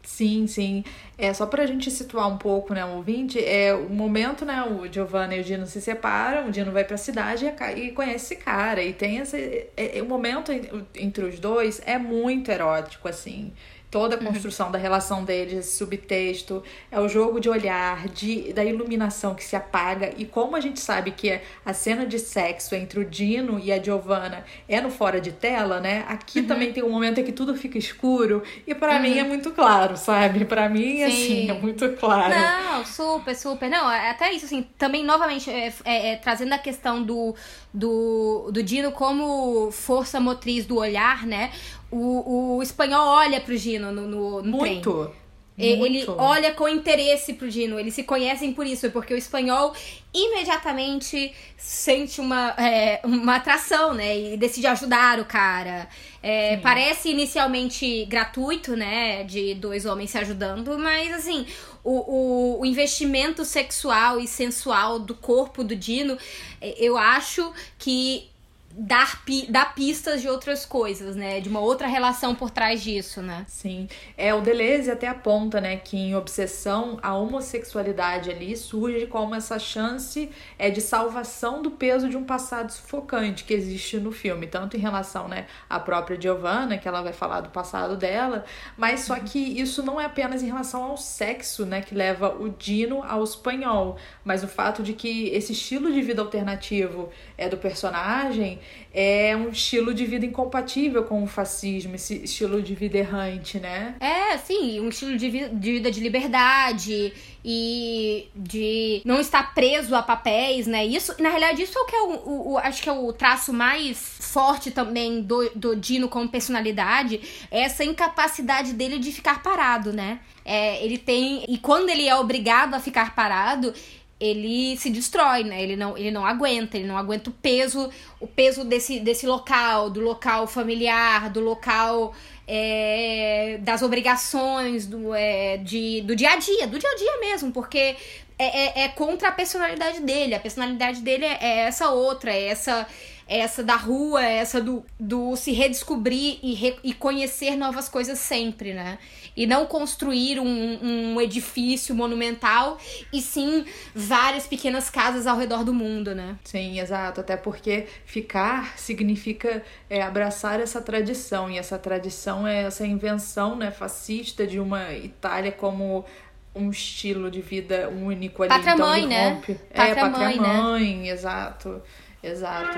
Sim, 0.02 0.46
sim. 0.46 0.84
É 1.20 1.34
só 1.34 1.46
pra 1.46 1.66
gente 1.66 1.90
situar 1.90 2.28
um 2.28 2.38
pouco, 2.38 2.72
né, 2.72 2.84
o 2.84 2.90
ouvinte, 2.98 3.42
é 3.44 3.74
o 3.74 3.90
momento, 3.90 4.44
né, 4.44 4.62
o 4.62 4.86
Giovanna 4.90 5.34
e 5.34 5.40
o 5.40 5.44
Dino 5.44 5.66
se 5.66 5.80
separam, 5.80 6.46
o 6.46 6.50
Dino 6.52 6.70
vai 6.70 6.84
pra 6.84 6.96
cidade 6.96 7.44
e, 7.44 7.86
e 7.86 7.90
conhece 7.92 8.34
esse 8.34 8.36
cara. 8.36 8.80
E 8.84 8.92
tem 8.92 9.16
esse. 9.18 9.36
É, 9.76 9.98
é- 9.98 10.02
o 10.02 10.06
momento 10.06 10.52
en- 10.52 10.86
entre 10.94 11.24
os 11.24 11.40
dois 11.40 11.80
é 11.84 11.98
muito 11.98 12.52
erótico, 12.52 13.08
assim. 13.08 13.52
Toda 13.90 14.16
a 14.16 14.18
construção 14.18 14.66
uhum. 14.66 14.72
da 14.72 14.78
relação 14.78 15.24
deles, 15.24 15.54
esse 15.54 15.76
subtexto, 15.76 16.62
é 16.90 17.00
o 17.00 17.08
jogo 17.08 17.40
de 17.40 17.48
olhar, 17.48 18.08
de, 18.08 18.52
da 18.52 18.64
iluminação 18.64 19.34
que 19.34 19.44
se 19.44 19.56
apaga. 19.56 20.12
E 20.16 20.24
como 20.24 20.56
a 20.56 20.60
gente 20.60 20.80
sabe 20.80 21.12
que 21.12 21.40
a 21.64 21.72
cena 21.72 22.04
de 22.04 22.18
sexo 22.18 22.74
entre 22.74 23.00
o 23.00 23.04
Dino 23.04 23.58
e 23.58 23.72
a 23.72 23.82
Giovanna 23.82 24.44
é 24.68 24.80
no 24.80 24.90
fora 24.90 25.20
de 25.20 25.32
tela, 25.32 25.80
né? 25.80 26.04
Aqui 26.08 26.40
uhum. 26.40 26.46
também 26.46 26.72
tem 26.72 26.82
um 26.82 26.90
momento 26.90 27.20
em 27.20 27.24
que 27.24 27.32
tudo 27.32 27.54
fica 27.54 27.78
escuro. 27.78 28.42
E 28.66 28.74
para 28.74 28.96
uhum. 28.96 29.02
mim 29.02 29.18
é 29.18 29.24
muito 29.24 29.50
claro, 29.52 29.96
sabe? 29.96 30.38
para 30.44 30.68
mim, 30.68 30.96
Sim. 30.96 31.04
assim, 31.04 31.50
é 31.50 31.52
muito 31.54 31.88
claro. 31.92 32.34
Não, 32.34 32.84
super, 32.84 33.34
super. 33.34 33.68
Não, 33.68 33.90
é 33.90 34.10
até 34.10 34.32
isso, 34.32 34.46
assim, 34.46 34.66
também, 34.76 35.04
novamente, 35.04 35.50
é, 35.50 35.72
é, 35.84 36.12
é, 36.12 36.16
trazendo 36.16 36.52
a 36.52 36.58
questão 36.58 37.02
do, 37.02 37.34
do, 37.72 38.50
do 38.52 38.62
Dino 38.62 38.92
como 38.92 39.70
força 39.70 40.18
motriz 40.20 40.66
do 40.66 40.76
olhar, 40.76 41.26
né? 41.26 41.52
O, 41.90 42.56
o 42.56 42.62
espanhol 42.62 43.06
olha 43.06 43.40
pro 43.40 43.56
Gino 43.56 43.92
no, 43.92 44.06
no, 44.06 44.42
no 44.42 44.56
Muito. 44.56 44.92
Trem. 44.92 45.27
Ele 45.58 46.04
olha 46.16 46.54
com 46.54 46.68
interesse 46.68 47.34
pro 47.34 47.50
Dino, 47.50 47.80
eles 47.80 47.92
se 47.94 48.04
conhecem 48.04 48.52
por 48.52 48.64
isso, 48.64 48.88
porque 48.92 49.12
o 49.12 49.16
espanhol 49.16 49.74
imediatamente 50.14 51.32
sente 51.56 52.20
uma, 52.20 52.54
é, 52.56 53.00
uma 53.02 53.36
atração, 53.36 53.92
né? 53.92 54.16
E 54.16 54.36
decide 54.36 54.68
ajudar 54.68 55.18
o 55.18 55.24
cara. 55.24 55.88
É, 56.22 56.58
parece 56.58 57.10
inicialmente 57.10 58.04
gratuito, 58.04 58.76
né? 58.76 59.24
De 59.24 59.54
dois 59.54 59.84
homens 59.84 60.10
se 60.10 60.18
ajudando, 60.18 60.78
mas 60.78 61.12
assim, 61.12 61.44
o, 61.82 61.90
o, 61.90 62.60
o, 62.60 62.66
investimento 62.66 63.44
sexual 63.44 64.20
e 64.20 64.28
sensual 64.28 65.00
do 65.00 65.14
corpo 65.14 65.64
do 65.64 65.74
Dino, 65.74 66.16
é, 66.60 66.74
eu 66.78 66.96
acho 66.96 67.52
que 67.76 68.30
dar, 68.70 69.24
pi 69.24 69.46
dar 69.50 69.74
pistas 69.74 70.20
de 70.20 70.28
outras 70.28 70.64
coisas, 70.64 71.16
né? 71.16 71.40
De 71.40 71.48
uma 71.48 71.60
outra 71.60 71.86
relação 71.86 72.34
por 72.34 72.50
trás 72.50 72.82
disso, 72.82 73.20
né? 73.20 73.44
Sim. 73.48 73.88
É, 74.16 74.32
o 74.34 74.40
Deleuze 74.40 74.90
até 74.90 75.08
aponta, 75.08 75.60
né, 75.60 75.76
que 75.76 75.96
em 75.96 76.14
obsessão 76.14 76.98
a 77.02 77.14
homossexualidade 77.14 78.30
ali 78.30 78.56
surge 78.56 79.06
como 79.06 79.34
essa 79.34 79.58
chance 79.58 80.30
é 80.58 80.70
de 80.70 80.80
salvação 80.80 81.62
do 81.62 81.70
peso 81.70 82.08
de 82.08 82.16
um 82.16 82.24
passado 82.24 82.70
sufocante 82.70 83.44
que 83.44 83.54
existe 83.54 83.98
no 83.98 84.12
filme, 84.12 84.46
tanto 84.46 84.76
em 84.76 84.80
relação, 84.80 85.28
né, 85.28 85.46
à 85.68 85.80
própria 85.80 86.20
Giovanna, 86.20 86.78
que 86.78 86.86
ela 86.86 87.02
vai 87.02 87.12
falar 87.12 87.40
do 87.40 87.50
passado 87.50 87.96
dela, 87.96 88.44
mas 88.76 89.00
só 89.00 89.16
que 89.16 89.38
isso 89.38 89.82
não 89.82 90.00
é 90.00 90.04
apenas 90.04 90.42
em 90.42 90.46
relação 90.46 90.84
ao 90.84 90.96
sexo, 90.96 91.66
né, 91.66 91.80
que 91.80 91.94
leva 91.94 92.28
o 92.28 92.48
Dino 92.48 93.02
ao 93.02 93.24
espanhol, 93.24 93.96
mas 94.24 94.44
o 94.44 94.48
fato 94.48 94.82
de 94.82 94.92
que 94.92 95.28
esse 95.28 95.52
estilo 95.52 95.92
de 95.92 96.02
vida 96.02 96.22
alternativo 96.22 97.10
é 97.36 97.48
do 97.48 97.56
personagem 97.56 98.60
é 98.92 99.36
um 99.36 99.50
estilo 99.50 99.92
de 99.92 100.04
vida 100.06 100.24
incompatível 100.24 101.04
com 101.04 101.22
o 101.22 101.26
fascismo, 101.26 101.94
esse 101.94 102.24
estilo 102.24 102.62
de 102.62 102.74
vida 102.74 102.98
errante, 102.98 103.58
né? 103.60 103.94
É, 104.00 104.36
sim, 104.38 104.80
um 104.80 104.88
estilo 104.88 105.16
de, 105.16 105.28
vi 105.28 105.48
de 105.48 105.72
vida 105.72 105.90
de 105.90 106.00
liberdade 106.00 107.12
e 107.44 108.28
de 108.34 109.02
não 109.04 109.20
estar 109.20 109.54
preso 109.54 109.94
a 109.94 110.02
papéis, 110.02 110.66
né? 110.66 110.84
Isso, 110.84 111.14
na 111.20 111.28
realidade, 111.28 111.62
isso 111.62 111.78
é 111.78 111.82
o 111.82 111.84
que 111.84 111.96
é 111.96 112.02
o, 112.02 112.10
o, 112.10 112.52
o 112.52 112.58
acho 112.58 112.82
que 112.82 112.88
é 112.88 112.92
o 112.92 113.12
traço 113.12 113.52
mais 113.52 114.16
forte 114.20 114.70
também 114.70 115.22
do, 115.22 115.48
do 115.54 115.76
Dino 115.76 116.08
como 116.08 116.28
personalidade, 116.28 117.20
é 117.50 117.60
essa 117.60 117.84
incapacidade 117.84 118.72
dele 118.72 118.98
de 118.98 119.12
ficar 119.12 119.42
parado, 119.42 119.92
né? 119.92 120.20
É, 120.44 120.82
ele 120.82 120.96
tem. 120.96 121.44
E 121.46 121.58
quando 121.58 121.90
ele 121.90 122.08
é 122.08 122.16
obrigado 122.16 122.74
a 122.74 122.80
ficar 122.80 123.14
parado, 123.14 123.72
ele 124.20 124.76
se 124.76 124.90
destrói, 124.90 125.44
né? 125.44 125.62
Ele 125.62 125.76
não, 125.76 125.96
ele 125.96 126.10
não 126.10 126.26
aguenta, 126.26 126.76
ele 126.76 126.86
não 126.86 126.96
aguenta 126.96 127.30
o 127.30 127.32
peso, 127.32 127.90
o 128.18 128.26
peso 128.26 128.64
desse, 128.64 128.98
desse 128.98 129.26
local, 129.26 129.90
do 129.90 130.00
local 130.00 130.46
familiar, 130.46 131.30
do 131.30 131.40
local 131.40 132.12
é, 132.46 133.58
das 133.62 133.82
obrigações, 133.82 134.86
do, 134.86 135.14
é, 135.14 135.58
de, 135.58 136.00
do 136.02 136.16
dia 136.16 136.30
a 136.30 136.36
dia, 136.36 136.66
do 136.66 136.78
dia 136.78 136.90
a 136.90 136.96
dia 136.96 137.20
mesmo, 137.20 137.52
porque 137.52 137.96
é, 138.38 138.80
é, 138.80 138.84
é 138.84 138.88
contra 138.88 139.28
a 139.28 139.32
personalidade 139.32 140.00
dele. 140.00 140.34
A 140.34 140.40
personalidade 140.40 141.00
dele 141.00 141.24
é, 141.24 141.38
é 141.40 141.58
essa 141.60 141.90
outra, 141.90 142.32
é 142.32 142.46
essa 142.46 142.86
essa 143.28 143.62
da 143.62 143.76
rua, 143.76 144.24
essa 144.24 144.58
do, 144.58 144.82
do 144.98 145.36
se 145.36 145.52
redescobrir 145.52 146.38
e, 146.42 146.54
re, 146.54 146.76
e 146.82 146.94
conhecer 146.94 147.56
novas 147.56 147.86
coisas 147.86 148.18
sempre, 148.18 148.72
né? 148.72 148.98
E 149.38 149.46
não 149.46 149.66
construir 149.66 150.40
um, 150.40 151.14
um 151.14 151.20
edifício 151.20 151.94
monumental, 151.94 152.76
e 153.12 153.22
sim 153.22 153.64
várias 153.94 154.48
pequenas 154.48 154.90
casas 154.90 155.28
ao 155.28 155.38
redor 155.38 155.62
do 155.62 155.72
mundo, 155.72 156.12
né? 156.12 156.36
Sim, 156.42 156.80
exato. 156.80 157.20
Até 157.20 157.36
porque 157.36 157.86
ficar 158.04 158.76
significa 158.76 159.62
é, 159.88 160.02
abraçar 160.02 160.58
essa 160.58 160.82
tradição, 160.82 161.48
e 161.48 161.56
essa 161.56 161.78
tradição 161.78 162.48
é 162.48 162.64
essa 162.64 162.84
invenção 162.84 163.54
né, 163.54 163.70
fascista 163.70 164.44
de 164.44 164.58
uma 164.58 164.92
Itália 164.92 165.52
como 165.52 166.04
um 166.52 166.70
estilo 166.70 167.30
de 167.30 167.40
vida 167.40 167.88
único 167.88 168.42
ali. 168.42 168.48
Pátria 168.48 168.72
então, 168.74 168.88
mãe, 168.88 169.06
né? 169.06 169.34
Rompe. 169.34 169.54
Pátria 169.54 169.92
é, 169.92 169.94
pátria 169.94 170.26
mãe, 170.26 170.40
mãe 170.40 170.96
né? 170.96 171.08
exato. 171.10 171.80
Exato. 172.20 172.76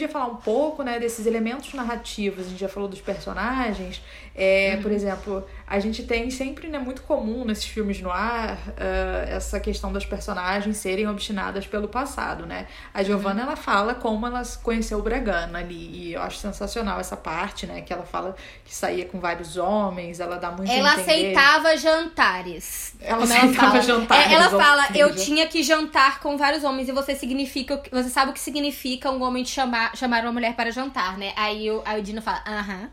Podia 0.00 0.08
falar 0.08 0.26
um 0.26 0.36
pouco, 0.36 0.82
né, 0.82 0.98
desses 0.98 1.26
elementos 1.26 1.74
narrativos. 1.74 2.46
A 2.46 2.48
gente 2.48 2.60
já 2.60 2.68
falou 2.68 2.88
dos 2.88 3.00
personagens. 3.00 4.02
É, 4.34 4.74
uhum. 4.76 4.82
Por 4.82 4.92
exemplo, 4.92 5.46
a 5.66 5.78
gente 5.78 6.04
tem 6.04 6.30
sempre, 6.30 6.68
né, 6.68 6.78
muito 6.78 7.02
comum 7.02 7.44
nesses 7.44 7.66
filmes 7.66 8.00
no 8.00 8.10
ar 8.10 8.56
uh, 8.56 9.28
essa 9.28 9.60
questão 9.60 9.92
das 9.92 10.06
personagens 10.06 10.76
serem 10.76 11.06
obstinadas 11.06 11.66
pelo 11.66 11.88
passado, 11.88 12.46
né? 12.46 12.66
A 12.94 13.02
Giovanna, 13.02 13.42
uhum. 13.42 13.48
ela 13.48 13.56
fala 13.56 13.94
como 13.94 14.26
ela 14.26 14.42
conheceu 14.62 14.98
o 14.98 15.02
Bragana 15.02 15.58
ali. 15.58 15.90
E 15.92 16.12
eu 16.14 16.22
acho 16.22 16.38
sensacional 16.38 16.98
essa 16.98 17.16
parte, 17.16 17.66
né? 17.66 17.82
Que 17.82 17.92
ela 17.92 18.04
fala 18.04 18.34
que 18.64 18.74
saía 18.74 19.04
com 19.04 19.20
vários 19.20 19.56
homens, 19.56 20.20
ela 20.20 20.36
dá 20.36 20.50
muito 20.50 20.70
Ela 20.70 20.94
aceitava 20.94 21.76
jantares. 21.76 22.94
Ela 23.00 23.24
aceitava 23.24 23.76
ela 23.76 23.82
jantares. 23.82 24.32
É, 24.32 24.34
ela 24.34 24.48
fala, 24.48 24.88
eu 24.94 25.14
tinha 25.14 25.46
que 25.46 25.62
jantar 25.62 26.20
com 26.20 26.38
vários 26.38 26.64
homens 26.64 26.88
e 26.88 26.92
você 26.92 27.14
significa, 27.14 27.82
você 27.90 28.08
sabe 28.08 28.30
o 28.30 28.34
que 28.34 28.40
significa 28.40 29.10
um 29.10 29.22
homem 29.22 29.42
te 29.42 29.50
chamar 29.50 29.89
chamar, 29.94 30.22
uma 30.24 30.32
mulher 30.32 30.54
para 30.54 30.70
jantar, 30.70 31.16
né? 31.18 31.32
Aí 31.36 31.70
o, 31.70 31.82
aí 31.84 32.00
o 32.00 32.02
Dino 32.02 32.22
fala, 32.22 32.42
aham. 32.46 32.90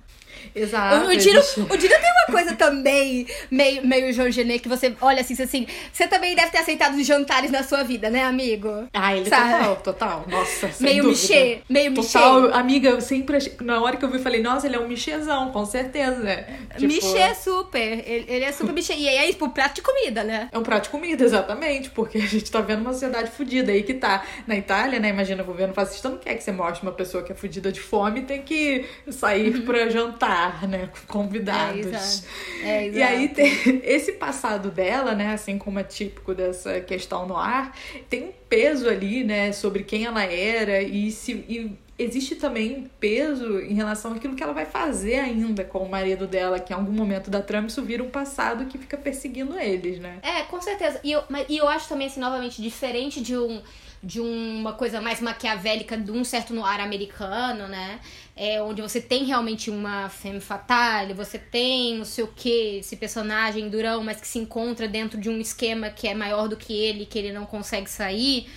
Exato. 0.56 1.08
O, 1.08 1.16
Dino, 1.16 1.40
o 1.40 1.78
Dino 1.78 1.96
tem 1.96 2.12
uma 2.12 2.26
coisa 2.32 2.56
também 2.56 3.28
meio, 3.50 3.86
meio 3.86 4.14
João 4.14 4.30
Genet 4.30 4.62
que 4.62 4.70
você 4.70 4.96
olha 5.02 5.22
assim, 5.22 5.42
assim, 5.42 5.68
você 5.92 6.08
também 6.08 6.36
deve 6.36 6.52
ter 6.52 6.60
aceitado 6.60 6.96
os 6.96 7.06
jantares 7.06 7.52
na 7.52 7.64
sua 7.64 7.84
vida, 7.84 8.10
né, 8.10 8.24
amigo? 8.24 8.88
Ah, 8.94 9.16
ele 9.16 9.30
Sabe? 9.30 9.52
total, 9.52 9.76
total. 9.78 10.26
Nossa, 10.28 10.72
sem 10.72 10.88
Meio 10.88 11.04
dúvida. 11.04 11.22
michê, 11.22 11.60
meio 11.70 11.94
total, 11.94 12.42
michê. 12.42 12.54
Amiga, 12.54 12.90
eu 12.90 13.02
sempre 13.02 13.38
achei, 13.38 13.54
na 13.62 13.82
hora 13.82 13.98
que 13.98 14.06
eu 14.06 14.10
vi, 14.10 14.20
falei, 14.20 14.42
nossa, 14.42 14.68
ele 14.68 14.76
é 14.76 14.80
um 14.80 14.88
michêzão, 14.88 15.52
com 15.52 15.66
certeza. 15.66 16.46
Tipo... 16.78 16.88
Michê 16.88 17.36
super, 17.36 18.04
ele, 18.08 18.26
ele 18.28 18.46
é 18.46 18.52
super 18.52 18.74
michê. 18.74 18.94
E 18.94 19.08
aí 19.08 19.18
é, 19.18 19.28
tipo, 19.28 19.50
prato 19.50 19.76
de 19.76 19.82
comida, 19.82 20.24
né? 20.24 20.50
É 20.52 20.58
um 20.58 20.64
prato 20.64 20.84
de 20.84 20.90
comida, 20.90 21.24
exatamente, 21.24 21.90
porque 21.90 22.18
a 22.18 22.26
gente 22.26 22.50
tá 22.52 22.62
vendo 22.62 22.82
uma 22.82 22.94
sociedade 22.94 23.32
fodida 23.32 23.72
aí 23.72 23.84
que 23.84 23.94
tá 23.94 24.24
na 24.46 24.56
Itália, 24.56 25.00
né, 25.00 25.10
imagina 25.10 25.44
o 25.44 25.46
governo 25.46 25.74
fascista 25.74 26.10
não 26.10 26.18
quer 26.18 26.36
que 26.36 26.44
você 26.44 26.52
mostre 26.52 26.86
uma 26.86 26.94
pessoa 26.94 27.24
que 27.24 27.32
é 27.32 27.36
fodida 27.36 27.72
de 27.72 27.80
fome 27.80 28.22
e 28.22 28.24
tem 28.24 28.42
que 28.42 28.86
sair 29.10 29.56
uhum. 29.56 29.66
pra 29.66 29.90
jantar, 29.90 30.37
né, 30.68 30.90
convidados. 31.08 32.24
É, 32.64 32.88
é, 32.88 32.90
e 32.90 33.04
aí 33.04 33.30
tem 33.30 33.52
esse 33.84 34.14
passado 34.14 34.70
dela, 34.70 35.14
né, 35.14 35.34
assim 35.34 35.58
como 35.58 35.80
é 35.80 35.84
típico 35.84 36.34
dessa 36.34 36.80
questão 36.82 37.28
no 37.28 37.36
ar, 37.36 37.76
tem 38.10 38.26
um 38.26 38.32
peso 38.50 38.90
ali, 38.90 39.24
né, 39.24 39.52
sobre 39.52 39.84
quem 39.84 40.06
ela 40.06 40.24
era 40.24 40.82
e 40.82 41.12
se 41.12 41.34
e 41.34 41.78
existe 42.00 42.36
também 42.36 42.90
peso 43.00 43.60
em 43.60 43.74
relação 43.74 44.14
àquilo 44.14 44.36
que 44.36 44.44
ela 44.44 44.54
vai 44.54 44.66
fazer 44.66 45.16
ainda 45.16 45.64
com 45.64 45.80
o 45.80 45.90
marido 45.90 46.28
dela, 46.28 46.60
que 46.60 46.72
em 46.72 46.76
algum 46.76 46.92
momento 46.92 47.30
da 47.30 47.42
trama 47.42 47.68
isso 47.68 47.82
vira 47.82 48.04
um 48.04 48.10
passado 48.10 48.66
que 48.66 48.78
fica 48.78 48.98
perseguindo 48.98 49.58
eles, 49.60 50.00
né? 50.00 50.20
É, 50.22 50.44
com 50.44 50.62
certeza. 50.62 51.00
E 51.04 51.12
eu, 51.12 51.24
e 51.50 51.58
eu 51.58 51.68
acho 51.68 51.90
também, 51.90 52.08
assim, 52.08 52.20
novamente, 52.20 52.62
diferente 52.62 53.22
de 53.22 53.36
um 53.38 53.62
de 54.04 54.22
uma 54.22 54.74
coisa 54.74 55.02
mais 55.02 55.20
maquiavélica 55.20 55.98
de 55.98 56.12
um 56.12 56.24
certo 56.24 56.54
noir 56.54 56.80
americano, 56.80 57.68
né? 57.68 58.00
É, 58.40 58.62
onde 58.62 58.84
você 58.84 59.02
tem 59.02 59.24
realmente 59.24 59.72
uma 59.72 60.10
femme 60.10 60.40
fatale, 60.40 61.12
você 61.16 61.40
tem 61.40 61.98
não 61.98 62.06
sei 62.06 62.24
o 62.24 62.28
que, 62.28 62.78
esse 62.78 62.96
personagem 62.96 63.68
durão, 63.68 64.04
mas 64.04 64.22
que 64.22 64.28
se 64.28 64.38
encontra 64.38 64.88
dentro 64.88 65.20
de 65.20 65.28
um 65.28 65.42
esquema 65.42 65.90
que 65.90 66.08
é 66.08 66.14
maior 66.14 66.48
do 66.48 66.56
que 66.56 66.72
ele, 66.72 67.08
que 67.08 67.18
ele 67.18 67.34
não 67.34 67.48
consegue 67.48 67.90
sair. 67.90 68.48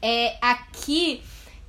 É, 0.00 0.38
aqui 0.40 1.22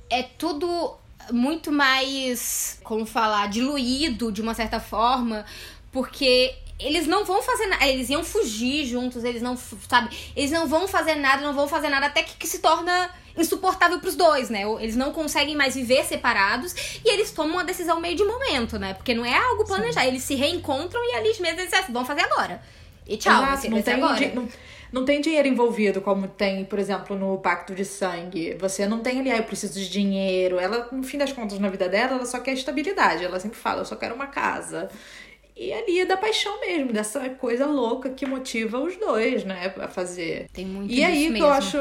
é 0.08 0.22
tudo 0.22 0.96
muito 1.30 1.70
mais, 1.70 2.80
como 2.82 3.04
falar, 3.04 3.48
diluído 3.48 4.32
de 4.32 4.40
uma 4.40 4.54
certa 4.54 4.80
forma, 4.80 5.44
porque 5.92 6.54
eles 6.80 7.06
não 7.06 7.24
vão 7.24 7.42
fazer 7.42 7.66
nada. 7.66 7.86
Eles 7.86 8.08
iam 8.10 8.24
fugir 8.24 8.86
juntos, 8.86 9.22
eles 9.24 9.42
não, 9.42 9.56
sabe? 9.88 10.16
Eles 10.34 10.50
não 10.50 10.66
vão 10.66 10.88
fazer 10.88 11.14
nada, 11.16 11.42
não 11.42 11.54
vão 11.54 11.68
fazer 11.68 11.88
nada 11.88 12.06
até 12.06 12.22
que, 12.22 12.34
que 12.36 12.46
se 12.46 12.58
torna 12.60 13.10
insuportável 13.36 14.00
pros 14.00 14.16
dois, 14.16 14.50
né? 14.50 14.62
Eles 14.80 14.96
não 14.96 15.12
conseguem 15.12 15.54
mais 15.56 15.74
viver 15.74 16.04
separados 16.04 16.74
e 17.04 17.12
eles 17.12 17.30
tomam 17.30 17.54
uma 17.54 17.64
decisão 17.64 18.00
meio 18.00 18.16
de 18.16 18.24
momento, 18.24 18.78
né? 18.78 18.94
Porque 18.94 19.14
não 19.14 19.24
é 19.24 19.34
algo 19.36 19.64
planejado. 19.64 20.06
Eles 20.08 20.22
se 20.22 20.34
reencontram 20.34 21.00
e 21.04 21.14
ali 21.14 21.28
mesmo 21.28 21.46
eles 21.60 21.70
dizem 21.70 21.84
vamos 21.90 22.08
fazer 22.08 22.22
agora. 22.22 22.60
E 23.06 23.16
tchau, 23.16 23.42
Exato, 23.42 23.70
não 23.70 23.82
tem, 23.82 23.94
agora. 23.94 24.14
di- 24.16 24.34
não, 24.34 24.48
não 24.92 25.04
tem 25.04 25.20
dinheiro 25.20 25.48
envolvido, 25.48 26.00
como 26.00 26.28
tem, 26.28 26.64
por 26.64 26.78
exemplo, 26.78 27.16
no 27.18 27.38
Pacto 27.38 27.74
de 27.74 27.84
Sangue. 27.84 28.54
Você 28.60 28.86
não 28.86 29.00
tem 29.00 29.18
ali, 29.20 29.30
ah, 29.30 29.36
eu 29.38 29.42
preciso 29.44 29.74
de 29.74 29.88
dinheiro. 29.88 30.58
Ela, 30.58 30.88
no 30.92 31.02
fim 31.02 31.18
das 31.18 31.32
contas, 31.32 31.58
na 31.58 31.68
vida 31.68 31.88
dela, 31.88 32.14
ela 32.16 32.26
só 32.26 32.38
quer 32.40 32.52
estabilidade. 32.52 33.24
Ela 33.24 33.40
sempre 33.40 33.58
fala, 33.58 33.80
eu 33.80 33.84
só 33.84 33.96
quero 33.96 34.14
uma 34.14 34.26
casa. 34.28 34.88
E 35.56 35.72
ali 35.72 36.00
é 36.00 36.06
da 36.06 36.16
paixão 36.16 36.60
mesmo, 36.60 36.92
dessa 36.92 37.28
coisa 37.30 37.66
louca 37.66 38.10
que 38.10 38.26
motiva 38.26 38.78
os 38.78 38.96
dois, 38.96 39.44
né, 39.44 39.72
a 39.78 39.88
fazer. 39.88 40.46
Tem 40.52 40.64
muito 40.64 40.92
E 40.92 41.04
aí 41.04 41.12
disso 41.12 41.26
que 41.26 41.32
mesmo. 41.32 41.46
eu 41.46 41.52
acho. 41.52 41.78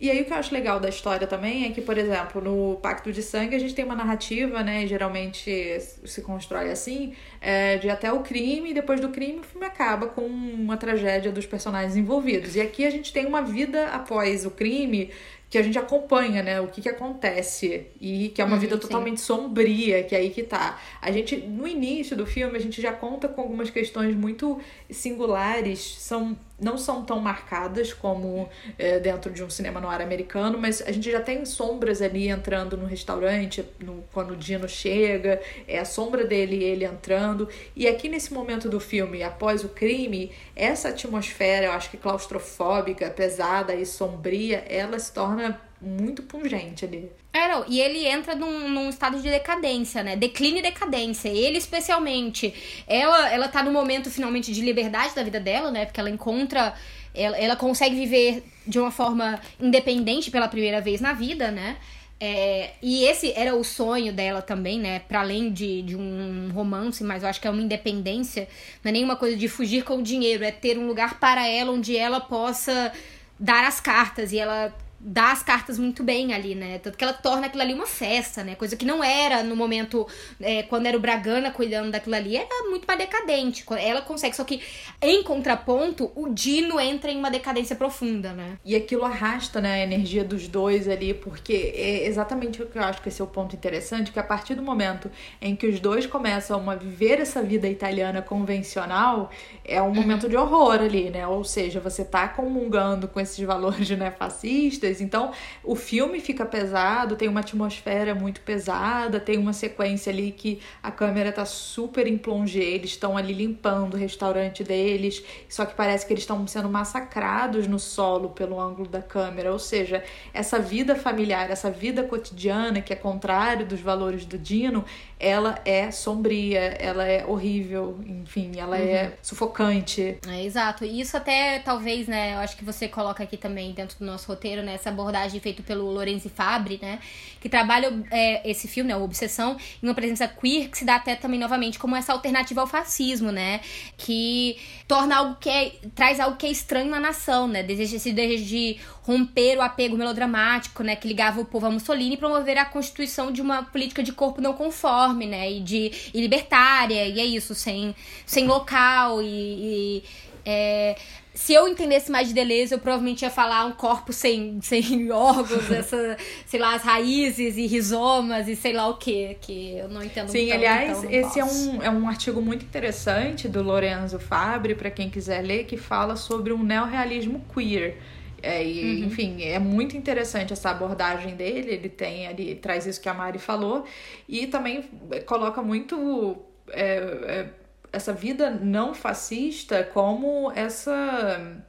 E 0.00 0.10
aí 0.10 0.22
o 0.22 0.24
que 0.24 0.32
eu 0.32 0.36
acho 0.38 0.54
legal 0.54 0.80
da 0.80 0.88
história 0.88 1.26
também 1.26 1.66
é 1.66 1.70
que, 1.72 1.82
por 1.82 1.98
exemplo, 1.98 2.40
no 2.40 2.76
Pacto 2.76 3.12
de 3.12 3.22
Sangue 3.22 3.54
a 3.54 3.58
gente 3.58 3.74
tem 3.74 3.84
uma 3.84 3.94
narrativa, 3.94 4.62
né? 4.62 4.84
E 4.84 4.86
geralmente 4.86 5.78
se 5.78 6.22
constrói 6.22 6.70
assim, 6.70 7.12
é, 7.38 7.76
de 7.76 7.90
até 7.90 8.10
o 8.10 8.20
crime, 8.20 8.70
e 8.70 8.74
depois 8.74 8.98
do 8.98 9.10
crime 9.10 9.40
o 9.40 9.42
filme 9.42 9.66
acaba 9.66 10.06
com 10.06 10.22
uma 10.22 10.78
tragédia 10.78 11.30
dos 11.30 11.44
personagens 11.44 11.96
envolvidos. 11.96 12.56
E 12.56 12.62
aqui 12.62 12.86
a 12.86 12.90
gente 12.90 13.12
tem 13.12 13.26
uma 13.26 13.42
vida 13.42 13.88
após 13.88 14.46
o 14.46 14.50
crime 14.50 15.10
que 15.50 15.58
a 15.58 15.62
gente 15.62 15.78
acompanha, 15.78 16.42
né? 16.42 16.60
O 16.60 16.68
que, 16.68 16.80
que 16.80 16.88
acontece. 16.88 17.88
E 18.00 18.30
que 18.30 18.40
é 18.40 18.44
uma 18.44 18.56
Uhum, 18.56 18.60
vida 18.60 18.76
sim. 18.80 18.80
totalmente 18.80 19.20
sombria, 19.20 20.02
que 20.04 20.14
é 20.14 20.18
aí 20.18 20.30
que 20.30 20.44
tá. 20.44 20.80
A 21.02 21.10
gente, 21.10 21.36
no 21.36 21.66
início 21.66 22.16
do 22.16 22.24
filme, 22.24 22.56
a 22.56 22.60
gente 22.60 22.80
já 22.80 22.92
conta 22.92 23.28
com 23.28 23.40
algumas 23.42 23.68
questões 23.70 24.14
muito 24.16 24.60
singulares, 24.90 25.96
são 25.98 26.36
não 26.60 26.76
são 26.76 27.02
tão 27.02 27.18
marcadas 27.18 27.90
como 27.94 28.46
é, 28.78 28.98
dentro 29.00 29.32
de 29.32 29.42
um 29.42 29.48
cinema 29.48 29.80
no 29.80 29.88
ar 29.88 30.02
americano, 30.02 30.58
mas 30.58 30.82
a 30.82 30.92
gente 30.92 31.10
já 31.10 31.18
tem 31.18 31.42
sombras 31.46 32.02
ali 32.02 32.28
entrando 32.28 32.76
no 32.76 32.84
restaurante, 32.84 33.64
no, 33.82 34.04
quando 34.12 34.32
o 34.32 34.36
Dino 34.36 34.68
chega, 34.68 35.40
é 35.66 35.78
a 35.78 35.86
sombra 35.86 36.22
dele 36.22 36.56
e 36.56 36.64
ele 36.64 36.84
entrando. 36.84 37.48
E 37.74 37.88
aqui 37.88 38.10
nesse 38.10 38.34
momento 38.34 38.68
do 38.68 38.78
filme, 38.78 39.22
após 39.22 39.64
o 39.64 39.70
crime, 39.70 40.30
essa 40.60 40.90
atmosfera, 40.90 41.66
eu 41.66 41.72
acho 41.72 41.90
que 41.90 41.96
claustrofóbica, 41.96 43.08
pesada 43.08 43.74
e 43.74 43.86
sombria, 43.86 44.62
ela 44.68 44.98
se 44.98 45.10
torna 45.10 45.58
muito 45.80 46.22
pungente 46.22 46.84
ali. 46.84 47.10
É, 47.32 47.48
não, 47.48 47.64
e 47.66 47.80
ele 47.80 48.06
entra 48.06 48.34
num, 48.34 48.68
num 48.68 48.90
estado 48.90 49.18
de 49.22 49.30
decadência, 49.30 50.02
né? 50.02 50.16
Declínio 50.16 50.58
e 50.58 50.62
decadência. 50.62 51.30
Ele, 51.30 51.56
especialmente. 51.56 52.52
Ela, 52.86 53.32
ela 53.32 53.48
tá 53.48 53.62
no 53.62 53.72
momento, 53.72 54.10
finalmente, 54.10 54.52
de 54.52 54.60
liberdade 54.60 55.14
da 55.14 55.22
vida 55.22 55.40
dela, 55.40 55.70
né? 55.70 55.86
Porque 55.86 55.98
ela 55.98 56.10
encontra. 56.10 56.74
Ela, 57.14 57.38
ela 57.38 57.56
consegue 57.56 57.96
viver 57.96 58.44
de 58.66 58.78
uma 58.78 58.90
forma 58.90 59.40
independente 59.58 60.30
pela 60.30 60.46
primeira 60.46 60.80
vez 60.80 61.00
na 61.00 61.14
vida, 61.14 61.50
né? 61.50 61.78
É, 62.22 62.72
e 62.82 63.04
esse 63.04 63.32
era 63.32 63.56
o 63.56 63.64
sonho 63.64 64.12
dela 64.12 64.42
também, 64.42 64.78
né? 64.78 64.98
Pra 64.98 65.20
além 65.20 65.50
de, 65.50 65.80
de 65.80 65.96
um 65.96 66.50
romance, 66.52 67.02
mas 67.02 67.22
eu 67.22 67.28
acho 67.30 67.40
que 67.40 67.48
é 67.48 67.50
uma 67.50 67.62
independência. 67.62 68.46
Não 68.84 68.90
é 68.90 68.92
nenhuma 68.92 69.16
coisa 69.16 69.36
de 69.36 69.48
fugir 69.48 69.84
com 69.84 69.96
o 69.98 70.02
dinheiro, 70.02 70.44
é 70.44 70.50
ter 70.52 70.76
um 70.76 70.86
lugar 70.86 71.18
para 71.18 71.48
ela 71.48 71.72
onde 71.72 71.96
ela 71.96 72.20
possa 72.20 72.92
dar 73.38 73.64
as 73.64 73.80
cartas. 73.80 74.32
E 74.32 74.38
ela 74.38 74.70
dá 75.02 75.32
as 75.32 75.42
cartas 75.42 75.78
muito 75.78 76.04
bem 76.04 76.34
ali, 76.34 76.54
né? 76.54 76.78
Tanto 76.78 76.98
que 76.98 77.02
ela 77.02 77.14
torna 77.14 77.46
aquilo 77.46 77.62
ali 77.62 77.72
uma 77.72 77.86
festa, 77.86 78.44
né? 78.44 78.54
Coisa 78.54 78.76
que 78.76 78.84
não 78.84 79.02
era 79.02 79.42
no 79.42 79.56
momento, 79.56 80.06
é, 80.38 80.62
quando 80.64 80.86
era 80.86 80.96
o 80.96 81.00
Bragana 81.00 81.50
cuidando 81.50 81.90
daquilo 81.90 82.14
ali, 82.14 82.36
era 82.36 82.68
muito 82.68 82.84
mais 82.86 82.98
decadente. 82.98 83.64
Ela 83.78 84.02
consegue, 84.02 84.36
só 84.36 84.44
que 84.44 84.60
em 85.00 85.22
contraponto, 85.22 86.12
o 86.14 86.28
Dino 86.28 86.78
entra 86.78 87.10
em 87.10 87.16
uma 87.16 87.30
decadência 87.30 87.74
profunda, 87.74 88.32
né? 88.34 88.58
E 88.62 88.76
aquilo 88.76 89.04
arrasta, 89.04 89.60
né, 89.60 89.74
a 89.74 89.78
energia 89.78 90.22
dos 90.22 90.46
dois 90.46 90.86
ali, 90.86 91.14
porque 91.14 91.72
é 91.74 92.06
exatamente 92.06 92.62
o 92.62 92.66
que 92.66 92.78
eu 92.78 92.82
acho 92.82 93.00
que 93.00 93.08
esse 93.08 93.22
é 93.22 93.24
o 93.24 93.28
ponto 93.28 93.56
interessante, 93.56 94.12
que 94.12 94.18
a 94.18 94.22
partir 94.22 94.54
do 94.54 94.62
momento 94.62 95.10
em 95.40 95.56
que 95.56 95.66
os 95.66 95.80
dois 95.80 96.06
começam 96.06 96.68
a 96.68 96.74
viver 96.74 97.20
essa 97.20 97.42
vida 97.42 97.66
italiana 97.66 98.20
convencional, 98.20 99.30
é 99.64 99.80
um 99.80 99.94
momento 99.94 100.28
de 100.28 100.36
horror 100.36 100.80
ali, 100.80 101.08
né? 101.08 101.26
Ou 101.26 101.42
seja, 101.42 101.80
você 101.80 102.04
tá 102.04 102.28
comungando 102.28 103.08
com 103.08 103.18
esses 103.18 103.42
valores, 103.46 103.88
né, 103.90 104.10
fascistas, 104.10 104.89
então 104.98 105.32
o 105.62 105.76
filme 105.76 106.20
fica 106.20 106.46
pesado, 106.46 107.16
tem 107.16 107.28
uma 107.28 107.40
atmosfera 107.40 108.14
muito 108.14 108.40
pesada, 108.40 109.20
tem 109.20 109.36
uma 109.36 109.52
sequência 109.52 110.10
ali 110.10 110.32
que 110.32 110.58
a 110.82 110.90
câmera 110.90 111.30
tá 111.30 111.44
super 111.44 112.06
em 112.06 112.16
plongé, 112.16 112.62
eles 112.62 112.92
estão 112.92 113.14
ali 113.14 113.34
limpando 113.34 113.92
o 113.92 113.96
restaurante 113.98 114.64
deles, 114.64 115.22
só 115.50 115.66
que 115.66 115.74
parece 115.74 116.06
que 116.06 116.14
eles 116.14 116.22
estão 116.22 116.46
sendo 116.46 116.70
massacrados 116.70 117.66
no 117.66 117.78
solo 117.78 118.30
pelo 118.30 118.58
ângulo 118.58 118.88
da 118.88 119.02
câmera, 119.02 119.52
ou 119.52 119.58
seja, 119.58 120.02
essa 120.32 120.58
vida 120.58 120.96
familiar, 120.96 121.50
essa 121.50 121.70
vida 121.70 122.02
cotidiana 122.04 122.80
que 122.80 122.92
é 122.94 122.96
contrário 122.96 123.66
dos 123.66 123.80
valores 123.80 124.24
do 124.24 124.38
Dino, 124.38 124.84
ela 125.18 125.60
é 125.66 125.90
sombria, 125.90 126.60
ela 126.60 127.04
é 127.04 127.26
horrível, 127.26 127.98
enfim, 128.06 128.52
ela 128.56 128.78
é 128.78 129.12
sufocante. 129.22 130.18
É, 130.26 130.42
exato. 130.42 130.84
E 130.84 131.00
isso 131.00 131.16
até, 131.16 131.58
talvez, 131.58 132.08
né, 132.08 132.34
eu 132.34 132.38
acho 132.38 132.56
que 132.56 132.64
você 132.64 132.88
coloca 132.88 133.22
aqui 133.22 133.36
também 133.36 133.72
dentro 133.72 133.98
do 133.98 134.04
nosso 134.06 134.26
roteiro, 134.28 134.62
né, 134.62 134.78
essa 134.80 134.90
abordagem 134.90 135.40
feita 135.40 135.62
pelo 135.62 135.90
Lorenzi 135.90 136.28
Fabri, 136.28 136.78
né, 136.80 136.98
que 137.40 137.48
trabalha 137.48 137.92
é, 138.10 138.48
esse 138.50 138.66
filme, 138.66 138.88
né, 138.88 138.96
o 138.96 139.02
Obsessão, 139.02 139.56
em 139.82 139.86
uma 139.86 139.94
presença 139.94 140.26
queer 140.26 140.68
que 140.68 140.78
se 140.78 140.84
dá 140.84 140.96
até 140.96 141.14
também, 141.14 141.38
novamente, 141.38 141.78
como 141.78 141.94
essa 141.94 142.12
alternativa 142.12 142.60
ao 142.60 142.66
fascismo, 142.66 143.30
né, 143.30 143.60
que 143.96 144.56
torna 144.88 145.16
algo 145.16 145.36
que 145.38 145.48
é, 145.48 145.72
traz 145.94 146.18
algo 146.18 146.36
que 146.36 146.46
é 146.46 146.50
estranho 146.50 146.90
na 146.90 146.98
nação, 146.98 147.46
né, 147.46 147.62
deseja 147.62 147.96
esse 147.96 148.12
desejo 148.12 148.44
de 148.44 148.78
romper 149.02 149.58
o 149.58 149.62
apego 149.62 149.96
melodramático, 149.96 150.82
né, 150.82 150.96
que 150.96 151.06
ligava 151.06 151.40
o 151.40 151.44
povo 151.44 151.66
a 151.66 151.70
Mussolini 151.70 152.14
e 152.14 152.18
promover 152.18 152.58
a 152.58 152.64
constituição 152.64 153.30
de 153.30 153.40
uma 153.40 153.62
política 153.62 154.02
de 154.02 154.12
corpo 154.12 154.40
não 154.40 154.54
conforme, 154.54 155.26
né, 155.26 155.50
e 155.50 155.60
de 155.60 156.10
e 156.14 156.20
libertária, 156.20 157.06
e 157.06 157.20
é 157.20 157.24
isso, 157.24 157.54
sem, 157.54 157.94
sem 158.24 158.46
local 158.46 159.22
e, 159.22 159.26
e 159.26 160.02
é, 160.44 160.96
se 161.40 161.54
eu 161.54 161.66
entendesse 161.66 162.12
mais 162.12 162.28
de 162.28 162.34
Deleuze, 162.34 162.74
eu 162.74 162.78
provavelmente 162.78 163.22
ia 163.22 163.30
falar 163.30 163.64
um 163.64 163.72
corpo 163.72 164.12
sem, 164.12 164.60
sem 164.60 165.10
órgãos, 165.10 165.68
essa, 165.72 166.18
sei 166.44 166.60
lá, 166.60 166.74
as 166.74 166.82
raízes 166.82 167.56
e 167.56 167.66
rizomas 167.66 168.46
e 168.46 168.54
sei 168.54 168.74
lá 168.74 168.86
o 168.88 168.98
que, 168.98 169.38
que 169.40 169.78
eu 169.78 169.88
não 169.88 170.04
entendo 170.04 170.28
Sim, 170.28 170.52
aliás, 170.52 171.02
então 171.02 171.10
esse 171.10 171.40
é 171.40 171.44
um, 171.44 171.82
é 171.82 171.88
um 171.88 172.06
artigo 172.06 172.42
muito 172.42 172.62
interessante 172.62 173.48
do 173.48 173.62
Lorenzo 173.62 174.18
Fabri, 174.18 174.74
para 174.74 174.90
quem 174.90 175.08
quiser 175.08 175.40
ler, 175.40 175.64
que 175.64 175.78
fala 175.78 176.14
sobre 176.14 176.52
um 176.52 176.62
neorrealismo 176.62 177.42
queer. 177.54 177.96
É, 178.42 178.62
e, 178.62 179.02
Enfim, 179.02 179.42
é 179.42 179.58
muito 179.58 179.96
interessante 179.96 180.52
essa 180.52 180.70
abordagem 180.70 181.36
dele. 181.36 181.72
Ele 181.72 181.88
tem 181.88 182.26
ali, 182.26 182.54
traz 182.54 182.86
isso 182.86 183.00
que 183.00 183.08
a 183.08 183.14
Mari 183.14 183.38
falou, 183.38 183.86
e 184.28 184.46
também 184.46 184.84
coloca 185.24 185.62
muito 185.62 186.36
é, 186.68 186.96
é, 186.96 187.46
essa 187.92 188.12
vida 188.12 188.50
não 188.50 188.94
fascista 188.94 189.84
como 189.84 190.52
essa. 190.54 191.62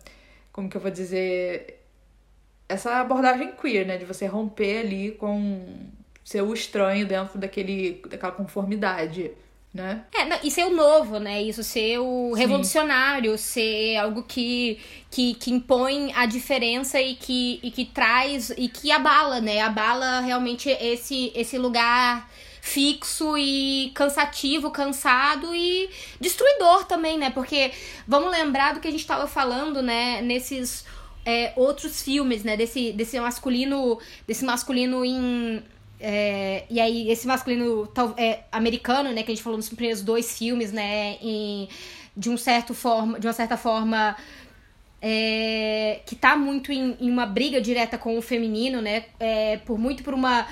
Como 0.52 0.70
que 0.70 0.78
eu 0.78 0.82
vou 0.82 0.92
dizer? 0.92 1.82
Essa 2.68 3.00
abordagem 3.02 3.52
queer, 3.54 3.86
né? 3.86 3.98
De 3.98 4.06
você 4.06 4.26
romper 4.26 4.80
ali 4.80 5.12
com 5.12 5.90
ser 6.24 6.42
o 6.42 6.54
estranho 6.54 7.06
dentro 7.06 7.38
daquele, 7.38 8.02
daquela 8.08 8.32
conformidade, 8.32 9.32
né? 9.74 10.06
É, 10.14 10.26
não, 10.26 10.38
e 10.44 10.52
ser 10.52 10.66
o 10.66 10.70
novo, 10.70 11.20
né? 11.20 11.42
Isso, 11.42 11.64
ser 11.64 12.00
o 12.00 12.32
Sim. 12.34 12.40
revolucionário, 12.40 13.38
ser 13.38 13.98
algo 13.98 14.24
que, 14.24 14.80
que, 15.10 15.34
que 15.36 15.52
impõe 15.52 16.14
a 16.14 16.26
diferença 16.26 17.02
e 17.02 17.16
que, 17.16 17.60
e 17.64 17.72
que 17.72 17.86
traz 17.86 18.52
e 18.52 18.68
que 18.68 18.92
abala, 18.92 19.42
né? 19.42 19.62
Abala 19.62 20.20
realmente 20.22 20.70
esse, 20.70 21.32
esse 21.36 21.58
lugar 21.58 22.30
fixo 22.62 23.36
e 23.38 23.92
cansativo, 23.96 24.70
cansado 24.70 25.54
e 25.54 25.90
destruidor 26.20 26.86
também, 26.86 27.18
né? 27.18 27.32
Porque 27.32 27.72
vamos 28.08 28.32
lembrar 28.32 28.76
do 28.76 28.80
que 28.80 28.88
a 28.88 28.92
gente 28.92 29.02
estava 29.02 29.28
falando, 29.28 29.82
né? 29.82 30.22
Nesses 30.22 30.86
é, 31.26 31.52
outros 31.56 32.02
filmes, 32.02 32.44
né? 32.44 32.56
Desse, 32.56 32.94
desse 32.94 33.20
masculino, 33.20 34.00
desse 34.28 34.46
masculino 34.46 35.04
em 35.04 35.64
é, 36.04 36.66
e 36.70 36.80
aí, 36.80 37.12
esse 37.12 37.28
masculino 37.28 37.86
tal- 37.88 38.16
é, 38.18 38.42
americano, 38.52 39.12
né, 39.12 39.22
que 39.22 39.32
a 39.32 39.36
gente 39.36 39.44
falou 39.44 39.58
nos 39.58 39.70
primeiros 39.70 40.02
dois 40.02 40.36
filmes, 40.36 40.72
né, 40.72 41.18
em, 41.22 41.70
de, 42.18 42.28
um 42.28 42.38
certo 42.38 42.74
forma, 42.74 43.20
de 43.20 43.28
uma 43.28 43.34
certa 43.34 43.56
forma, 43.56 44.16
é, 45.00 46.02
que 46.08 46.16
tá 46.16 46.36
muito 46.36 46.72
em, 46.72 46.98
em 47.00 47.10
uma 47.10 47.28
briga 47.28 47.62
direta 47.62 48.00
com 48.00 48.18
o 48.18 48.22
feminino, 48.22 48.82
né, 48.82 49.06
é, 49.20 49.58
por 49.58 49.78
muito 49.78 50.04
por 50.04 50.16
uma 50.16 50.48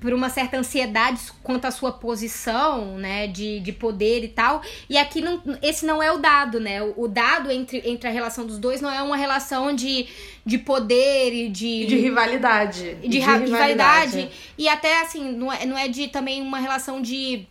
por 0.00 0.12
uma 0.12 0.28
certa 0.30 0.56
ansiedade 0.56 1.20
quanto 1.42 1.64
à 1.64 1.70
sua 1.72 1.90
posição, 1.90 2.96
né, 2.98 3.26
de, 3.26 3.58
de 3.60 3.72
poder 3.72 4.22
e 4.22 4.28
tal. 4.28 4.62
E 4.88 4.96
aqui 4.96 5.20
não, 5.20 5.42
esse 5.60 5.84
não 5.84 6.00
é 6.02 6.12
o 6.12 6.18
dado, 6.18 6.60
né? 6.60 6.80
O, 6.82 6.94
o 7.02 7.08
dado 7.08 7.50
entre, 7.50 7.82
entre 7.84 8.08
a 8.08 8.12
relação 8.12 8.46
dos 8.46 8.58
dois 8.58 8.80
não 8.80 8.90
é 8.90 9.02
uma 9.02 9.16
relação 9.16 9.74
de, 9.74 10.06
de 10.46 10.56
poder 10.58 11.32
e 11.32 11.48
de, 11.48 11.66
E 11.82 11.86
de 11.86 11.96
rivalidade. 11.96 12.94
de, 12.96 13.18
ra- 13.18 13.38
rivalidade. 13.38 14.30
E 14.56 14.68
até 14.68 15.00
assim, 15.02 15.32
não 15.32 15.52
é, 15.52 15.66
não 15.66 15.76
é 15.76 15.88
de 15.88 16.06
também 16.08 16.40
uma 16.42 16.58
relação 16.60 17.02
de 17.02 17.46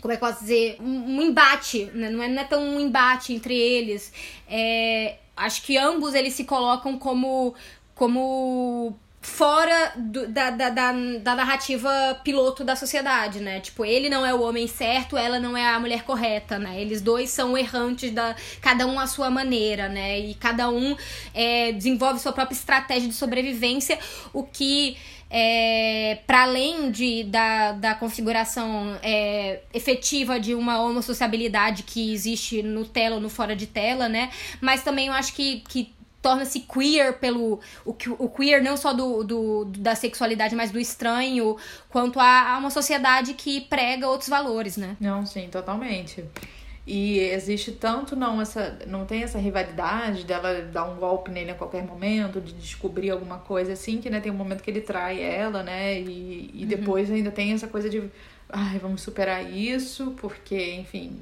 como 0.00 0.12
é 0.12 0.16
que 0.16 0.24
eu 0.24 0.28
posso 0.28 0.40
dizer? 0.40 0.76
Um, 0.80 1.16
um 1.18 1.22
embate, 1.22 1.84
né? 1.94 2.10
não, 2.10 2.22
é, 2.22 2.28
não 2.28 2.42
é 2.42 2.44
tão 2.44 2.60
um 2.62 2.80
embate 2.80 3.32
entre 3.32 3.56
eles. 3.56 4.12
É, 4.48 5.16
acho 5.36 5.62
que 5.62 5.76
ambos 5.78 6.14
eles 6.14 6.32
se 6.34 6.44
colocam 6.44 6.98
como 6.98 7.54
como 7.94 8.96
fora 9.22 9.92
do, 9.96 10.26
da, 10.26 10.50
da, 10.50 10.68
da, 10.68 10.92
da, 10.92 11.34
narrativa 11.36 12.20
piloto 12.24 12.64
da 12.64 12.74
sociedade, 12.74 13.38
né? 13.38 13.60
Tipo, 13.60 13.84
ele 13.84 14.10
não 14.10 14.26
é 14.26 14.34
o 14.34 14.42
homem 14.42 14.66
certo, 14.66 15.16
ela 15.16 15.38
não 15.38 15.56
é 15.56 15.64
a 15.64 15.78
mulher 15.78 16.02
correta, 16.02 16.58
né? 16.58 16.80
Eles 16.80 17.00
dois 17.00 17.30
são 17.30 17.56
errantes, 17.56 18.10
da, 18.10 18.34
cada 18.60 18.84
um 18.84 18.98
à 18.98 19.06
sua 19.06 19.30
maneira, 19.30 19.88
né? 19.88 20.18
E 20.18 20.34
cada 20.34 20.68
um 20.68 20.96
é, 21.32 21.70
desenvolve 21.70 22.18
sua 22.18 22.32
própria 22.32 22.56
estratégia 22.56 23.08
de 23.08 23.14
sobrevivência, 23.14 23.96
o 24.32 24.42
que 24.42 24.96
é, 25.30 26.18
para 26.26 26.42
além 26.42 26.90
de, 26.90 27.22
da, 27.22 27.72
da 27.72 27.94
configuração 27.94 28.98
é, 29.04 29.60
efetiva 29.72 30.38
de 30.40 30.52
uma 30.52 30.82
homossociabilidade 30.82 31.84
que 31.84 32.12
existe 32.12 32.60
no 32.60 32.84
tela 32.84 33.14
ou 33.14 33.20
no 33.20 33.30
fora 33.30 33.54
de 33.54 33.68
tela, 33.68 34.08
né? 34.08 34.30
Mas 34.60 34.82
também 34.82 35.06
eu 35.06 35.12
acho 35.12 35.32
que, 35.32 35.60
que 35.68 35.94
torna-se 36.22 36.60
queer 36.60 37.18
pelo 37.18 37.60
o, 37.84 37.94
o 38.18 38.28
queer 38.28 38.62
não 38.62 38.76
só 38.76 38.92
do, 38.92 39.24
do, 39.24 39.64
da 39.64 39.94
sexualidade, 39.94 40.54
mas 40.54 40.70
do 40.70 40.78
estranho, 40.78 41.56
quanto 41.90 42.20
a, 42.20 42.54
a 42.54 42.58
uma 42.58 42.70
sociedade 42.70 43.34
que 43.34 43.62
prega 43.62 44.08
outros 44.08 44.30
valores, 44.30 44.76
né? 44.76 44.96
Não, 45.00 45.26
sim, 45.26 45.48
totalmente. 45.48 46.24
E 46.86 47.18
existe 47.18 47.72
tanto 47.72 48.16
não 48.16 48.40
essa 48.40 48.76
não 48.88 49.04
tem 49.04 49.22
essa 49.22 49.38
rivalidade 49.38 50.24
dela 50.24 50.62
dar 50.62 50.84
um 50.84 50.96
golpe 50.96 51.30
nele 51.30 51.52
a 51.52 51.54
qualquer 51.54 51.84
momento, 51.84 52.40
de 52.40 52.52
descobrir 52.52 53.10
alguma 53.10 53.38
coisa 53.38 53.72
assim, 53.72 54.00
que 54.00 54.10
né, 54.10 54.20
tem 54.20 54.32
um 54.32 54.36
momento 54.36 54.62
que 54.62 54.70
ele 54.70 54.80
trai 54.80 55.22
ela, 55.22 55.62
né? 55.62 56.00
E, 56.00 56.50
e 56.54 56.62
uhum. 56.62 56.68
depois 56.68 57.10
ainda 57.10 57.30
tem 57.30 57.52
essa 57.52 57.68
coisa 57.68 57.88
de 57.88 58.10
ai, 58.48 58.78
vamos 58.78 59.00
superar 59.00 59.50
isso, 59.50 60.14
porque, 60.20 60.74
enfim, 60.74 61.20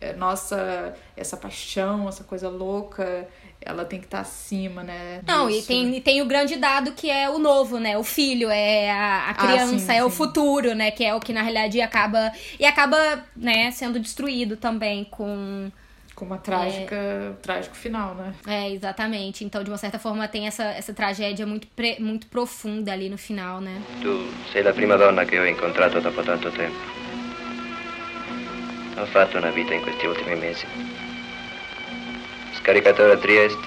é 0.00 0.12
nossa 0.12 0.94
essa 1.16 1.36
paixão, 1.36 2.08
essa 2.08 2.24
coisa 2.24 2.48
louca 2.48 3.28
ela 3.64 3.84
tem 3.84 3.98
que 3.98 4.06
estar 4.06 4.18
tá 4.18 4.22
acima, 4.22 4.82
né? 4.82 5.20
Disso. 5.20 5.24
Não, 5.26 5.50
e 5.50 5.62
tem, 5.62 5.96
e 5.96 6.00
tem 6.00 6.22
o 6.22 6.26
grande 6.26 6.56
dado 6.56 6.92
que 6.92 7.10
é 7.10 7.28
o 7.28 7.38
novo, 7.38 7.78
né? 7.78 7.96
O 7.96 8.04
filho, 8.04 8.50
é 8.50 8.90
a, 8.90 9.30
a 9.30 9.34
criança, 9.34 9.74
ah, 9.74 9.78
sim, 9.78 9.92
é 9.92 9.96
sim. 9.96 10.02
o 10.02 10.10
futuro, 10.10 10.74
né? 10.74 10.90
Que 10.90 11.04
é 11.04 11.14
o 11.14 11.20
que 11.20 11.32
na 11.32 11.42
realidade 11.42 11.80
acaba. 11.80 12.32
E 12.58 12.64
acaba, 12.64 13.24
né, 13.36 13.70
sendo 13.70 13.98
destruído 13.98 14.56
também 14.56 15.04
com. 15.04 15.70
Com 16.14 16.26
uma 16.26 16.38
trágica, 16.38 16.94
é... 16.94 17.32
trágico 17.40 17.74
final, 17.74 18.14
né? 18.14 18.34
É, 18.46 18.70
exatamente. 18.70 19.44
Então, 19.44 19.64
de 19.64 19.70
uma 19.70 19.78
certa 19.78 19.98
forma, 19.98 20.28
tem 20.28 20.46
essa, 20.46 20.64
essa 20.64 20.92
tragédia 20.92 21.46
muito, 21.46 21.66
pre, 21.68 21.98
muito 21.98 22.26
profunda 22.26 22.92
ali 22.92 23.08
no 23.08 23.16
final, 23.16 23.60
né? 23.60 23.80
Tu 24.02 24.30
sei 24.52 24.66
a 24.66 24.72
prima 24.72 24.98
donna 24.98 25.24
que 25.24 25.38
ho 25.38 25.46
incontrato 25.46 26.00
dopo 26.00 26.22
tanto 26.22 26.50
tempo. 26.50 26.76
Ho 28.98 29.06
fatto 29.06 29.38
una 29.38 29.50
vita 29.50 29.72
in 29.72 29.82
questi 29.82 30.06
ultimi 30.06 30.36
mesi. 30.36 30.66
Caricatore 32.60 33.12
a 33.12 33.16
Trieste, 33.16 33.62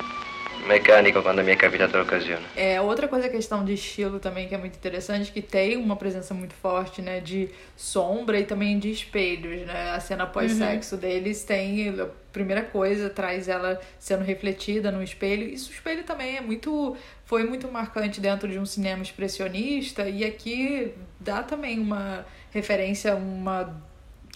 mecânico 0.65 1.21
quando 1.21 1.43
me 1.43 1.51
é 1.51 1.55
capitata 1.55 1.97
l'occasione. 1.97 2.43
É, 2.55 2.81
outra 2.81 3.07
coisa, 3.07 3.29
questão 3.29 3.63
de 3.63 3.73
estilo 3.73 4.19
também 4.19 4.47
que 4.47 4.55
é 4.55 4.57
muito 4.57 4.75
interessante, 4.75 5.31
que 5.31 5.41
tem 5.41 5.77
uma 5.77 5.95
presença 5.95 6.33
muito 6.33 6.53
forte, 6.55 7.01
né, 7.01 7.19
de 7.19 7.49
sombra 7.75 8.39
e 8.39 8.45
também 8.45 8.77
de 8.79 8.91
espelhos, 8.91 9.65
né? 9.65 9.91
A 9.91 9.99
cena 9.99 10.25
pós-sexo 10.25 10.95
uhum. 10.95 11.01
deles 11.01 11.43
tem 11.43 11.89
a 11.89 12.07
primeira 12.31 12.63
coisa, 12.63 13.09
traz 13.09 13.47
ela 13.47 13.79
sendo 13.99 14.23
refletida 14.23 14.91
no 14.91 15.01
espelho. 15.01 15.47
Isso 15.47 15.69
o 15.69 15.73
espelho 15.73 16.03
também 16.03 16.37
é 16.37 16.41
muito 16.41 16.97
foi 17.25 17.43
muito 17.43 17.67
marcante 17.67 18.19
dentro 18.19 18.47
de 18.47 18.59
um 18.59 18.65
cinema 18.65 19.01
expressionista 19.01 20.07
e 20.07 20.23
aqui 20.23 20.93
dá 21.19 21.41
também 21.41 21.79
uma 21.79 22.25
referência 22.51 23.15
uma 23.15 23.75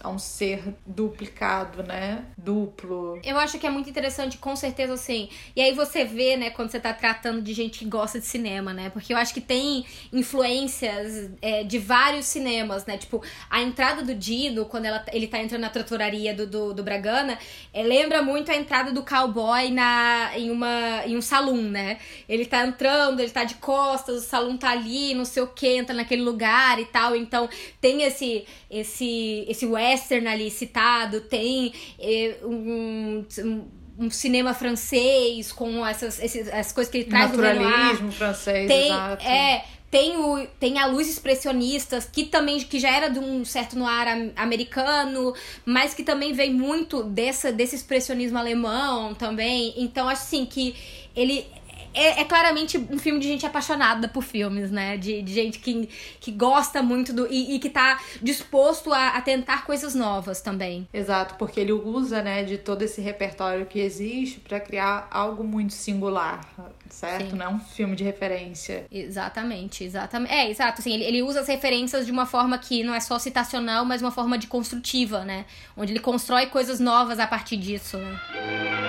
a 0.02 0.10
um 0.10 0.18
ser 0.18 0.76
duplicado, 0.86 1.84
né? 1.84 2.26
Duplo. 2.38 3.20
Eu 3.24 3.38
acho 3.38 3.60
que 3.60 3.68
é 3.68 3.70
muito 3.70 3.90
interessante, 3.90 4.38
com 4.38 4.56
certeza, 4.56 4.94
assim. 4.94 5.30
E 5.56 5.62
aí 5.62 5.74
você 5.74 6.06
vê, 6.06 6.38
né, 6.38 6.50
quando 6.50 6.72
você 6.72 6.80
tá 6.80 6.94
tratando 6.94 7.42
de 7.42 7.54
gente 7.54 7.80
que 7.80 7.86
gosta 7.86 8.20
de 8.20 8.26
cinema, 8.26 8.74
né? 8.74 8.90
Porque 8.90 9.14
eu 9.14 9.18
acho 9.18 9.34
que 9.34 9.42
tem 9.42 9.86
influências 10.12 11.32
é, 11.42 11.64
de 11.64 11.78
vários 11.78 12.26
cinemas, 12.26 12.86
né? 12.86 12.98
Tipo, 12.98 13.22
a 13.50 13.62
entrada 13.62 14.02
do 14.02 14.16
Dino, 14.16 14.66
quando 14.66 14.86
ela, 14.86 15.06
ele 15.12 15.28
tá 15.28 15.40
entrando 15.40 15.62
na 15.62 15.70
tratoraria 15.70 16.34
do, 16.34 16.48
do, 16.48 16.74
do 16.74 16.84
Bragana, 16.84 17.38
é, 17.74 17.84
lembra 17.84 18.22
muito 18.22 18.52
a 18.52 18.56
entrada 18.56 18.92
do 18.92 19.04
cowboy 19.04 19.70
na, 19.72 20.32
em, 20.36 20.50
uma, 20.50 21.04
em 21.06 21.18
um 21.18 21.22
salão, 21.22 21.58
né? 21.58 21.98
Ele 22.28 22.46
tá 22.46 22.66
entrando, 22.66 23.20
ele 23.20 23.32
tá 23.32 23.44
de 23.44 23.56
costas, 23.56 24.18
o 24.18 24.26
salão 24.26 24.58
tá 24.58 24.70
ali, 24.72 25.14
não 25.14 25.26
sei 25.26 25.44
o 25.44 25.48
que, 25.48 25.68
entra 25.68 25.94
naquele 25.94 26.22
lugar 26.22 26.80
e 26.80 26.86
tal. 26.86 27.16
Então, 27.16 27.50
tem 27.82 28.04
esse, 28.04 28.46
esse, 28.70 29.46
esse 29.48 29.66
western 29.90 30.28
ali 30.28 30.52
citado, 30.52 31.22
tem 31.22 31.74
eh, 32.00 32.38
um, 32.44 33.26
um, 33.40 33.68
um, 34.00 34.10
cinema 34.10 34.54
francês 34.54 35.52
com 35.52 35.86
essas, 35.86 36.20
essas, 36.20 36.48
essas 36.48 36.72
coisas 36.72 36.92
que 36.92 37.00
ele 37.00 37.10
traz 37.10 37.32
Naturalismo 37.32 38.08
do 38.08 38.14
francês, 38.14 38.68
tem, 38.68 38.88
exato. 38.88 39.26
É, 39.26 39.66
tem, 39.92 40.18
o, 40.18 40.46
tem 40.60 40.78
a 40.78 40.86
luz 40.86 41.10
expressionista, 41.10 42.00
que 42.12 42.26
também 42.26 42.60
que 42.60 42.80
já 42.80 42.90
era 42.90 43.10
de 43.10 43.20
um 43.20 43.44
certo 43.44 43.78
noir 43.78 44.32
americano, 44.36 45.34
mas 45.66 45.94
que 45.94 46.04
também 46.04 46.32
vem 46.32 46.54
muito 46.54 47.04
dessa, 47.04 47.52
desse 47.52 47.76
expressionismo 47.76 48.38
alemão 48.38 49.16
também. 49.16 49.74
Então, 49.78 50.08
assim, 50.08 50.46
que 50.46 50.76
ele 51.16 51.46
é, 51.94 52.22
é, 52.22 52.26
claramente 52.26 52.78
um 52.78 52.98
filme 52.98 53.20
de 53.20 53.28
gente 53.28 53.46
apaixonada 53.46 54.08
por 54.08 54.24
filmes, 54.24 54.72
né? 54.72 54.98
De, 54.98 55.22
de 55.22 55.34
gente 55.34 55.60
que, 55.60 55.90
que 56.20 56.32
gosta 56.32 56.82
muito 56.82 57.14
do. 57.14 57.28
E, 57.32 57.56
e 57.56 57.60
que 57.60 57.70
tá 57.70 58.00
disposto 58.22 58.94
a, 58.94 59.10
a, 59.10 59.22
tentar 59.22 59.66
coisas 59.66 59.96
novas 59.96 60.42
também. 60.42 60.88
Exato, 60.94 61.36
porque 61.36 61.60
ele 61.60 61.72
usa, 61.72 62.22
né, 62.22 62.44
de 62.44 62.58
todo 62.58 62.82
esse 62.82 63.02
repertório 63.02 63.66
que 63.66 63.80
existe 63.80 64.40
para 64.40 64.60
criar 64.60 65.08
algo 65.12 65.44
muito 65.44 65.74
singular, 65.74 66.42
certo? 66.90 67.32
Sim. 67.32 67.38
Não 67.38 67.46
é 67.46 67.50
um 67.50 67.60
filme 67.60 67.96
de 67.96 68.04
referência. 68.04 68.86
Exatamente, 68.92 69.84
exatamente. 69.84 70.34
É, 70.34 70.50
exato. 70.50 70.82
Assim, 70.82 70.94
ele, 70.94 71.04
ele 71.04 71.24
usa 71.24 71.42
as 71.42 71.48
referências 71.48 72.06
de 72.06 72.12
uma 72.12 72.26
forma 72.26 72.58
que 72.58 72.84
não 72.84 72.94
é 72.94 73.00
só 73.00 73.18
citacional, 73.20 73.86
mas 73.86 74.02
uma 74.02 74.12
forma 74.12 74.38
de 74.38 74.48
construtiva, 74.48 75.24
né? 75.24 75.46
Onde 75.76 75.94
ele 75.94 76.00
constrói 76.00 76.48
coisas 76.48 76.80
novas 76.80 77.20
a 77.20 77.28
partir 77.28 77.58
disso, 77.58 77.98
né? 77.98 78.89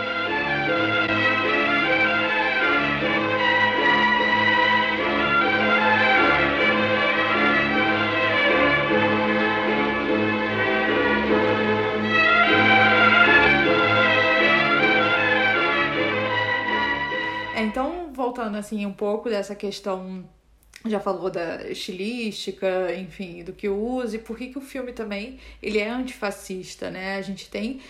Voltando 18.31 18.57
assim 18.57 18.87
um 18.87 18.93
pouco 18.93 19.29
dessa 19.29 19.57
questão 19.57 20.25
já 20.87 20.99
falou 20.99 21.29
da 21.29 21.69
estilística, 21.69 22.95
enfim, 22.95 23.45
do 23.45 23.53
que 23.53 23.69
usa 23.69 24.17
e 24.17 24.19
por 24.19 24.39
que, 24.39 24.49
que 24.49 24.57
o 24.57 24.63
filme 24.63 24.93
também 24.93 25.39
ele 25.61 25.79
é 25.79 25.89
antifascista, 25.91 26.91
né? 26.91 27.17
A 27.17 27.23
gente 27.23 27.51
tem 27.51 27.81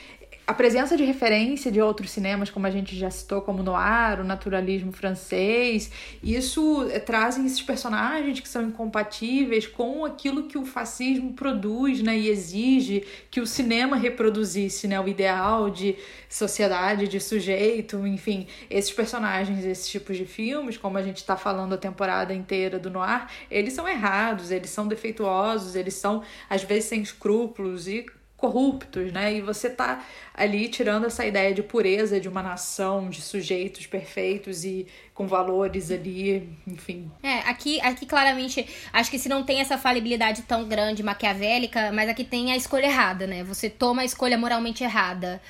a 0.51 0.55
presença 0.55 0.97
de 0.97 1.05
referência 1.05 1.71
de 1.71 1.81
outros 1.81 2.11
cinemas, 2.11 2.51
como 2.51 2.67
a 2.67 2.73
gente 2.73 2.97
já 2.97 3.09
citou, 3.09 3.41
como 3.41 3.63
Noir, 3.63 4.21
o 4.21 4.25
naturalismo 4.25 4.91
francês, 4.91 5.93
isso 6.21 6.91
é, 6.91 6.99
trazem 6.99 7.47
esses 7.47 7.63
personagens 7.63 8.41
que 8.41 8.49
são 8.49 8.65
incompatíveis 8.65 9.69
com 9.69 10.05
aquilo 10.05 10.49
que 10.49 10.59
o 10.59 10.65
fascismo 10.65 11.35
produz 11.35 12.03
né, 12.03 12.19
e 12.19 12.29
exige 12.29 13.07
que 13.31 13.41
o 13.41 13.47
cinema 13.47 13.97
reproduzisse, 13.97 14.89
né, 14.89 14.99
o 14.99 15.07
ideal 15.07 15.71
de 15.71 15.95
sociedade, 16.29 17.07
de 17.07 17.21
sujeito, 17.21 18.05
enfim, 18.05 18.49
esses 18.69 18.91
personagens, 18.91 19.65
esses 19.65 19.89
tipos 19.89 20.17
de 20.17 20.25
filmes, 20.25 20.77
como 20.77 20.99
a 20.99 21.03
gente 21.03 21.19
está 21.19 21.37
falando 21.37 21.75
a 21.75 21.79
temporada 21.79 22.35
inteira 22.35 22.77
do 22.77 22.91
Noir, 22.91 23.29
eles 23.49 23.73
são 23.73 23.89
errados, 23.89 24.51
eles 24.51 24.71
são 24.71 24.89
defeituosos, 24.89 25.77
eles 25.77 25.95
são 25.95 26.25
às 26.49 26.65
vezes 26.65 26.87
sem 26.87 27.01
escrúpulos 27.01 27.87
e 27.87 28.05
corruptos, 28.41 29.12
né? 29.12 29.34
E 29.34 29.41
você 29.43 29.68
tá 29.68 30.03
ali 30.34 30.68
tirando 30.68 31.05
essa 31.05 31.24
ideia 31.26 31.55
de 31.55 31.62
pureza 31.62 32.18
de 32.18 32.28
uma 32.28 32.43
nação, 32.43 33.11
de 33.11 33.20
sujeitos 33.20 33.86
perfeitos 33.86 34.64
e 34.64 34.86
com 35.14 35.28
valores 35.28 35.91
ali, 35.91 36.49
enfim. 36.66 37.11
É, 37.22 37.41
aqui, 37.41 37.78
aqui 37.82 38.07
claramente, 38.07 38.66
acho 38.93 39.11
que 39.11 39.18
se 39.18 39.28
não 39.28 39.45
tem 39.45 39.61
essa 39.61 39.76
falibilidade 39.76 40.43
tão 40.43 40.66
grande 40.66 41.03
maquiavélica, 41.03 41.93
mas 41.93 42.09
aqui 42.09 42.24
tem 42.24 42.51
a 42.51 42.57
escolha 42.57 42.86
errada, 42.86 43.26
né? 43.26 43.45
Você 43.45 43.68
toma 43.68 44.01
a 44.01 44.05
escolha 44.05 44.38
moralmente 44.38 44.82
errada. 44.82 45.41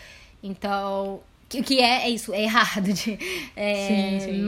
Então, 0.42 1.20
o 1.58 1.62
que 1.62 1.80
é, 1.80 2.06
é 2.06 2.10
isso, 2.10 2.32
é 2.32 2.42
errado. 2.42 2.92
De, 2.92 3.18
é, 3.56 4.18
sim, 4.20 4.20
sim. 4.20 4.46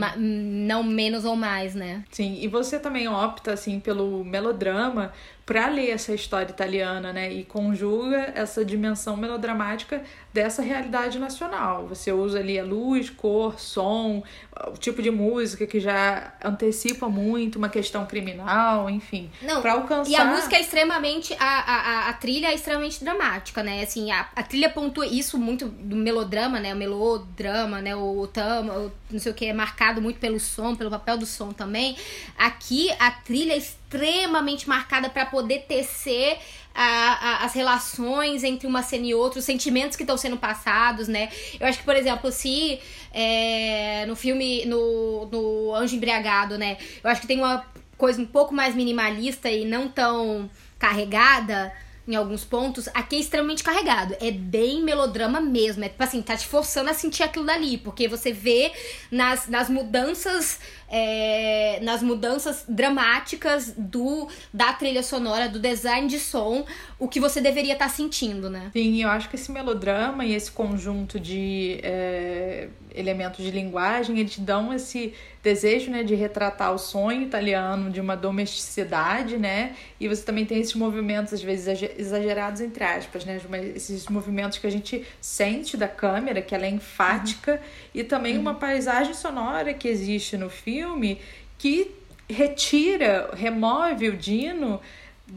não 0.67 0.83
menos 0.83 1.23
ou 1.23 1.35
mais, 1.35 1.75
né? 1.75 2.03
Sim, 2.11 2.39
e 2.41 2.47
você 2.47 2.79
também 2.79 3.07
opta, 3.07 3.53
assim, 3.53 3.79
pelo 3.79 4.23
melodrama 4.23 5.13
para 5.45 5.67
ler 5.67 5.89
essa 5.89 6.13
história 6.13 6.49
italiana, 6.49 7.11
né? 7.11 7.31
E 7.31 7.43
conjuga 7.43 8.31
essa 8.33 8.63
dimensão 8.63 9.17
melodramática 9.17 10.01
dessa 10.33 10.61
realidade 10.61 11.19
nacional. 11.19 11.85
Você 11.87 12.11
usa 12.11 12.39
ali 12.39 12.57
a 12.57 12.63
luz, 12.63 13.09
cor, 13.09 13.59
som, 13.59 14.23
o 14.67 14.77
tipo 14.77 15.01
de 15.01 15.11
música 15.11 15.67
que 15.67 15.79
já 15.79 16.33
antecipa 16.43 17.09
muito 17.09 17.57
uma 17.57 17.69
questão 17.69 18.05
criminal, 18.05 18.89
enfim. 18.89 19.29
Não, 19.41 19.61
pra 19.61 19.73
alcançar... 19.73 20.09
E 20.09 20.15
a 20.15 20.25
música 20.25 20.55
é 20.55 20.61
extremamente. 20.61 21.35
A, 21.37 21.45
a, 21.45 22.09
a 22.09 22.13
trilha 22.13 22.47
é 22.47 22.55
extremamente 22.55 23.03
dramática, 23.03 23.61
né? 23.61 23.83
Assim, 23.83 24.11
a, 24.11 24.29
a 24.35 24.43
trilha 24.43 24.69
pontua 24.69 25.05
isso 25.05 25.37
muito 25.37 25.67
do 25.67 25.95
melodrama, 25.95 26.59
né? 26.59 26.73
O 26.73 26.77
melodrama, 26.77 27.81
né? 27.81 27.93
O, 27.95 28.21
o 28.21 28.27
tama, 28.27 28.73
o, 28.73 28.91
não 29.11 29.19
sei 29.19 29.31
o 29.31 29.35
que, 29.35 29.45
é 29.45 29.53
marcado 29.53 30.01
muito 30.01 30.19
pelo 30.19 30.39
som, 30.39 30.73
pelo 30.73 30.89
papel 30.89 31.17
do 31.17 31.25
som 31.25 31.51
também. 31.51 31.97
Aqui 32.37 32.89
a 32.97 33.11
trilha 33.11 33.53
é 33.53 33.59
extremamente 33.93 34.67
marcada 34.67 35.09
para 35.09 35.25
poder 35.25 35.65
tecer 35.67 36.37
a, 36.73 36.83
a, 36.83 37.45
as 37.45 37.53
relações 37.53 38.43
entre 38.43 38.65
uma 38.65 38.81
cena 38.81 39.05
e 39.05 39.13
outra, 39.13 39.39
os 39.39 39.45
sentimentos 39.45 39.95
que 39.95 40.03
estão 40.03 40.17
sendo 40.17 40.37
passados, 40.37 41.07
né? 41.07 41.29
Eu 41.59 41.67
acho 41.67 41.77
que, 41.79 41.85
por 41.85 41.95
exemplo, 41.95 42.31
se 42.31 42.79
é, 43.13 44.05
no 44.07 44.15
filme, 44.15 44.65
no, 44.65 45.27
no 45.31 45.75
Anjo 45.75 45.95
Embriagado, 45.95 46.57
né? 46.57 46.77
Eu 47.03 47.09
acho 47.09 47.21
que 47.21 47.27
tem 47.27 47.37
uma 47.37 47.63
coisa 47.97 48.19
um 48.19 48.25
pouco 48.25 48.53
mais 48.53 48.73
minimalista 48.73 49.49
e 49.49 49.63
não 49.65 49.87
tão 49.87 50.49
carregada 50.79 51.71
em 52.07 52.15
alguns 52.15 52.43
pontos, 52.43 52.89
aqui 52.93 53.15
é 53.15 53.19
extremamente 53.19 53.63
carregado. 53.63 54.15
É 54.19 54.29
bem 54.29 54.83
melodrama 54.83 55.39
mesmo. 55.39 55.83
É 55.83 55.89
tipo 55.89 56.03
assim, 56.03 56.21
tá 56.21 56.35
te 56.35 56.45
forçando 56.45 56.89
a 56.89 56.93
sentir 56.93 57.23
aquilo 57.23 57.45
dali. 57.45 57.77
Porque 57.77 58.07
você 58.07 58.33
vê 58.33 58.71
nas, 59.09 59.47
nas 59.47 59.69
mudanças 59.69 60.59
é, 60.95 61.79
nas 61.81 62.03
mudanças 62.03 62.65
dramáticas 62.69 63.73
do 63.75 64.27
da 64.53 64.73
trilha 64.73 65.01
sonora, 65.01 65.49
do 65.49 65.57
design 65.57 66.07
de 66.07 66.19
som, 66.19 66.67
o 66.99 67.07
que 67.07 67.19
você 67.19 67.41
deveria 67.41 67.73
estar 67.73 67.87
tá 67.87 67.91
sentindo, 67.91 68.47
né? 68.47 68.69
Sim, 68.73 69.01
eu 69.01 69.09
acho 69.09 69.27
que 69.27 69.35
esse 69.35 69.51
melodrama 69.51 70.23
e 70.23 70.35
esse 70.35 70.51
conjunto 70.51 71.19
de 71.19 71.79
é, 71.81 72.69
elementos 72.93 73.43
de 73.43 73.51
linguagem, 73.51 74.19
eles 74.19 74.37
dão 74.37 74.73
esse 74.73 75.13
desejo, 75.41 75.91
né, 75.91 76.03
de 76.03 76.15
retratar 76.15 76.73
o 76.73 76.77
sonho 76.77 77.23
italiano 77.23 77.89
de 77.89 77.99
uma 77.99 78.15
domesticidade, 78.15 79.37
né? 79.37 79.75
E 79.99 80.07
você 80.07 80.23
também 80.23 80.45
tem 80.45 80.61
esses 80.61 80.73
movimentos 80.75 81.33
às 81.33 81.41
vezes 81.41 81.83
exagerados 81.97 82.61
entre 82.61 82.83
aspas, 82.83 83.25
né? 83.25 83.41
Esses 83.75 84.07
movimentos 84.07 84.57
que 84.57 84.67
a 84.67 84.71
gente 84.71 85.05
sente 85.19 85.75
da 85.75 85.87
câmera, 85.87 86.41
que 86.41 86.55
ela 86.55 86.65
é 86.65 86.69
enfática, 86.69 87.53
uhum. 87.53 87.59
e 87.93 88.03
também 88.03 88.35
uhum. 88.35 88.41
uma 88.41 88.53
paisagem 88.53 89.13
sonora 89.13 89.73
que 89.73 89.87
existe 89.87 90.37
no 90.37 90.49
filme 90.49 90.73
filme 90.93 91.19
que 91.57 91.91
retira, 92.29 93.29
remove 93.33 94.09
o 94.09 94.17
Dino 94.17 94.81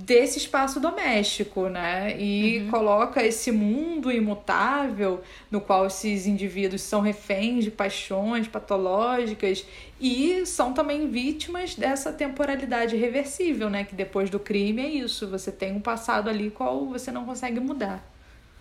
desse 0.05 0.39
espaço 0.39 0.79
doméstico, 0.79 1.69
né? 1.69 2.21
E 2.21 2.61
uhum. 2.61 2.71
coloca 2.71 3.25
esse 3.25 3.51
mundo 3.51 4.13
imutável 4.13 5.23
no 5.51 5.61
qual 5.61 5.87
esses 5.87 6.27
indivíduos 6.27 6.83
são 6.83 7.01
reféns 7.01 7.65
de 7.65 7.71
paixões 7.71 8.47
patológicas 8.47 9.65
e 9.99 10.45
são 10.45 10.75
também 10.75 11.09
vítimas 11.09 11.75
dessa 11.75 12.13
temporalidade 12.13 12.95
reversível, 12.95 13.71
né? 13.71 13.85
Que 13.85 13.95
depois 13.95 14.29
do 14.29 14.39
crime 14.39 14.83
é 14.83 14.89
isso, 14.89 15.29
você 15.29 15.51
tem 15.51 15.75
um 15.75 15.81
passado 15.81 16.29
ali 16.29 16.51
qual 16.51 16.87
você 16.87 17.11
não 17.11 17.25
consegue 17.25 17.59
mudar. 17.59 18.16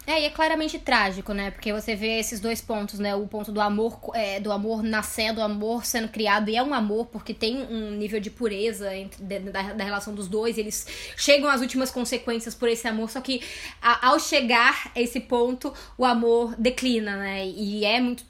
É, 0.07 0.21
e 0.21 0.25
é 0.25 0.29
claramente 0.29 0.77
trágico, 0.77 1.33
né? 1.33 1.49
Porque 1.49 1.73
você 1.73 1.95
vê 1.95 2.19
esses 2.19 2.39
dois 2.39 2.61
pontos, 2.61 2.99
né? 2.99 3.15
O 3.15 3.27
ponto 3.27 3.51
do 3.51 3.59
amor, 3.59 3.99
é, 4.13 4.39
do 4.39 4.51
amor 4.51 4.83
nascendo, 4.83 5.41
o 5.41 5.43
amor 5.43 5.83
sendo 5.83 6.07
criado, 6.09 6.49
e 6.49 6.55
é 6.55 6.61
um 6.61 6.73
amor 6.73 7.07
porque 7.07 7.33
tem 7.33 7.63
um 7.63 7.91
nível 7.91 8.19
de 8.19 8.29
pureza 8.29 8.95
entre, 8.95 9.23
da, 9.23 9.73
da 9.73 9.83
relação 9.83 10.13
dos 10.13 10.27
dois, 10.27 10.57
eles 10.59 10.85
chegam 11.17 11.49
às 11.49 11.61
últimas 11.61 11.89
consequências 11.89 12.53
por 12.53 12.69
esse 12.69 12.87
amor, 12.87 13.09
só 13.09 13.19
que 13.19 13.41
a, 13.81 14.09
ao 14.09 14.19
chegar 14.19 14.91
a 14.95 15.01
esse 15.01 15.19
ponto, 15.19 15.73
o 15.97 16.05
amor 16.05 16.55
declina, 16.55 17.17
né? 17.17 17.47
E 17.47 17.83
é 17.83 17.99
muito, 17.99 18.23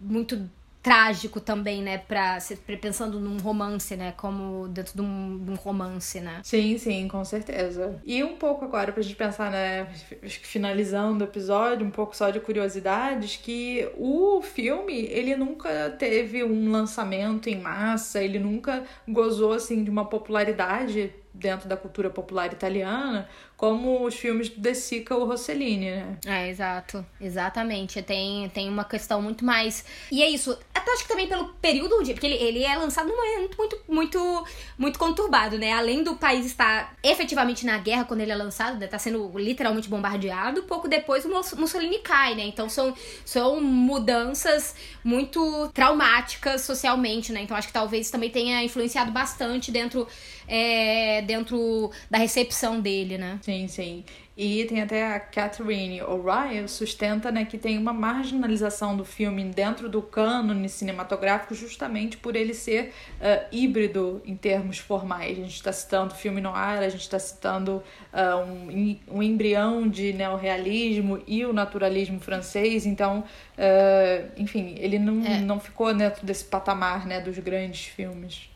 muito 0.00 0.50
trágico 0.82 1.40
também, 1.40 1.80
né? 1.80 1.98
Pra, 1.98 2.38
pensando 2.80 3.20
num 3.20 3.38
romance, 3.38 3.94
né? 3.96 4.12
Como 4.16 4.66
dentro 4.68 4.94
de 4.94 5.00
um, 5.00 5.38
de 5.38 5.50
um, 5.52 5.54
romance, 5.54 6.20
né? 6.20 6.40
Sim, 6.42 6.76
sim, 6.76 7.06
com 7.06 7.24
certeza. 7.24 8.00
E 8.04 8.22
um 8.24 8.36
pouco 8.36 8.64
agora 8.64 8.92
pra 8.92 9.02
gente 9.02 9.14
pensar, 9.14 9.50
né? 9.50 9.86
Finalizando 10.24 11.24
o 11.24 11.28
episódio, 11.28 11.86
um 11.86 11.90
pouco 11.90 12.16
só 12.16 12.30
de 12.30 12.40
curiosidades, 12.40 13.36
que 13.36 13.88
o 13.96 14.42
filme, 14.42 15.06
ele 15.06 15.36
nunca 15.36 15.90
teve 15.90 16.42
um 16.42 16.70
lançamento 16.70 17.48
em 17.48 17.60
massa, 17.60 18.22
ele 18.22 18.38
nunca 18.38 18.82
gozou, 19.06 19.52
assim, 19.52 19.84
de 19.84 19.90
uma 19.90 20.04
popularidade 20.04 21.12
dentro 21.32 21.68
da 21.68 21.76
cultura 21.76 22.10
popular 22.10 22.52
italiana, 22.52 23.28
como 23.62 24.04
os 24.04 24.16
filmes 24.16 24.48
do 24.48 24.60
De 24.60 24.74
Sica 24.74 25.14
ou 25.14 25.24
Rossellini, 25.24 25.88
né? 25.88 26.18
É, 26.26 26.48
exato. 26.48 27.06
Exatamente. 27.20 28.02
Tem, 28.02 28.48
tem 28.48 28.68
uma 28.68 28.82
questão 28.82 29.22
muito 29.22 29.44
mais. 29.44 29.84
E 30.10 30.20
é 30.20 30.28
isso. 30.28 30.58
Até 30.74 30.92
acho 30.92 31.04
que 31.04 31.08
também 31.08 31.28
pelo 31.28 31.44
período, 31.60 31.94
porque 31.98 32.26
ele, 32.26 32.34
ele 32.42 32.64
é 32.64 32.76
lançado 32.76 33.06
num 33.06 33.14
momento 33.14 33.56
muito, 33.56 33.80
muito, 33.88 34.46
muito 34.76 34.98
conturbado, 34.98 35.58
né? 35.58 35.70
Além 35.74 36.02
do 36.02 36.16
país 36.16 36.44
estar 36.44 36.92
efetivamente 37.04 37.64
na 37.64 37.78
guerra 37.78 38.04
quando 38.04 38.22
ele 38.22 38.32
é 38.32 38.34
lançado, 38.34 38.80
né? 38.80 38.88
Tá 38.88 38.98
sendo 38.98 39.30
literalmente 39.38 39.88
bombardeado, 39.88 40.64
pouco 40.64 40.88
depois 40.88 41.24
o 41.24 41.28
Mussolini 41.28 42.00
cai, 42.00 42.34
né? 42.34 42.42
Então 42.42 42.68
são, 42.68 42.92
são 43.24 43.60
mudanças 43.60 44.74
muito 45.04 45.70
traumáticas 45.72 46.62
socialmente, 46.62 47.30
né? 47.30 47.42
Então 47.42 47.56
acho 47.56 47.68
que 47.68 47.72
talvez 47.72 48.10
também 48.10 48.28
tenha 48.28 48.60
influenciado 48.64 49.12
bastante 49.12 49.70
dentro 49.70 50.08
é, 50.54 51.22
dentro 51.22 51.90
da 52.10 52.18
recepção 52.18 52.78
dele, 52.78 53.16
né? 53.16 53.38
Sim, 53.40 53.66
sim. 53.68 54.04
E 54.36 54.66
tem 54.66 54.82
até 54.82 55.14
a 55.14 55.18
Catherine 55.18 56.02
O'Reilly 56.02 56.68
sustenta 56.68 57.32
né, 57.32 57.46
que 57.46 57.56
tem 57.56 57.78
uma 57.78 57.92
marginalização 57.92 58.94
do 58.94 59.02
filme 59.04 59.44
dentro 59.44 59.88
do 59.88 60.02
cânone 60.02 60.68
cinematográfico 60.68 61.54
justamente 61.54 62.18
por 62.18 62.36
ele 62.36 62.52
ser 62.52 62.92
uh, 63.18 63.46
híbrido 63.50 64.20
em 64.26 64.36
termos 64.36 64.76
formais. 64.76 65.38
A 65.38 65.42
gente 65.42 65.54
está 65.54 65.72
citando 65.72 66.14
filme 66.14 66.40
noir, 66.42 66.80
a 66.80 66.88
gente 66.90 67.02
está 67.02 67.18
citando 67.18 67.82
uh, 68.12 68.44
um, 68.44 68.98
um 69.10 69.22
embrião 69.22 69.88
de 69.88 70.12
neorrealismo 70.12 71.22
e 71.26 71.46
o 71.46 71.52
naturalismo 71.52 72.20
francês. 72.20 72.84
Então, 72.84 73.24
uh, 73.56 74.32
enfim, 74.36 74.74
ele 74.78 74.98
não, 74.98 75.24
é. 75.24 75.40
não 75.40 75.58
ficou 75.58 75.94
dentro 75.94 76.26
desse 76.26 76.44
patamar 76.44 77.06
né, 77.06 77.20
dos 77.22 77.38
grandes 77.38 77.86
filmes. 77.86 78.51